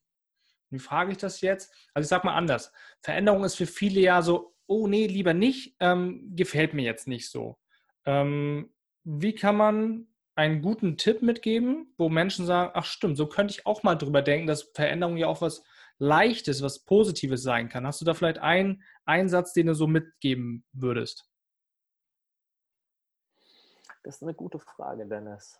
wie 0.69 0.79
frage 0.79 1.13
ich 1.13 1.19
das 1.19 1.41
jetzt? 1.41 1.75
Also 1.95 2.05
ich 2.05 2.11
sage 2.11 2.27
mal 2.27 2.35
anders. 2.35 2.73
Veränderung 3.01 3.43
ist 3.43 3.57
für 3.57 3.67
viele 3.67 4.01
ja 4.01 4.21
so, 4.21 4.55
oh 4.67 4.87
nee, 4.87 5.07
lieber 5.07 5.33
nicht, 5.33 5.77
ähm, 5.81 6.37
gefällt 6.37 6.75
mir 6.75 6.85
jetzt 6.85 7.09
nicht 7.09 7.31
so. 7.31 7.59
Ähm, 8.05 8.71
wie 9.07 9.35
kann 9.35 9.57
man 9.57 10.09
einen 10.35 10.61
guten 10.61 10.97
Tipp 10.97 11.23
mitgeben, 11.23 11.95
wo 11.97 12.09
Menschen 12.09 12.45
sagen, 12.45 12.73
ach 12.75 12.85
stimmt, 12.85 13.17
so 13.17 13.29
könnte 13.29 13.53
ich 13.53 13.65
auch 13.65 13.85
mal 13.85 13.95
drüber 13.95 14.21
denken, 14.21 14.49
dass 14.49 14.65
Veränderung 14.75 15.17
ja 15.17 15.29
auch 15.29 15.41
was 15.41 15.63
Leichtes, 15.99 16.61
was 16.61 16.81
Positives 16.85 17.43
sein 17.43 17.69
kann. 17.69 17.87
Hast 17.87 18.01
du 18.01 18.05
da 18.05 18.15
vielleicht 18.15 18.39
einen 18.39 18.83
Einsatz, 19.05 19.53
den 19.53 19.69
du 19.69 19.75
so 19.75 19.87
mitgeben 19.87 20.65
würdest? 20.73 21.31
Das 24.03 24.17
ist 24.17 24.23
eine 24.23 24.35
gute 24.35 24.59
Frage, 24.59 25.07
Dennis. 25.07 25.59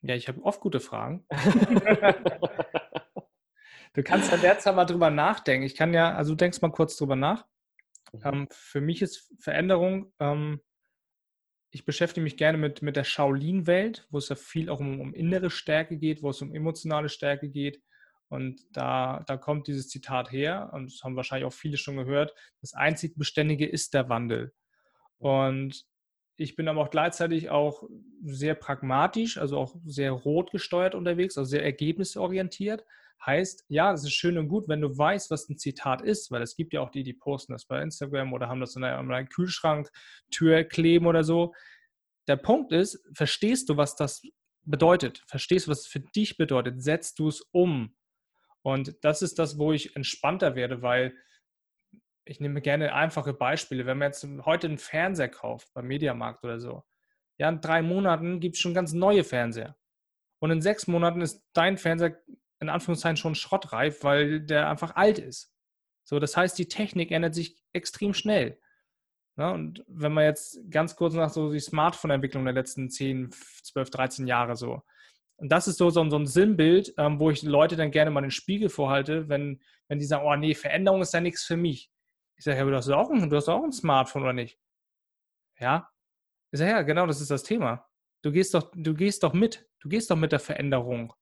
Ja, 0.00 0.14
ich 0.16 0.26
habe 0.26 0.42
oft 0.42 0.60
gute 0.60 0.80
Fragen. 0.80 1.26
du 3.92 4.02
kannst 4.02 4.32
ja 4.32 4.38
derzeit 4.38 4.74
mal 4.74 4.86
drüber 4.86 5.10
nachdenken. 5.10 5.64
Ich 5.64 5.76
kann 5.76 5.92
ja, 5.94 6.14
also 6.14 6.32
du 6.32 6.36
denkst 6.38 6.60
mal 6.62 6.72
kurz 6.72 6.96
drüber 6.96 7.16
nach. 7.16 7.46
Mhm. 8.12 8.20
Ähm, 8.24 8.48
für 8.50 8.80
mich 8.80 9.02
ist 9.02 9.32
Veränderung 9.38 10.12
ähm, 10.18 10.60
ich 11.72 11.86
beschäftige 11.86 12.22
mich 12.22 12.36
gerne 12.36 12.58
mit, 12.58 12.82
mit 12.82 12.96
der 12.96 13.04
Shaolin-Welt, 13.04 14.06
wo 14.10 14.18
es 14.18 14.28
ja 14.28 14.36
viel 14.36 14.68
auch 14.68 14.78
um, 14.78 15.00
um, 15.00 15.14
innere 15.14 15.48
Stärke 15.48 15.96
geht, 15.96 16.22
wo 16.22 16.28
es 16.28 16.42
um 16.42 16.54
emotionale 16.54 17.08
Stärke 17.08 17.48
geht. 17.48 17.82
Und 18.28 18.60
da, 18.72 19.24
da 19.26 19.38
kommt 19.38 19.68
dieses 19.68 19.88
Zitat 19.88 20.30
her, 20.30 20.70
und 20.74 20.92
das 20.92 21.02
haben 21.02 21.16
wahrscheinlich 21.16 21.46
auch 21.46 21.52
viele 21.52 21.78
schon 21.78 21.96
gehört, 21.96 22.34
das 22.60 22.74
einzig 22.74 23.16
Beständige 23.16 23.66
ist 23.66 23.94
der 23.94 24.10
Wandel. 24.10 24.52
Und 25.16 25.86
ich 26.36 26.56
bin 26.56 26.68
aber 26.68 26.82
auch 26.82 26.90
gleichzeitig 26.90 27.48
auch 27.48 27.84
sehr 28.22 28.54
pragmatisch, 28.54 29.38
also 29.38 29.56
auch 29.58 29.74
sehr 29.84 30.12
rot 30.12 30.50
gesteuert 30.50 30.94
unterwegs, 30.94 31.38
also 31.38 31.48
sehr 31.48 31.64
ergebnisorientiert. 31.64 32.84
Heißt, 33.24 33.64
ja, 33.68 33.92
es 33.92 34.02
ist 34.02 34.14
schön 34.14 34.36
und 34.36 34.48
gut, 34.48 34.68
wenn 34.68 34.80
du 34.80 34.96
weißt, 34.96 35.30
was 35.30 35.48
ein 35.48 35.56
Zitat 35.56 36.02
ist, 36.02 36.32
weil 36.32 36.42
es 36.42 36.56
gibt 36.56 36.72
ja 36.72 36.80
auch 36.80 36.90
die, 36.90 37.04
die 37.04 37.12
posten 37.12 37.52
das 37.52 37.66
bei 37.66 37.80
Instagram 37.80 38.32
oder 38.32 38.48
haben 38.48 38.60
das 38.60 38.74
in 38.74 38.82
einer, 38.82 39.24
Kühlschranktür 39.24 40.64
kleben 40.64 41.06
oder 41.06 41.22
so. 41.22 41.54
Der 42.26 42.36
Punkt 42.36 42.72
ist, 42.72 43.00
verstehst 43.14 43.68
du, 43.68 43.76
was 43.76 43.94
das 43.94 44.22
bedeutet? 44.64 45.22
Verstehst 45.28 45.66
du, 45.66 45.70
was 45.70 45.80
es 45.80 45.86
für 45.86 46.00
dich 46.00 46.36
bedeutet? 46.36 46.82
Setzt 46.82 47.20
du 47.20 47.28
es 47.28 47.42
um? 47.52 47.94
Und 48.62 48.96
das 49.02 49.22
ist 49.22 49.38
das, 49.38 49.56
wo 49.58 49.72
ich 49.72 49.94
entspannter 49.94 50.56
werde, 50.56 50.82
weil 50.82 51.14
ich 52.24 52.40
nehme 52.40 52.60
gerne 52.60 52.94
einfache 52.94 53.34
Beispiele. 53.34 53.86
Wenn 53.86 53.98
man 53.98 54.08
jetzt 54.08 54.26
heute 54.44 54.66
einen 54.66 54.78
Fernseher 54.78 55.28
kauft, 55.28 55.72
beim 55.74 55.86
Mediamarkt 55.86 56.42
oder 56.44 56.58
so, 56.58 56.82
ja, 57.38 57.48
in 57.48 57.60
drei 57.60 57.82
Monaten 57.82 58.40
gibt 58.40 58.56
es 58.56 58.60
schon 58.60 58.74
ganz 58.74 58.92
neue 58.92 59.24
Fernseher. 59.24 59.76
Und 60.38 60.50
in 60.50 60.60
sechs 60.60 60.86
Monaten 60.88 61.20
ist 61.20 61.44
dein 61.52 61.76
Fernseher 61.76 62.20
in 62.62 62.68
Anführungszeichen 62.68 63.16
schon 63.16 63.34
schrottreif, 63.34 64.04
weil 64.04 64.40
der 64.40 64.70
einfach 64.70 64.94
alt 64.94 65.18
ist. 65.18 65.52
So, 66.04 66.18
das 66.18 66.36
heißt, 66.36 66.56
die 66.58 66.68
Technik 66.68 67.10
ändert 67.10 67.34
sich 67.34 67.60
extrem 67.72 68.14
schnell. 68.14 68.58
Ja, 69.36 69.50
und 69.50 69.84
wenn 69.88 70.12
man 70.12 70.24
jetzt 70.24 70.60
ganz 70.70 70.94
kurz 70.94 71.14
nach 71.14 71.30
so 71.30 71.52
die 71.52 71.60
Smartphone-Entwicklung 71.60 72.44
der 72.44 72.54
letzten 72.54 72.88
10, 72.88 73.30
12, 73.64 73.90
13 73.90 74.26
Jahre 74.26 74.56
so. 74.56 74.82
Und 75.36 75.50
das 75.50 75.66
ist 75.66 75.78
so, 75.78 75.90
so, 75.90 76.08
so 76.08 76.16
ein 76.16 76.26
Sinnbild, 76.26 76.94
ähm, 76.98 77.18
wo 77.18 77.30
ich 77.30 77.42
Leute 77.42 77.76
dann 77.76 77.90
gerne 77.90 78.10
mal 78.10 78.20
den 78.20 78.30
Spiegel 78.30 78.68
vorhalte, 78.68 79.28
wenn, 79.28 79.60
wenn 79.88 79.98
die 79.98 80.04
sagen, 80.04 80.24
oh 80.24 80.36
nee, 80.36 80.54
Veränderung 80.54 81.00
ist 81.02 81.14
ja 81.14 81.20
nichts 81.20 81.44
für 81.44 81.56
mich. 81.56 81.90
Ich 82.36 82.44
sage, 82.44 82.58
ja, 82.58 82.64
du 82.64 82.76
hast 82.76 82.88
auch 82.90 83.10
ein, 83.10 83.28
du 83.28 83.36
hast 83.36 83.48
auch 83.48 83.64
ein 83.64 83.72
Smartphone, 83.72 84.22
oder 84.22 84.32
nicht? 84.32 84.58
Ja. 85.58 85.90
Ich 86.52 86.58
sage, 86.58 86.70
ja, 86.70 86.82
genau, 86.82 87.06
das 87.06 87.20
ist 87.20 87.30
das 87.30 87.42
Thema. 87.42 87.88
Du 88.22 88.30
gehst 88.30 88.54
doch, 88.54 88.70
du 88.74 88.94
gehst 88.94 89.22
doch 89.22 89.32
mit. 89.32 89.68
Du 89.80 89.88
gehst 89.88 90.10
doch 90.10 90.16
mit 90.16 90.30
der 90.30 90.38
Veränderung. 90.38 91.12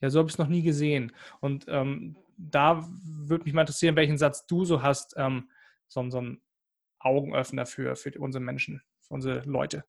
Ja, 0.00 0.10
so 0.10 0.18
habe 0.18 0.28
ich 0.28 0.34
es 0.34 0.38
noch 0.38 0.48
nie 0.48 0.62
gesehen. 0.62 1.12
Und 1.40 1.66
ähm, 1.68 2.16
da 2.36 2.86
würde 3.04 3.44
mich 3.44 3.54
mal 3.54 3.62
interessieren, 3.62 3.96
welchen 3.96 4.18
Satz 4.18 4.46
du 4.46 4.64
so 4.64 4.82
hast, 4.82 5.14
ähm, 5.16 5.50
so, 5.88 6.08
so 6.10 6.20
ein 6.20 6.40
Augenöffner 6.98 7.66
für, 7.66 7.96
für 7.96 8.12
unsere 8.18 8.42
Menschen, 8.42 8.82
für 9.00 9.14
unsere 9.14 9.40
Leute. 9.40 9.84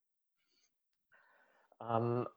Ähm, 1.81 2.27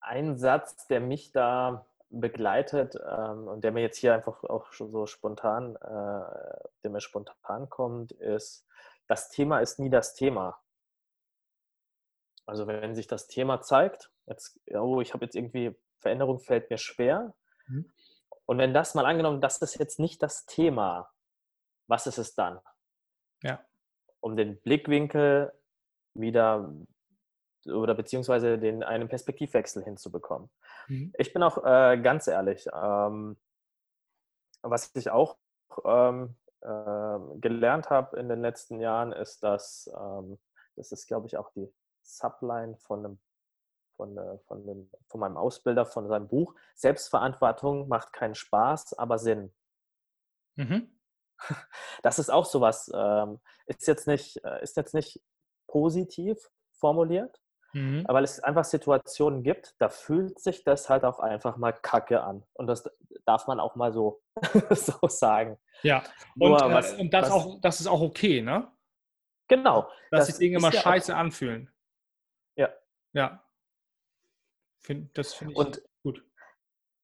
ein 0.00 0.38
Satz, 0.38 0.86
der 0.86 1.00
mich 1.00 1.32
da 1.32 1.86
begleitet 2.10 2.96
ähm, 2.96 3.48
und 3.48 3.62
der 3.62 3.72
mir 3.72 3.82
jetzt 3.82 3.98
hier 3.98 4.14
einfach 4.14 4.42
auch 4.44 4.72
schon 4.72 4.90
so 4.90 5.06
spontan, 5.06 5.76
äh, 5.76 6.68
der 6.82 6.90
mir 6.90 7.00
spontan 7.00 7.68
kommt, 7.68 8.12
ist, 8.12 8.66
das 9.06 9.30
Thema 9.30 9.60
ist 9.60 9.78
nie 9.78 9.90
das 9.90 10.14
Thema. 10.14 10.58
Also 12.46 12.66
wenn 12.66 12.94
sich 12.94 13.06
das 13.06 13.28
Thema 13.28 13.60
zeigt, 13.60 14.10
jetzt, 14.26 14.58
oh, 14.72 15.02
ich 15.02 15.12
habe 15.12 15.24
jetzt 15.24 15.36
irgendwie, 15.36 15.76
Veränderung 15.98 16.40
fällt 16.40 16.70
mir 16.70 16.78
schwer. 16.78 17.34
Mhm. 17.66 17.90
Und 18.46 18.58
wenn 18.58 18.72
das 18.72 18.94
mal 18.94 19.06
angenommen, 19.06 19.40
das 19.40 19.58
ist 19.58 19.78
jetzt 19.78 19.98
nicht 19.98 20.22
das 20.22 20.46
Thema, 20.46 21.10
was 21.86 22.06
ist 22.06 22.18
es 22.18 22.34
dann? 22.34 22.60
Ja. 23.42 23.60
Um 24.20 24.36
den 24.36 24.60
Blickwinkel 24.60 25.52
wieder 26.14 26.72
oder 27.66 27.94
beziehungsweise 27.94 28.58
den 28.58 28.82
einen 28.82 29.08
Perspektivwechsel 29.08 29.84
hinzubekommen. 29.84 30.50
Mhm. 30.86 31.12
Ich 31.18 31.32
bin 31.32 31.42
auch 31.42 31.58
äh, 31.64 31.98
ganz 31.98 32.26
ehrlich, 32.26 32.66
ähm, 32.72 33.36
was 34.62 34.94
ich 34.94 35.10
auch 35.10 35.36
ähm, 35.84 36.36
äh, 36.60 37.18
gelernt 37.40 37.90
habe 37.90 38.18
in 38.18 38.28
den 38.28 38.40
letzten 38.40 38.80
Jahren, 38.80 39.12
ist, 39.12 39.42
dass 39.42 39.90
ähm, 39.94 40.38
das 40.76 40.92
ist, 40.92 41.06
glaube 41.06 41.26
ich, 41.26 41.36
auch 41.36 41.50
die 41.52 41.72
Subline 42.02 42.76
von 42.76 43.04
einem 43.04 43.18
von, 43.98 44.16
äh, 44.16 44.38
von, 44.46 44.64
dem, 44.64 44.90
von 45.08 45.20
meinem 45.20 45.36
Ausbilder, 45.36 45.84
von 45.84 46.08
seinem 46.08 46.28
Buch. 46.28 46.54
Selbstverantwortung 46.76 47.88
macht 47.88 48.12
keinen 48.14 48.34
Spaß, 48.34 48.94
aber 48.94 49.18
Sinn. 49.18 49.52
Mhm. 50.56 50.94
Das 52.02 52.18
ist 52.18 52.30
auch 52.30 52.44
sowas, 52.44 52.90
ähm, 52.92 53.38
ist, 53.66 53.86
jetzt 53.86 54.08
nicht, 54.08 54.42
äh, 54.44 54.60
ist 54.60 54.76
jetzt 54.76 54.92
nicht 54.92 55.22
positiv 55.68 56.50
formuliert, 56.72 57.40
mhm. 57.74 58.04
weil 58.08 58.24
es 58.24 58.40
einfach 58.40 58.64
Situationen 58.64 59.44
gibt, 59.44 59.76
da 59.78 59.88
fühlt 59.88 60.40
sich 60.40 60.64
das 60.64 60.88
halt 60.88 61.04
auch 61.04 61.20
einfach 61.20 61.56
mal 61.56 61.72
kacke 61.72 62.22
an. 62.22 62.44
Und 62.54 62.66
das 62.66 62.90
darf 63.24 63.46
man 63.46 63.60
auch 63.60 63.76
mal 63.76 63.92
so, 63.92 64.20
so 64.70 65.06
sagen. 65.06 65.58
Ja, 65.82 66.02
und, 66.40 66.52
was, 66.52 66.94
und 66.94 67.14
das, 67.14 67.26
was, 67.26 67.32
auch, 67.32 67.60
das 67.60 67.80
ist 67.80 67.86
auch 67.86 68.00
okay, 68.00 68.42
ne? 68.42 68.68
Genau. 69.48 69.88
Dass 70.10 70.26
das 70.26 70.26
sich 70.26 70.38
Dinge 70.38 70.58
immer 70.58 70.72
scheiße 70.72 71.14
auch, 71.14 71.18
anfühlen. 71.18 71.70
Ja. 72.56 72.70
Ja. 73.12 73.44
Find, 74.80 75.16
das 75.16 75.34
finde 75.34 75.52
ich 75.52 75.58
und 75.58 75.82
gut. 76.02 76.24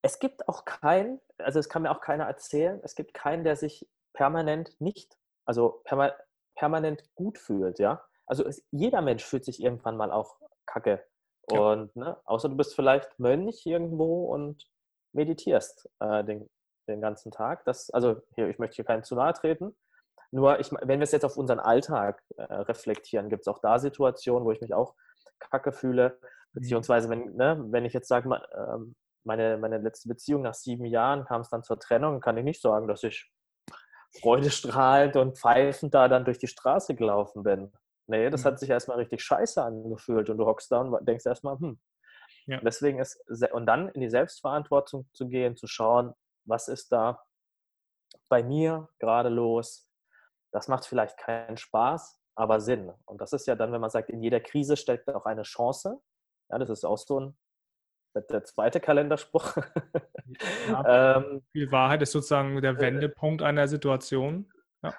Es 0.02 0.18
gibt 0.18 0.48
auch 0.48 0.64
keinen, 0.64 1.20
also 1.38 1.58
es 1.58 1.68
kann 1.68 1.82
mir 1.82 1.90
auch 1.90 2.00
keiner 2.00 2.24
erzählen, 2.24 2.80
es 2.82 2.94
gibt 2.94 3.14
keinen, 3.14 3.44
der 3.44 3.56
sich 3.56 3.88
permanent 4.12 4.80
nicht, 4.80 5.16
also 5.46 5.80
perma 5.84 6.12
permanent 6.56 7.02
gut 7.16 7.38
fühlt, 7.38 7.78
ja. 7.80 8.04
Also 8.26 8.46
es, 8.46 8.64
jeder 8.70 9.02
Mensch 9.02 9.24
fühlt 9.24 9.44
sich 9.44 9.62
irgendwann 9.62 9.96
mal 9.96 10.12
auch 10.12 10.36
kacke. 10.66 11.04
Ja. 11.50 11.72
Und 11.72 11.94
ne, 11.96 12.16
außer 12.24 12.48
du 12.48 12.56
bist 12.56 12.74
vielleicht 12.74 13.18
Mönch 13.18 13.66
irgendwo 13.66 14.32
und 14.32 14.66
meditierst 15.12 15.90
äh, 16.00 16.24
den, 16.24 16.48
den 16.88 17.00
ganzen 17.00 17.32
Tag. 17.32 17.64
Das, 17.64 17.90
also 17.90 18.22
hier, 18.34 18.48
ich 18.48 18.58
möchte 18.58 18.76
hier 18.76 18.84
keinen 18.84 19.04
zu 19.04 19.14
nahe 19.14 19.32
treten. 19.32 19.76
Nur, 20.30 20.58
ich, 20.58 20.72
wenn 20.72 20.98
wir 20.98 21.04
es 21.04 21.12
jetzt 21.12 21.24
auf 21.24 21.36
unseren 21.36 21.60
Alltag 21.60 22.22
äh, 22.36 22.42
reflektieren, 22.42 23.28
gibt 23.28 23.42
es 23.42 23.48
auch 23.48 23.60
da 23.60 23.78
Situationen, 23.78 24.44
wo 24.44 24.52
ich 24.52 24.60
mich 24.60 24.74
auch 24.74 24.94
kacke 25.38 25.72
fühle. 25.72 26.18
Beziehungsweise, 26.54 27.08
wenn, 27.10 27.34
ne, 27.34 27.62
wenn 27.70 27.84
ich 27.84 27.92
jetzt 27.92 28.08
sage, 28.08 28.28
ähm, 28.56 28.94
meine, 29.24 29.58
meine 29.58 29.78
letzte 29.78 30.08
Beziehung 30.08 30.42
nach 30.42 30.54
sieben 30.54 30.84
Jahren 30.84 31.24
kam 31.24 31.40
es 31.40 31.50
dann 31.50 31.62
zur 31.62 31.78
Trennung, 31.78 32.20
kann 32.20 32.36
ich 32.36 32.44
nicht 32.44 32.60
sagen, 32.60 32.88
dass 32.88 33.02
ich 33.02 33.30
freudestrahlend 34.20 35.16
und 35.16 35.36
pfeifend 35.36 35.94
da 35.94 36.08
dann 36.08 36.24
durch 36.24 36.38
die 36.38 36.46
Straße 36.46 36.94
gelaufen 36.94 37.42
bin. 37.42 37.72
Nee, 38.06 38.30
das 38.30 38.42
mhm. 38.42 38.48
hat 38.48 38.58
sich 38.60 38.70
erstmal 38.70 38.98
richtig 38.98 39.22
scheiße 39.22 39.62
angefühlt 39.62 40.30
und 40.30 40.38
du 40.38 40.46
hockst 40.46 40.70
da 40.70 40.80
und 40.80 41.06
denkst 41.06 41.26
erstmal, 41.26 41.58
hm. 41.58 41.80
Ja. 42.46 42.60
Deswegen 42.60 42.98
ist, 42.98 43.18
und 43.52 43.66
dann 43.66 43.88
in 43.90 44.02
die 44.02 44.10
Selbstverantwortung 44.10 45.08
zu 45.14 45.28
gehen, 45.28 45.56
zu 45.56 45.66
schauen, 45.66 46.14
was 46.44 46.68
ist 46.68 46.92
da 46.92 47.22
bei 48.28 48.42
mir 48.42 48.88
gerade 48.98 49.30
los, 49.30 49.88
das 50.52 50.68
macht 50.68 50.86
vielleicht 50.86 51.16
keinen 51.18 51.56
Spaß, 51.56 52.20
aber 52.34 52.60
Sinn. 52.60 52.92
Und 53.06 53.20
das 53.20 53.32
ist 53.32 53.46
ja 53.46 53.54
dann, 53.54 53.72
wenn 53.72 53.80
man 53.80 53.90
sagt, 53.90 54.10
in 54.10 54.22
jeder 54.22 54.40
Krise 54.40 54.76
steckt 54.76 55.08
auch 55.08 55.24
eine 55.24 55.42
Chance. 55.42 56.00
Ja, 56.54 56.58
das 56.58 56.70
ist 56.70 56.84
auch 56.84 56.98
so 56.98 57.18
ein 57.18 57.36
der 58.30 58.44
zweite 58.44 58.78
Kalenderspruch. 58.78 59.56
Ja, 60.68 61.16
ähm, 61.16 61.42
viel 61.50 61.72
Wahrheit 61.72 62.00
ist 62.00 62.12
sozusagen 62.12 62.62
der 62.62 62.74
äh, 62.74 62.78
Wendepunkt 62.78 63.42
einer 63.42 63.66
Situation. 63.66 64.52
Ja. 64.84 64.94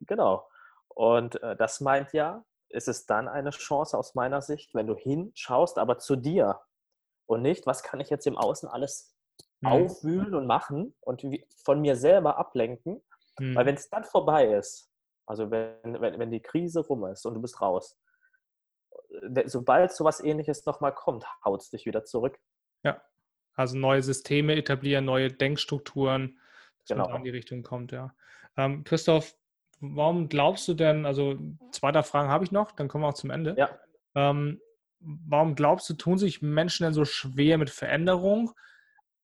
Genau. 0.00 0.48
Und 0.88 1.42
äh, 1.42 1.54
das 1.56 1.82
meint 1.82 2.14
ja, 2.14 2.42
ist 2.70 2.88
es 2.88 3.04
dann 3.04 3.28
eine 3.28 3.50
Chance 3.50 3.98
aus 3.98 4.14
meiner 4.14 4.40
Sicht, 4.40 4.74
wenn 4.74 4.86
du 4.86 4.96
hinschaust, 4.96 5.76
aber 5.76 5.98
zu 5.98 6.16
dir 6.16 6.58
und 7.26 7.42
nicht, 7.42 7.66
was 7.66 7.82
kann 7.82 8.00
ich 8.00 8.08
jetzt 8.08 8.26
im 8.26 8.38
Außen 8.38 8.66
alles 8.66 9.14
mhm. 9.60 9.68
aufwühlen 9.68 10.34
und 10.34 10.46
machen 10.46 10.94
und 11.00 11.22
von 11.62 11.82
mir 11.82 11.94
selber 11.94 12.38
ablenken. 12.38 13.02
Mhm. 13.38 13.54
Weil 13.54 13.66
wenn 13.66 13.74
es 13.74 13.90
dann 13.90 14.04
vorbei 14.04 14.54
ist, 14.54 14.90
also 15.26 15.50
wenn, 15.50 16.00
wenn, 16.00 16.18
wenn 16.18 16.30
die 16.30 16.40
Krise 16.40 16.80
rum 16.80 17.04
ist 17.04 17.26
und 17.26 17.34
du 17.34 17.42
bist 17.42 17.60
raus, 17.60 18.00
sobald 19.46 19.92
so 19.92 20.04
was 20.04 20.22
ähnliches 20.22 20.66
nochmal 20.66 20.94
kommt, 20.94 21.24
haut 21.44 21.62
es 21.62 21.70
dich 21.70 21.86
wieder 21.86 22.04
zurück. 22.04 22.38
Ja, 22.82 23.02
also 23.54 23.76
neue 23.76 24.02
Systeme 24.02 24.56
etablieren, 24.56 25.04
neue 25.04 25.32
Denkstrukturen, 25.32 26.38
dass 26.78 26.88
genau. 26.88 27.08
man 27.08 27.16
in 27.18 27.24
die 27.24 27.30
Richtung 27.30 27.62
kommt, 27.62 27.92
ja. 27.92 28.14
Ähm, 28.56 28.84
Christoph, 28.84 29.34
warum 29.80 30.28
glaubst 30.28 30.68
du 30.68 30.74
denn, 30.74 31.06
also 31.06 31.38
zweiter 31.72 32.02
Fragen 32.02 32.28
habe 32.28 32.44
ich 32.44 32.52
noch, 32.52 32.72
dann 32.72 32.88
kommen 32.88 33.04
wir 33.04 33.08
auch 33.08 33.14
zum 33.14 33.30
Ende. 33.30 33.54
Ja. 33.56 33.70
Ähm, 34.14 34.60
warum 35.00 35.54
glaubst 35.54 35.88
du, 35.88 35.94
tun 35.94 36.18
sich 36.18 36.42
Menschen 36.42 36.84
denn 36.84 36.92
so 36.92 37.04
schwer 37.04 37.58
mit 37.58 37.70
Veränderung 37.70 38.52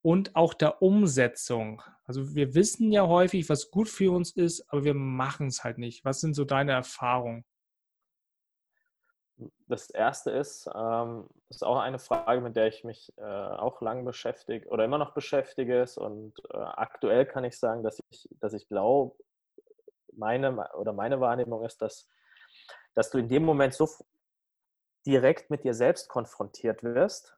und 0.02 0.36
auch 0.36 0.54
der 0.54 0.82
Umsetzung? 0.82 1.82
Also 2.04 2.34
wir 2.34 2.54
wissen 2.54 2.92
ja 2.92 3.06
häufig, 3.06 3.48
was 3.48 3.70
gut 3.70 3.88
für 3.88 4.12
uns 4.12 4.30
ist, 4.30 4.64
aber 4.68 4.84
wir 4.84 4.94
machen 4.94 5.48
es 5.48 5.64
halt 5.64 5.78
nicht. 5.78 6.04
Was 6.04 6.20
sind 6.20 6.34
so 6.34 6.44
deine 6.44 6.72
Erfahrungen? 6.72 7.44
Das 9.68 9.90
erste 9.90 10.30
ist, 10.30 10.68
ähm, 10.74 11.28
ist 11.50 11.64
auch 11.64 11.78
eine 11.78 11.98
Frage, 11.98 12.40
mit 12.40 12.56
der 12.56 12.68
ich 12.68 12.84
mich 12.84 13.12
äh, 13.18 13.22
auch 13.22 13.82
lang 13.82 14.04
beschäftige 14.04 14.66
oder 14.68 14.84
immer 14.84 14.98
noch 14.98 15.12
beschäftige. 15.12 15.84
Und 15.96 16.32
äh, 16.50 16.56
aktuell 16.56 17.26
kann 17.26 17.44
ich 17.44 17.58
sagen, 17.58 17.82
dass 17.82 18.00
ich, 18.10 18.28
dass 18.40 18.54
ich 18.54 18.68
glaube, 18.68 19.14
meine 20.12 20.72
oder 20.74 20.92
meine 20.92 21.20
Wahrnehmung 21.20 21.64
ist, 21.64 21.82
dass, 21.82 22.08
dass 22.94 23.10
du 23.10 23.18
in 23.18 23.28
dem 23.28 23.44
Moment 23.44 23.74
so 23.74 23.88
direkt 25.06 25.50
mit 25.50 25.64
dir 25.64 25.74
selbst 25.74 26.08
konfrontiert 26.08 26.82
wirst, 26.82 27.36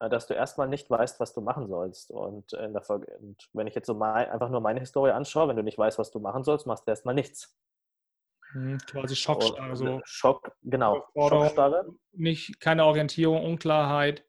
äh, 0.00 0.08
dass 0.08 0.26
du 0.26 0.34
erstmal 0.34 0.68
nicht 0.68 0.90
weißt, 0.90 1.18
was 1.18 1.32
du 1.32 1.40
machen 1.40 1.66
sollst. 1.66 2.10
Und, 2.10 2.52
und 2.52 3.48
wenn 3.52 3.66
ich 3.66 3.74
jetzt 3.74 3.86
so 3.86 3.94
mal 3.94 4.28
einfach 4.28 4.50
nur 4.50 4.60
meine 4.60 4.80
Historie 4.80 5.12
anschaue, 5.12 5.48
wenn 5.48 5.56
du 5.56 5.62
nicht 5.62 5.78
weißt, 5.78 5.98
was 5.98 6.10
du 6.10 6.20
machen 6.20 6.44
sollst, 6.44 6.66
machst 6.66 6.86
du 6.86 6.90
erstmal 6.90 7.14
nichts. 7.14 7.56
Mhm, 8.54 8.78
quasi 8.78 9.16
Schockstarre. 9.16 9.76
So 9.76 10.00
Schock, 10.04 10.56
genau. 10.62 11.04
Schockstarre. 11.14 11.86
Nicht, 12.12 12.60
keine 12.60 12.84
Orientierung, 12.84 13.44
Unklarheit. 13.44 14.24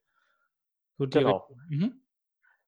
So 0.97 1.08
genau. 1.08 1.47
Mhm. 1.69 2.01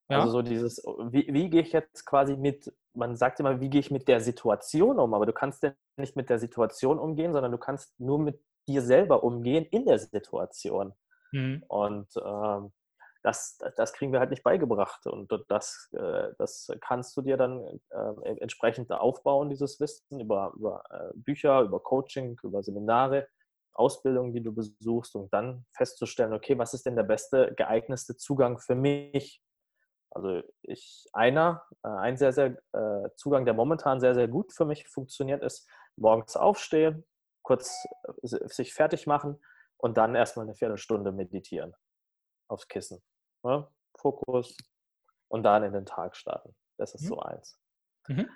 Ja. 0.08 0.20
Also 0.20 0.32
so 0.32 0.42
dieses, 0.42 0.78
wie, 1.10 1.32
wie 1.32 1.48
gehe 1.48 1.62
ich 1.62 1.72
jetzt 1.72 2.04
quasi 2.04 2.36
mit, 2.36 2.72
man 2.94 3.16
sagt 3.16 3.40
immer, 3.40 3.60
wie 3.60 3.70
gehe 3.70 3.80
ich 3.80 3.90
mit 3.90 4.08
der 4.08 4.20
Situation 4.20 4.98
um, 4.98 5.14
aber 5.14 5.26
du 5.26 5.32
kannst 5.32 5.62
ja 5.62 5.72
nicht 5.96 6.16
mit 6.16 6.28
der 6.28 6.38
Situation 6.38 6.98
umgehen, 6.98 7.32
sondern 7.32 7.52
du 7.52 7.58
kannst 7.58 7.98
nur 7.98 8.18
mit 8.18 8.42
dir 8.68 8.82
selber 8.82 9.22
umgehen 9.22 9.64
in 9.66 9.86
der 9.86 9.98
Situation. 9.98 10.92
Mhm. 11.32 11.64
Und 11.68 12.08
ähm, 12.16 12.72
das, 13.22 13.58
das 13.76 13.92
kriegen 13.92 14.12
wir 14.12 14.20
halt 14.20 14.30
nicht 14.30 14.42
beigebracht. 14.42 15.06
Und 15.06 15.30
das, 15.48 15.88
äh, 15.92 16.32
das 16.38 16.70
kannst 16.80 17.16
du 17.16 17.22
dir 17.22 17.36
dann 17.36 17.80
äh, 17.90 18.36
entsprechend 18.40 18.90
aufbauen, 18.90 19.48
dieses 19.48 19.78
Wissen 19.80 20.20
über, 20.20 20.52
über 20.56 20.82
äh, 20.90 21.10
Bücher, 21.14 21.60
über 21.62 21.80
Coaching, 21.80 22.38
über 22.42 22.62
Seminare, 22.62 23.28
Ausbildungen, 23.74 24.34
die 24.34 24.42
du 24.42 24.52
besuchst, 24.52 25.14
und 25.14 25.32
dann 25.32 25.64
festzustellen, 25.72 26.34
okay, 26.34 26.58
was 26.58 26.74
ist 26.74 26.84
denn 26.84 26.96
der 26.96 27.04
beste, 27.04 27.54
geeignetste 27.56 28.16
Zugang 28.16 28.58
für 28.58 28.74
mich? 28.74 29.42
Also 30.10 30.42
ich, 30.60 31.06
einer, 31.14 31.64
ein 31.80 32.18
sehr, 32.18 32.34
sehr 32.34 32.58
Zugang, 33.16 33.46
der 33.46 33.54
momentan 33.54 33.98
sehr, 33.98 34.14
sehr 34.14 34.28
gut 34.28 34.52
für 34.52 34.66
mich 34.66 34.86
funktioniert, 34.86 35.42
ist 35.42 35.66
morgens 35.96 36.36
aufstehen, 36.36 37.06
kurz 37.40 37.74
sich 38.20 38.74
fertig 38.74 39.06
machen 39.06 39.42
und 39.78 39.96
dann 39.96 40.14
erstmal 40.14 40.44
eine 40.44 40.54
Viertelstunde 40.54 41.12
meditieren 41.12 41.74
aufs 42.48 42.68
Kissen 42.68 43.02
ne? 43.42 43.66
Fokus 43.96 44.56
und 45.28 45.42
dann 45.44 45.64
in 45.64 45.72
den 45.72 45.86
Tag 45.86 46.16
starten. 46.16 46.54
Das 46.76 46.94
ist 46.94 47.02
mhm. 47.02 47.08
so 47.08 47.20
eins. 47.20 47.58
Mhm. 48.08 48.28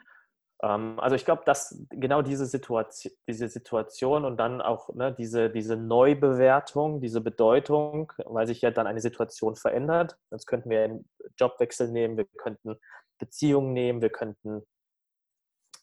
Ähm, 0.62 0.98
also 0.98 1.16
ich 1.16 1.24
glaube, 1.24 1.42
dass 1.44 1.84
genau 1.90 2.22
diese 2.22 2.46
Situation, 2.46 3.12
diese 3.28 3.48
Situation 3.48 4.24
und 4.24 4.38
dann 4.38 4.62
auch 4.62 4.94
ne, 4.94 5.12
diese, 5.12 5.50
diese 5.50 5.76
Neubewertung, 5.76 7.00
diese 7.00 7.20
Bedeutung, 7.20 8.12
weil 8.24 8.46
sich 8.46 8.62
ja 8.62 8.70
dann 8.70 8.86
eine 8.86 9.00
Situation 9.00 9.56
verändert. 9.56 10.18
Jetzt 10.30 10.46
könnten 10.46 10.70
wir 10.70 10.84
einen 10.84 11.08
Jobwechsel 11.38 11.90
nehmen, 11.90 12.16
wir 12.16 12.26
könnten 12.38 12.76
Beziehungen 13.18 13.72
nehmen, 13.72 14.00
wir 14.00 14.10
könnten 14.10 14.66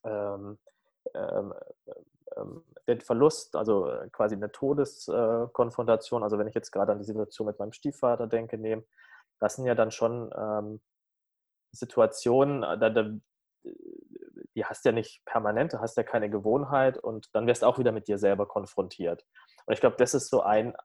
ähm, 0.05 0.57
ähm, 1.13 1.53
ähm 2.38 2.63
den 2.86 2.99
Verlust, 2.99 3.55
also 3.55 3.89
quasi 4.11 4.36
eine 4.36 4.51
Todeskonfrontation, 4.51 6.21
also 6.21 6.38
wenn 6.38 6.47
ich 6.47 6.55
jetzt 6.55 6.71
gerade 6.71 6.91
an 6.91 6.99
die 6.99 7.05
Situation 7.05 7.47
mit 7.47 7.57
meinem 7.57 7.71
Stiefvater 7.71 8.28
denke, 8.28 8.57
nehmen, 8.57 8.84
das 9.39 9.55
sind 9.55 9.65
ja 9.65 9.75
dann 9.75 9.91
schon 9.91 10.31
ähm, 10.36 10.81
Situationen, 11.71 12.61
da, 12.61 12.89
da, 12.89 13.11
die 14.55 14.65
hast 14.65 14.86
ja 14.86 14.91
nicht 14.91 15.23
permanent, 15.25 15.73
du 15.73 15.79
hast 15.79 15.97
ja 15.97 16.03
keine 16.03 16.29
Gewohnheit 16.29 16.97
und 16.97 17.29
dann 17.34 17.47
wirst 17.47 17.63
du 17.63 17.65
auch 17.65 17.79
wieder 17.79 17.91
mit 17.91 18.07
dir 18.07 18.17
selber 18.17 18.47
konfrontiert. 18.47 19.25
Und 19.65 19.73
ich 19.73 19.79
glaube, 19.79 19.95
das 19.97 20.13
ist 20.13 20.29
so 20.29 20.41
ein, 20.41 20.75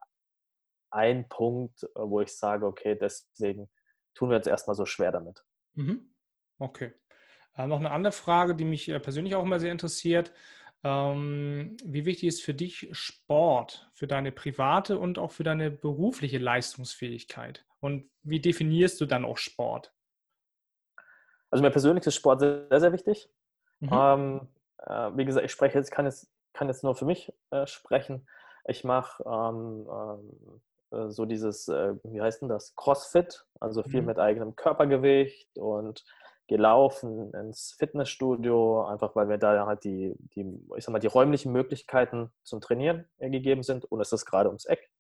ein 0.91 1.29
Punkt, 1.29 1.87
wo 1.95 2.21
ich 2.21 2.37
sage, 2.37 2.67
okay, 2.67 2.97
deswegen 2.97 3.69
tun 4.15 4.31
wir 4.31 4.39
uns 4.39 4.47
erstmal 4.47 4.77
so 4.77 4.87
schwer 4.87 5.13
damit. 5.13 5.45
Mhm. 5.75 6.15
Okay. 6.59 6.95
Äh, 7.55 7.67
noch 7.67 7.79
eine 7.79 7.91
andere 7.91 8.13
Frage, 8.13 8.55
die 8.55 8.65
mich 8.65 8.89
äh, 8.89 9.01
persönlich 9.01 9.35
auch 9.35 9.43
immer 9.43 9.61
sehr 9.61 9.73
interessiert. 9.73 10.33
Ähm, 10.85 11.77
wie 11.85 12.05
wichtig 12.05 12.29
ist 12.29 12.43
für 12.43 12.55
dich 12.55 12.89
Sport, 12.93 13.91
für 13.95 14.07
deine 14.07 14.33
private 14.33 14.99
und 14.99 15.19
auch 15.19 15.33
für 15.33 15.45
deine 15.45 15.71
berufliche 15.71 16.39
Leistungsfähigkeit? 16.39 17.65
Und 17.81 18.11
wie 18.23 18.41
definierst 18.41 19.01
du 19.01 19.07
dann 19.07 19.25
auch 19.25 19.39
Sport? 19.39 19.93
Also 21.51 21.63
mir 21.63 21.71
persönlich 21.71 22.07
ist 22.07 22.15
Sport 22.15 22.41
sehr, 22.41 22.81
sehr 22.81 22.93
wichtig. 22.93 23.31
Mhm. 23.81 23.91
Ähm, 23.93 24.49
äh, 24.79 25.11
wie 25.15 25.25
gesagt, 25.25 25.47
ich 25.47 25.53
spreche 25.53 25.79
jetzt, 25.79 25.91
kann 25.91 26.05
jetzt, 26.05 26.31
kann 26.53 26.69
jetzt 26.69 26.85
nur 26.85 26.95
für 26.95 27.05
mich 27.05 27.33
äh, 27.51 27.67
sprechen. 27.67 28.29
Ich 28.67 28.85
mache 28.85 29.23
ähm, 29.25 29.89
ähm 29.91 30.61
äh, 30.91 31.11
so 31.11 31.25
dieses, 31.25 31.69
äh, 31.69 31.95
wie 32.05 32.21
heißt 32.21 32.43
denn 32.43 32.49
das, 32.49 32.75
CrossFit, 32.77 33.47
also 33.61 33.83
viel 33.83 34.01
mhm. 34.01 34.09
mit 34.09 34.19
eigenem 34.19 34.57
Körpergewicht 34.57 35.57
und 35.59 36.05
gelaufen 36.49 37.33
ins 37.35 37.75
Fitnessstudio, 37.79 38.87
einfach 38.87 39.15
weil 39.15 39.29
wir 39.29 39.39
da 39.39 39.67
halt 39.67 39.85
die, 39.85 40.17
die, 40.35 40.61
ich 40.77 40.85
sag 40.85 40.93
mal, 40.93 40.99
die 40.99 41.07
räumlichen 41.07 41.53
Möglichkeiten 41.53 42.33
zum 42.43 42.61
Trainieren 42.61 43.07
gegeben 43.19 43.63
sind 43.63 43.85
und 43.85 44.01
es 44.01 44.13
ist 44.13 44.27
gerade 44.27 44.49
ums 44.49 44.65
Eck. 44.65 44.91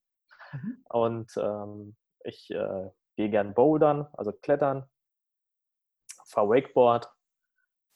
Mhm. 0.53 0.84
Und 0.90 1.32
ähm, 1.36 1.96
ich 2.22 2.51
äh, 2.51 2.90
gehe 3.16 3.30
gern 3.30 3.55
bouldern, 3.55 4.07
also 4.12 4.32
klettern, 4.32 4.88
fahre 6.26 6.51
Wakeboard 6.51 7.11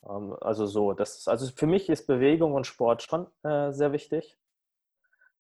ähm, 0.09 0.37
also 0.41 0.67
so, 0.67 0.93
das, 0.93 1.29
also 1.29 1.51
für 1.55 1.67
mich 1.67 1.89
ist 1.89 2.07
Bewegung 2.07 2.55
und 2.55 2.67
Sport 2.67 3.03
schon 3.03 3.27
äh, 3.43 3.73
sehr 3.73 3.93
wichtig, 3.93 4.39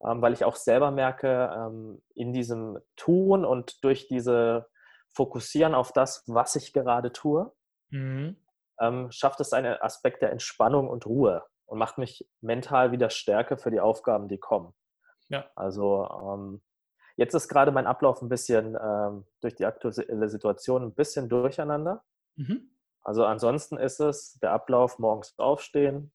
ähm, 0.05 0.23
weil 0.23 0.33
ich 0.33 0.45
auch 0.45 0.57
selber 0.57 0.91
merke, 0.91 1.51
ähm, 1.55 2.03
in 2.15 2.33
diesem 2.33 2.79
Tun 2.97 3.45
und 3.45 3.83
durch 3.85 4.09
diese 4.09 4.69
Fokussieren 5.15 5.75
auf 5.75 5.93
das, 5.93 6.25
was 6.27 6.57
ich 6.57 6.73
gerade 6.73 7.13
tue, 7.13 7.53
mhm. 7.93 8.37
Ähm, 8.81 9.13
schafft 9.13 9.39
es 9.41 9.53
einen 9.53 9.81
Aspekt 9.81 10.23
der 10.23 10.33
Entspannung 10.33 10.89
und 10.89 11.07
Ruhe 11.07 11.45
und 11.67 11.79
macht 11.79 11.99
mich 11.99 12.29
mental 12.41 12.91
wieder 12.91 13.11
stärker 13.11 13.57
für 13.57 13.71
die 13.71 13.81
Aufgaben, 13.81 14.29
die 14.29 14.39
kommen. 14.39 14.75
Ja. 15.29 15.49
Also 15.55 16.09
ähm, 16.11 16.63
jetzt 17.17 17.35
ist 17.35 17.49
gerade 17.49 17.71
mein 17.71 17.87
Ablauf 17.87 18.21
ein 18.23 18.29
bisschen 18.29 18.77
ähm, 18.83 19.27
durch 19.41 19.55
die 19.55 19.67
aktuelle 19.67 20.29
Situation 20.29 20.83
ein 20.83 20.95
bisschen 20.95 21.29
durcheinander. 21.29 22.03
Mhm. 22.37 22.71
Also 23.03 23.25
ansonsten 23.25 23.77
ist 23.77 24.01
es 24.01 24.35
der 24.41 24.53
Ablauf 24.53 24.99
morgens 24.99 25.39
aufstehen, 25.39 26.13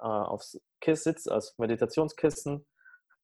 äh, 0.00 0.04
aufs 0.04 0.60
Kiss 0.80 1.04
Sitz, 1.04 1.26
als 1.26 1.58
Meditationskissen, 1.58 2.66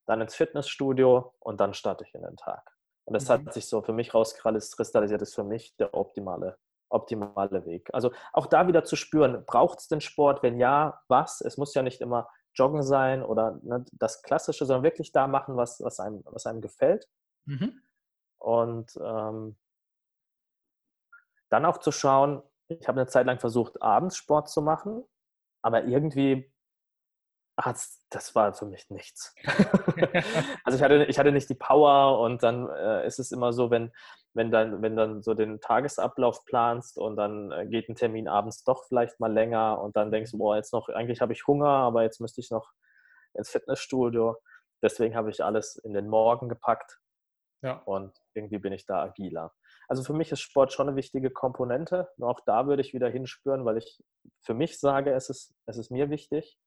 dann 0.07 0.21
ins 0.21 0.35
Fitnessstudio 0.35 1.35
und 1.41 1.61
dann 1.61 1.75
starte 1.75 2.05
ich 2.05 2.15
in 2.15 2.23
den 2.23 2.37
Tag. 2.37 2.63
Und 3.05 3.15
das 3.15 3.29
mhm. 3.29 3.33
hat 3.33 3.55
sich 3.55 3.67
so 3.67 3.83
für 3.83 3.93
mich 3.93 4.15
rauskristallisiert, 4.15 5.23
ist 5.23 5.35
für 5.35 5.45
mich 5.45 5.77
der 5.77 5.95
optimale, 5.95 6.59
optimale 6.89 7.64
Weg. 7.66 7.89
Also 7.93 8.12
auch 8.32 8.47
da 8.47 8.68
wieder 8.68 8.84
zu 8.84 8.97
spüren, 8.97 9.45
braucht 9.47 9.80
es 9.80 9.89
den 9.89 10.01
Sport? 10.01 10.43
Wenn 10.43 10.59
ja, 10.59 11.01
was? 11.09 11.41
Es 11.41 11.57
muss 11.57 11.74
ja 11.74 11.82
nicht 11.82 12.01
immer 12.01 12.28
Joggen 12.55 12.82
sein 12.82 13.22
oder 13.22 13.59
ne, 13.62 13.84
das 13.93 14.22
Klassische, 14.22 14.64
sondern 14.66 14.84
wirklich 14.84 15.12
da 15.12 15.26
machen, 15.26 15.57
was, 15.57 15.80
was, 15.82 16.01
einem, 16.01 16.22
was 16.24 16.47
einem 16.47 16.61
gefällt. 16.61 17.07
Mhm. 17.45 17.82
Und 18.39 18.93
ähm, 19.03 19.57
dann 21.51 21.64
auch 21.64 21.78
zu 21.78 21.93
schauen, 21.93 22.43
ich 22.68 22.89
habe 22.89 23.01
eine 23.01 23.09
Zeit 23.09 23.26
lang 23.26 23.39
versucht, 23.39 23.80
abends 23.82 24.16
Sport 24.16 24.49
zu 24.49 24.62
machen, 24.62 25.05
aber 25.62 25.84
irgendwie 25.84 26.51
das 28.11 28.34
war 28.34 28.53
für 28.53 28.66
mich 28.66 28.91
nichts. 28.91 29.34
also 30.64 30.76
ich 30.76 30.82
hatte, 30.82 31.05
ich 31.07 31.18
hatte 31.18 31.32
nicht 31.32 31.49
die 31.49 31.55
Power 31.55 32.20
und 32.20 32.43
dann 32.43 32.68
äh, 32.68 33.07
ist 33.07 33.18
es 33.18 33.32
immer 33.32 33.53
so, 33.53 33.70
wenn, 33.70 33.93
wenn, 34.37 34.51
dann, 34.51 34.82
wenn 34.82 34.97
dann 34.97 35.22
so 35.22 35.32
den 35.32 35.61
Tagesablauf 35.61 36.45
planst 36.45 36.99
und 36.99 37.16
dann 37.16 37.51
äh, 37.53 37.66
geht 37.66 37.89
ein 37.89 37.97
Termin 37.97 38.28
abends 38.28 38.64
doch 38.64 38.84
vielleicht 38.84 39.18
mal 39.18 39.32
länger 39.32 39.80
und 39.80 39.97
dann 39.97 40.11
denkst 40.11 40.32
du, 40.32 40.39
boah, 40.39 40.57
jetzt 40.57 40.74
noch, 40.74 40.91
eigentlich 40.91 41.22
habe 41.22 41.32
ich 41.32 41.47
Hunger, 41.47 41.68
aber 41.68 42.03
jetzt 42.03 42.20
müsste 42.20 42.43
ich 42.43 42.51
noch 42.51 42.70
ins 43.32 43.49
Fitnessstudio. 43.49 44.37
Deswegen 44.82 45.16
habe 45.16 45.30
ich 45.30 45.43
alles 45.43 45.76
in 45.76 45.95
den 45.95 46.07
Morgen 46.07 46.51
gepackt 46.51 47.01
ja. 47.62 47.80
und 47.87 48.14
irgendwie 48.34 48.59
bin 48.59 48.74
ich 48.74 48.84
da 48.84 49.03
agiler. 49.03 49.55
Also 49.89 50.05
für 50.05 50.12
mich 50.12 50.30
ist 50.30 50.41
Sport 50.41 50.72
schon 50.74 50.89
eine 50.89 50.97
wichtige 50.97 51.30
Komponente. 51.30 52.11
auch 52.20 52.41
da 52.45 52.66
würde 52.66 52.82
ich 52.82 52.93
wieder 52.93 53.09
hinspüren, 53.09 53.64
weil 53.64 53.78
ich 53.78 54.05
für 54.43 54.53
mich 54.53 54.78
sage, 54.78 55.14
es 55.14 55.30
ist, 55.30 55.55
es 55.64 55.78
ist 55.78 55.91
mir 55.91 56.11
wichtig 56.11 56.59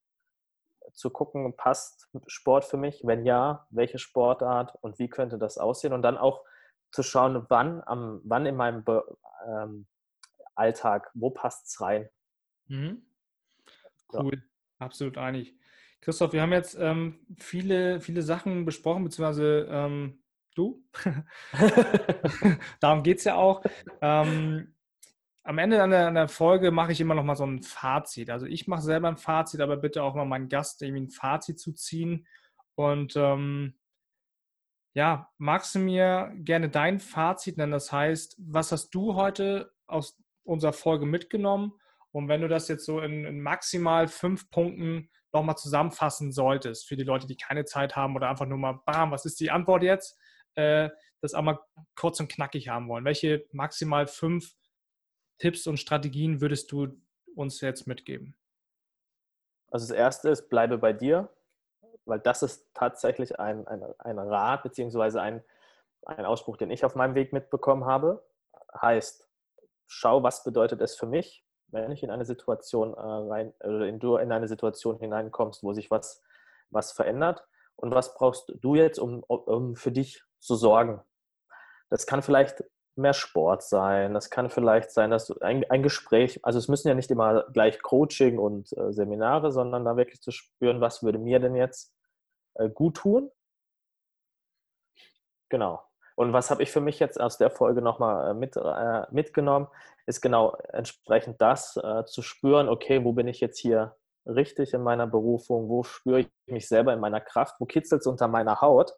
zu 0.93 1.11
gucken, 1.11 1.55
passt 1.55 2.09
Sport 2.25 2.65
für 2.65 2.77
mich? 2.77 3.01
Wenn 3.05 3.25
ja, 3.25 3.67
welche 3.69 3.99
Sportart 3.99 4.75
und 4.81 4.97
wie 4.97 5.07
könnte 5.07 5.37
das 5.37 5.59
aussehen? 5.59 5.93
Und 5.93 6.01
dann 6.01 6.17
auch 6.17 6.43
zu 6.91 7.03
schauen, 7.03 7.45
wann, 7.49 7.81
am, 7.85 8.21
wann 8.23 8.45
in 8.45 8.55
meinem 8.55 8.83
Be 8.83 9.03
ähm, 9.47 9.87
Alltag, 10.55 11.09
wo 11.13 11.29
passt 11.29 11.67
es 11.67 11.81
rein? 11.81 12.09
Mhm. 12.67 13.03
Cool, 14.11 14.35
ja. 14.35 14.41
absolut 14.79 15.17
einig. 15.17 15.55
Christoph, 16.01 16.33
wir 16.33 16.41
haben 16.41 16.53
jetzt 16.53 16.77
ähm, 16.79 17.19
viele, 17.37 17.99
viele 17.99 18.21
Sachen 18.21 18.65
besprochen, 18.65 19.03
beziehungsweise 19.03 19.67
ähm, 19.69 20.23
du. 20.55 20.83
Darum 22.79 23.03
geht 23.03 23.19
es 23.19 23.25
ja 23.25 23.35
auch. 23.35 23.63
Ähm, 24.01 24.75
am 25.43 25.57
Ende 25.57 25.81
einer, 25.81 26.27
Folge 26.27 26.71
mache 26.71 26.91
ich 26.91 27.01
immer 27.01 27.15
noch 27.15 27.23
mal 27.23 27.35
so 27.35 27.45
ein 27.45 27.63
Fazit. 27.63 28.29
Also 28.29 28.45
ich 28.45 28.67
mache 28.67 28.81
selber 28.81 29.07
ein 29.07 29.17
Fazit, 29.17 29.61
aber 29.61 29.77
bitte 29.77 30.03
auch 30.03 30.15
mal 30.15 30.25
meinen 30.25 30.47
Gast 30.47 30.81
irgendwie 30.81 31.03
ein 31.03 31.09
Fazit 31.09 31.59
zu 31.59 31.73
ziehen. 31.73 32.27
Und 32.75 33.13
ähm, 33.15 33.78
ja, 34.93 35.29
magst 35.37 35.75
du 35.75 35.79
mir 35.79 36.31
gerne 36.35 36.69
dein 36.69 36.99
Fazit 36.99 37.57
nennen? 37.57 37.71
Das 37.71 37.91
heißt, 37.91 38.35
was 38.39 38.71
hast 38.71 38.89
du 38.91 39.15
heute 39.15 39.71
aus 39.87 40.17
unserer 40.43 40.73
Folge 40.73 41.05
mitgenommen? 41.05 41.73
Und 42.11 42.27
wenn 42.27 42.41
du 42.41 42.47
das 42.47 42.67
jetzt 42.67 42.85
so 42.85 42.99
in, 42.99 43.25
in 43.25 43.41
maximal 43.41 44.07
fünf 44.07 44.49
Punkten 44.49 45.09
nochmal 45.31 45.57
zusammenfassen 45.57 46.31
solltest, 46.31 46.87
für 46.87 46.95
die 46.95 47.03
Leute, 47.03 47.27
die 47.27 47.37
keine 47.37 47.65
Zeit 47.65 47.95
haben 47.95 48.15
oder 48.15 48.29
einfach 48.29 48.47
nur 48.47 48.57
mal, 48.57 48.79
bam, 48.85 49.11
was 49.11 49.25
ist 49.25 49.39
die 49.39 49.51
Antwort 49.51 49.83
jetzt? 49.83 50.17
äh, 50.59 50.89
das 51.21 51.33
einmal 51.33 51.59
kurz 51.95 52.19
und 52.19 52.31
knackig 52.31 52.69
haben 52.69 52.87
wollen. 52.87 53.05
Welche 53.05 53.45
maximal 53.51 54.07
fünf 54.07 54.53
Tipps 55.37 55.67
und 55.67 55.77
Strategien 55.77 56.41
würdest 56.41 56.71
du 56.71 57.01
uns 57.35 57.61
jetzt 57.61 57.87
mitgeben? 57.87 58.35
Also 59.71 59.87
das 59.87 59.95
erste 59.95 60.29
ist, 60.29 60.49
bleibe 60.49 60.77
bei 60.77 60.93
dir, 60.93 61.29
weil 62.09 62.19
das 62.19 62.43
ist 62.43 62.69
tatsächlich 62.73 63.39
ein, 63.39 63.67
ein, 63.67 63.83
ein 63.99 64.19
Rat 64.19 64.63
beziehungsweise 64.63 65.21
ein, 65.21 65.43
ein 66.05 66.25
Ausspruch, 66.25 66.57
den 66.57 66.71
ich 66.71 66.85
auf 66.85 66.95
meinem 66.95 67.15
Weg 67.15 67.33
mitbekommen 67.33 67.85
habe. 67.85 68.23
Heißt, 68.81 69.27
schau, 69.87 70.23
was 70.23 70.43
bedeutet 70.43 70.81
es 70.81 70.95
für 70.95 71.05
mich, 71.05 71.45
wenn 71.67 71.91
ich 71.91 72.03
in 72.03 72.09
eine 72.09 72.25
Situation 72.25 72.93
äh, 72.93 72.99
rein, 72.99 73.53
oder 73.59 73.87
in, 73.87 73.99
du 73.99 74.17
in 74.17 74.31
eine 74.31 74.47
Situation 74.47 74.97
hineinkommst, 74.97 75.63
wo 75.63 75.73
sich 75.73 75.91
was, 75.91 76.21
was 76.69 76.91
verändert 76.91 77.45
und 77.75 77.93
was 77.93 78.15
brauchst 78.15 78.53
du 78.61 78.75
jetzt, 78.75 78.99
um, 78.99 79.23
um 79.23 79.75
für 79.75 79.91
dich 79.91 80.23
zu 80.39 80.55
sorgen. 80.55 81.01
Das 81.89 82.05
kann 82.05 82.21
vielleicht 82.21 82.63
mehr 82.95 83.13
Sport 83.13 83.63
sein, 83.63 84.13
das 84.13 84.29
kann 84.29 84.49
vielleicht 84.49 84.91
sein, 84.91 85.09
dass 85.09 85.31
ein, 85.41 85.69
ein 85.69 85.83
Gespräch, 85.83 86.39
also 86.43 86.59
es 86.59 86.67
müssen 86.67 86.89
ja 86.89 86.93
nicht 86.93 87.09
immer 87.11 87.45
gleich 87.53 87.81
Coaching 87.81 88.37
und 88.37 88.75
äh, 88.77 88.91
Seminare, 88.91 89.51
sondern 89.51 89.85
da 89.85 89.95
wirklich 89.95 90.21
zu 90.21 90.31
spüren, 90.31 90.81
was 90.81 91.01
würde 91.01 91.17
mir 91.17 91.39
denn 91.39 91.55
jetzt 91.55 91.93
äh, 92.59 92.69
gut 92.69 92.97
tun. 92.97 93.31
Genau. 95.49 95.81
Und 96.15 96.33
was 96.33 96.51
habe 96.51 96.61
ich 96.63 96.71
für 96.71 96.81
mich 96.81 96.99
jetzt 96.99 97.19
aus 97.19 97.37
der 97.37 97.49
Folge 97.49 97.81
nochmal 97.81 98.31
äh, 98.31 98.33
mit, 98.33 98.55
äh, 98.57 99.05
mitgenommen, 99.09 99.67
ist 100.05 100.21
genau 100.21 100.55
entsprechend 100.73 101.41
das 101.41 101.77
äh, 101.77 102.03
zu 102.05 102.21
spüren, 102.21 102.67
okay, 102.67 103.03
wo 103.05 103.13
bin 103.13 103.27
ich 103.27 103.39
jetzt 103.39 103.57
hier 103.57 103.95
richtig 104.25 104.73
in 104.73 104.83
meiner 104.83 105.07
Berufung, 105.07 105.69
wo 105.69 105.83
spüre 105.83 106.19
ich 106.21 106.29
mich 106.47 106.67
selber 106.67 106.93
in 106.93 106.99
meiner 106.99 107.21
Kraft, 107.21 107.55
wo 107.59 107.65
kitzelt 107.65 108.01
es 108.01 108.07
unter 108.07 108.27
meiner 108.27 108.59
Haut 108.61 108.93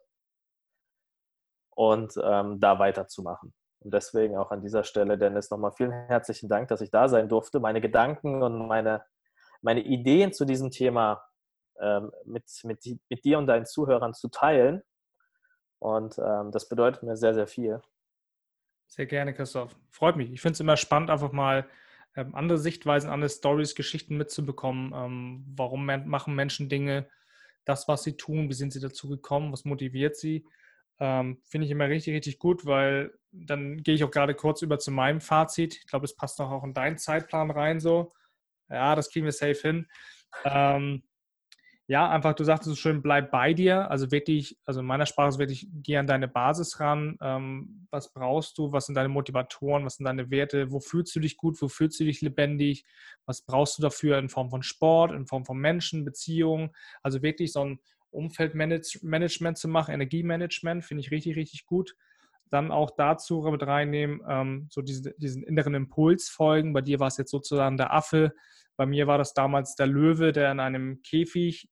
und 1.70 2.12
ähm, 2.22 2.58
da 2.58 2.78
weiterzumachen. 2.78 3.54
Und 3.80 3.94
deswegen 3.94 4.36
auch 4.36 4.50
an 4.50 4.62
dieser 4.62 4.84
Stelle, 4.84 5.16
Dennis, 5.16 5.50
nochmal 5.50 5.72
vielen 5.72 5.92
herzlichen 5.92 6.48
Dank, 6.48 6.68
dass 6.68 6.80
ich 6.80 6.90
da 6.90 7.08
sein 7.08 7.28
durfte, 7.28 7.60
meine 7.60 7.80
Gedanken 7.80 8.42
und 8.42 8.66
meine, 8.66 9.04
meine 9.60 9.82
Ideen 9.82 10.32
zu 10.32 10.44
diesem 10.44 10.70
Thema 10.70 11.22
mit, 12.24 12.44
mit, 12.64 12.98
mit 13.08 13.24
dir 13.24 13.38
und 13.38 13.46
deinen 13.46 13.66
Zuhörern 13.66 14.14
zu 14.14 14.28
teilen. 14.28 14.82
Und 15.78 16.16
ähm, 16.18 16.52
das 16.52 16.68
bedeutet 16.68 17.02
mir 17.02 17.16
sehr, 17.16 17.34
sehr 17.34 17.46
viel. 17.46 17.80
Sehr 18.86 19.06
gerne, 19.06 19.34
Christoph. 19.34 19.74
Freut 19.90 20.16
mich. 20.16 20.30
Ich 20.30 20.40
finde 20.40 20.52
es 20.52 20.60
immer 20.60 20.76
spannend, 20.76 21.10
einfach 21.10 21.32
mal 21.32 21.66
ähm, 22.14 22.34
andere 22.34 22.58
Sichtweisen, 22.58 23.10
andere 23.10 23.30
Stories, 23.30 23.74
Geschichten 23.74 24.16
mitzubekommen. 24.16 24.92
Ähm, 24.94 25.44
warum 25.56 25.86
machen 25.86 26.34
Menschen 26.34 26.68
Dinge, 26.68 27.08
das, 27.64 27.88
was 27.88 28.02
sie 28.02 28.16
tun, 28.16 28.48
wie 28.48 28.54
sind 28.54 28.72
sie 28.72 28.80
dazu 28.80 29.08
gekommen, 29.08 29.52
was 29.52 29.64
motiviert 29.64 30.16
sie. 30.16 30.46
Ähm, 31.00 31.40
Finde 31.44 31.64
ich 31.64 31.70
immer 31.70 31.88
richtig, 31.88 32.14
richtig 32.14 32.38
gut, 32.38 32.66
weil 32.66 33.12
dann 33.32 33.82
gehe 33.82 33.94
ich 33.94 34.04
auch 34.04 34.10
gerade 34.10 34.34
kurz 34.34 34.62
über 34.62 34.78
zu 34.78 34.90
meinem 34.90 35.20
Fazit. 35.20 35.76
Ich 35.76 35.86
glaube, 35.86 36.04
es 36.04 36.14
passt 36.14 36.40
auch 36.40 36.62
in 36.64 36.74
deinen 36.74 36.98
Zeitplan 36.98 37.50
rein 37.50 37.80
so. 37.80 38.12
Ja, 38.68 38.94
das 38.94 39.10
kriegen 39.10 39.24
wir 39.24 39.32
safe 39.32 39.60
hin. 39.60 39.88
Ähm, 40.44 41.02
ja, 41.92 42.08
einfach, 42.08 42.32
du 42.32 42.42
sagst 42.42 42.64
so 42.64 42.74
schön, 42.74 43.02
bleib 43.02 43.30
bei 43.30 43.52
dir. 43.52 43.90
Also 43.90 44.10
wirklich, 44.10 44.56
also 44.64 44.80
in 44.80 44.86
meiner 44.86 45.04
Sprache 45.04 45.28
ist 45.28 45.38
wirklich, 45.38 45.68
geh 45.74 45.98
an 45.98 46.06
deine 46.06 46.26
Basis 46.26 46.80
ran. 46.80 47.18
Ähm, 47.20 47.86
was 47.90 48.14
brauchst 48.14 48.56
du? 48.56 48.72
Was 48.72 48.86
sind 48.86 48.94
deine 48.94 49.10
Motivatoren? 49.10 49.84
Was 49.84 49.96
sind 49.96 50.06
deine 50.06 50.30
Werte? 50.30 50.72
Wo 50.72 50.80
fühlst 50.80 51.14
du 51.14 51.20
dich 51.20 51.36
gut? 51.36 51.60
Wo 51.60 51.68
fühlst 51.68 52.00
du 52.00 52.04
dich 52.04 52.22
lebendig? 52.22 52.86
Was 53.26 53.42
brauchst 53.42 53.76
du 53.76 53.82
dafür 53.82 54.16
in 54.16 54.30
Form 54.30 54.48
von 54.48 54.62
Sport, 54.62 55.12
in 55.12 55.26
Form 55.26 55.44
von 55.44 55.58
Menschen, 55.58 56.06
Beziehungen? 56.06 56.70
Also 57.02 57.20
wirklich 57.20 57.52
so 57.52 57.62
ein 57.62 57.78
Umfeldmanagement 58.08 59.58
zu 59.58 59.68
machen, 59.68 59.92
Energiemanagement, 59.92 60.86
finde 60.86 61.02
ich 61.02 61.10
richtig, 61.10 61.36
richtig 61.36 61.66
gut. 61.66 61.94
Dann 62.48 62.72
auch 62.72 62.92
dazu 62.96 63.42
mit 63.50 63.66
reinnehmen, 63.66 64.22
ähm, 64.26 64.66
so 64.70 64.80
diese, 64.80 65.12
diesen 65.18 65.42
inneren 65.42 65.74
Impuls 65.74 66.30
folgen. 66.30 66.72
Bei 66.72 66.80
dir 66.80 67.00
war 67.00 67.08
es 67.08 67.18
jetzt 67.18 67.32
sozusagen 67.32 67.76
der 67.76 67.92
Affe. 67.92 68.32
Bei 68.78 68.86
mir 68.86 69.06
war 69.06 69.18
das 69.18 69.34
damals 69.34 69.74
der 69.74 69.88
Löwe, 69.88 70.32
der 70.32 70.52
in 70.52 70.58
einem 70.58 71.02
Käfig 71.02 71.68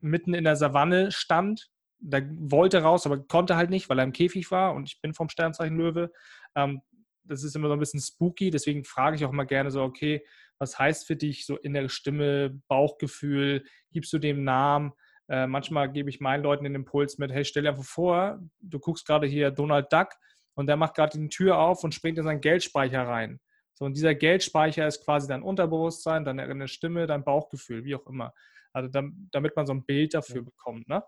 mitten 0.00 0.34
in 0.34 0.44
der 0.44 0.56
Savanne 0.56 1.10
stand. 1.12 1.70
Der 2.00 2.28
wollte 2.30 2.82
raus, 2.82 3.06
aber 3.06 3.18
konnte 3.18 3.56
halt 3.56 3.70
nicht, 3.70 3.88
weil 3.88 3.98
er 3.98 4.04
im 4.04 4.12
Käfig 4.12 4.50
war 4.50 4.74
und 4.74 4.88
ich 4.88 5.00
bin 5.00 5.14
vom 5.14 5.28
Sternzeichen 5.28 5.76
Löwe. 5.76 6.12
Ähm, 6.54 6.82
das 7.24 7.42
ist 7.42 7.56
immer 7.56 7.68
so 7.68 7.74
ein 7.74 7.80
bisschen 7.80 8.00
spooky, 8.00 8.50
deswegen 8.50 8.84
frage 8.84 9.16
ich 9.16 9.24
auch 9.24 9.32
mal 9.32 9.44
gerne 9.44 9.70
so, 9.70 9.82
okay, 9.82 10.24
was 10.58 10.78
heißt 10.78 11.06
für 11.06 11.16
dich 11.16 11.44
so 11.44 11.56
innere 11.56 11.88
Stimme, 11.88 12.60
Bauchgefühl, 12.68 13.64
gibst 13.92 14.12
du 14.12 14.18
dem 14.18 14.44
Namen? 14.44 14.92
Äh, 15.28 15.46
manchmal 15.46 15.92
gebe 15.92 16.08
ich 16.08 16.20
meinen 16.20 16.42
Leuten 16.42 16.64
den 16.64 16.74
Impuls 16.74 17.18
mit, 17.18 17.30
hey, 17.30 17.44
stell 17.44 17.64
dir 17.64 17.70
einfach 17.70 17.84
vor, 17.84 18.40
du 18.60 18.78
guckst 18.78 19.06
gerade 19.06 19.26
hier 19.26 19.50
Donald 19.50 19.92
Duck 19.92 20.08
und 20.54 20.66
der 20.66 20.76
macht 20.76 20.94
gerade 20.94 21.18
die 21.18 21.28
Tür 21.28 21.58
auf 21.58 21.84
und 21.84 21.94
springt 21.94 22.18
in 22.18 22.24
seinen 22.24 22.40
Geldspeicher 22.40 23.02
rein. 23.02 23.40
So, 23.74 23.84
und 23.84 23.96
dieser 23.96 24.14
Geldspeicher 24.14 24.86
ist 24.88 25.04
quasi 25.04 25.28
dein 25.28 25.42
Unterbewusstsein, 25.42 26.24
deine 26.24 26.66
Stimme, 26.66 27.06
dein 27.06 27.22
Bauchgefühl, 27.22 27.84
wie 27.84 27.94
auch 27.94 28.06
immer. 28.06 28.34
Also 28.72 28.90
damit 28.90 29.56
man 29.56 29.66
so 29.66 29.72
ein 29.72 29.84
Bild 29.84 30.14
dafür 30.14 30.42
bekommt. 30.42 30.88
Ne? 30.88 31.02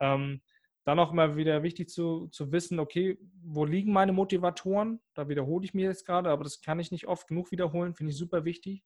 Ähm, 0.00 0.42
dann 0.84 0.98
auch 0.98 1.12
immer 1.12 1.36
wieder 1.36 1.62
wichtig 1.62 1.90
zu, 1.90 2.28
zu 2.28 2.50
wissen, 2.50 2.80
okay, 2.80 3.18
wo 3.42 3.66
liegen 3.66 3.92
meine 3.92 4.12
Motivatoren? 4.12 5.00
Da 5.14 5.28
wiederhole 5.28 5.64
ich 5.64 5.74
mir 5.74 5.84
jetzt 5.84 6.06
gerade, 6.06 6.30
aber 6.30 6.44
das 6.44 6.62
kann 6.62 6.80
ich 6.80 6.90
nicht 6.90 7.06
oft 7.06 7.28
genug 7.28 7.50
wiederholen, 7.50 7.94
finde 7.94 8.12
ich 8.12 8.18
super 8.18 8.44
wichtig. 8.44 8.82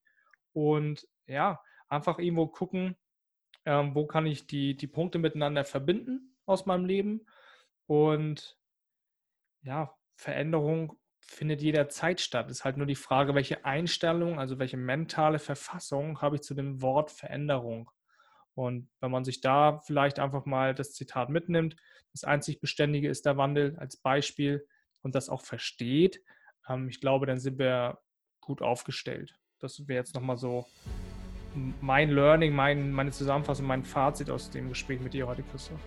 Und 0.53 1.07
ja, 1.27 1.61
einfach 1.89 2.19
irgendwo 2.19 2.49
gucken, 2.49 2.97
ähm, 3.65 3.95
wo 3.95 4.07
kann 4.07 4.27
ich 4.27 4.47
die, 4.47 4.77
die 4.77 4.89
Punkte 4.89 5.19
miteinander 5.19 5.65
verbinden 5.65 6.37
aus 6.45 6.67
meinem 6.67 6.87
Leben. 6.87 7.25
Und 7.87 8.59
ja, 9.63 9.95
Veränderung 10.17 10.99
findet 11.21 11.63
jederzeit 11.63 12.21
statt. 12.21 12.51
Es 12.51 12.59
ist 12.59 12.65
halt 12.65 12.77
nur 12.77 12.87
die 12.87 12.97
Frage, 12.97 13.35
welche 13.35 13.65
Einstellung, 13.65 14.39
also 14.39 14.59
welche 14.59 14.77
mentale 14.77 15.39
Verfassung 15.39 16.21
habe 16.21 16.37
ich 16.37 16.43
zu 16.43 16.55
dem 16.55 16.83
Wort 16.83 17.11
Veränderung. 17.11 17.91
Und 18.55 18.89
wenn 19.01 19.11
man 19.11 19.25
sich 19.25 19.41
da 19.41 19.81
vielleicht 19.81 20.19
einfach 20.19 20.45
mal 20.45 20.75
das 20.75 20.93
Zitat 20.93 21.31
mitnimmt, 21.31 21.77
das 22.13 22.25
einzig 22.25 22.61
Beständige 22.61 23.09
ist 23.09 23.25
der 23.25 23.37
Wandel 23.37 23.77
als 23.79 23.97
Beispiel 23.97 24.67
und 25.01 25.15
das 25.15 25.29
auch 25.29 25.41
versteht, 25.41 26.23
ähm, 26.69 26.89
ich 26.89 27.01
glaube, 27.01 27.27
dann 27.27 27.39
sind 27.39 27.59
wir 27.59 27.99
gut 28.41 28.63
aufgestellt. 28.63 29.39
Das 29.59 29.87
wäre 29.89 30.01
jetzt 30.01 30.15
nochmal 30.15 30.37
so 30.37 30.67
mein 31.81 32.11
Learning, 32.11 32.55
mein, 32.55 32.93
meine 32.93 33.11
Zusammenfassung, 33.11 33.67
mein 33.67 33.85
Fazit 33.85 34.31
aus 34.31 34.51
dem 34.51 34.69
Gespräch 34.69 35.01
mit 35.01 35.13
dir 35.13 35.27
heute, 35.27 35.43
Christoph. 35.43 35.81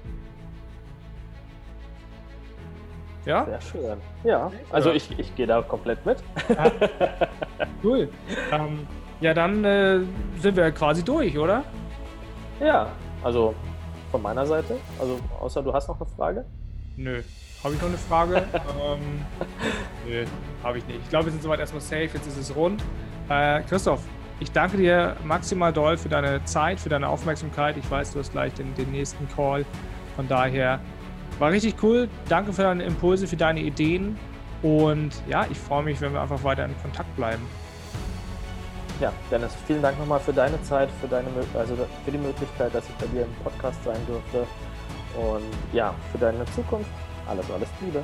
Ja? 3.25 3.45
Sehr 3.45 3.61
schön. 3.61 4.01
Ja, 4.23 4.51
also 4.71 4.91
ich, 4.91 5.17
ich 5.17 5.35
gehe 5.35 5.47
da 5.47 5.61
komplett 5.61 6.05
mit. 6.05 6.23
Ja. 6.49 6.71
Cool. 7.83 8.09
Ähm, 8.51 8.87
ja, 9.21 9.33
dann 9.33 9.63
äh, 9.63 10.01
sind 10.39 10.55
wir 10.55 10.71
quasi 10.71 11.03
durch, 11.03 11.37
oder? 11.37 11.63
Ja, 12.59 12.87
also 13.23 13.53
von 14.11 14.21
meiner 14.21 14.45
Seite. 14.45 14.77
Also 14.99 15.19
außer 15.39 15.61
du 15.61 15.73
hast 15.73 15.87
noch 15.87 15.99
eine 15.99 16.09
Frage? 16.09 16.45
Nö. 16.95 17.21
Habe 17.63 17.73
ich 17.73 17.81
noch 17.81 17.89
eine 17.89 17.97
Frage? 17.97 18.35
ähm, 18.53 19.25
nö, 20.07 20.25
habe 20.63 20.77
ich 20.77 20.87
nicht. 20.87 20.99
Ich 21.03 21.09
glaube, 21.09 21.25
wir 21.25 21.31
sind 21.31 21.43
soweit 21.43 21.59
erstmal 21.59 21.81
safe. 21.81 22.09
Jetzt 22.13 22.27
ist 22.27 22.37
es 22.37 22.55
rund. 22.55 22.83
Äh, 23.29 23.61
Christoph, 23.63 24.01
ich 24.39 24.51
danke 24.51 24.77
dir 24.77 25.15
maximal 25.23 25.73
doll 25.73 25.97
für 25.97 26.09
deine 26.09 26.43
Zeit, 26.45 26.79
für 26.79 26.89
deine 26.89 27.07
Aufmerksamkeit. 27.07 27.75
Ich 27.77 27.89
weiß, 27.89 28.13
du 28.13 28.19
hast 28.19 28.31
gleich 28.31 28.53
den, 28.53 28.73
den 28.75 28.91
nächsten 28.91 29.27
Call. 29.29 29.65
Von 30.15 30.27
daher 30.27 30.79
war 31.39 31.51
richtig 31.51 31.81
cool. 31.83 32.07
Danke 32.29 32.53
für 32.53 32.63
deine 32.63 32.83
Impulse, 32.83 33.27
für 33.27 33.37
deine 33.37 33.61
Ideen. 33.61 34.17
Und 34.61 35.11
ja, 35.27 35.45
ich 35.49 35.57
freue 35.57 35.83
mich, 35.83 35.99
wenn 36.01 36.13
wir 36.13 36.21
einfach 36.21 36.43
weiter 36.43 36.65
in 36.65 36.73
Kontakt 36.81 37.13
bleiben. 37.15 37.43
Ja, 39.01 39.11
Dennis, 39.29 39.53
vielen 39.67 39.81
Dank 39.81 39.99
nochmal 39.99 40.21
für 40.21 40.31
deine 40.31 40.61
Zeit, 40.63 40.89
für, 41.01 41.07
deine, 41.07 41.27
also 41.53 41.75
für 42.05 42.11
die 42.11 42.17
Möglichkeit, 42.17 42.73
dass 42.73 42.87
ich 42.87 42.95
bei 42.95 43.07
dir 43.07 43.23
im 43.23 43.33
Podcast 43.43 43.83
sein 43.83 43.99
durfte. 44.07 44.47
Und 45.19 45.43
ja, 45.73 45.93
für 46.11 46.17
deine 46.17 46.45
Zukunft 46.55 46.89
alles, 47.27 47.49
alles 47.51 47.69
Liebe. 47.81 48.01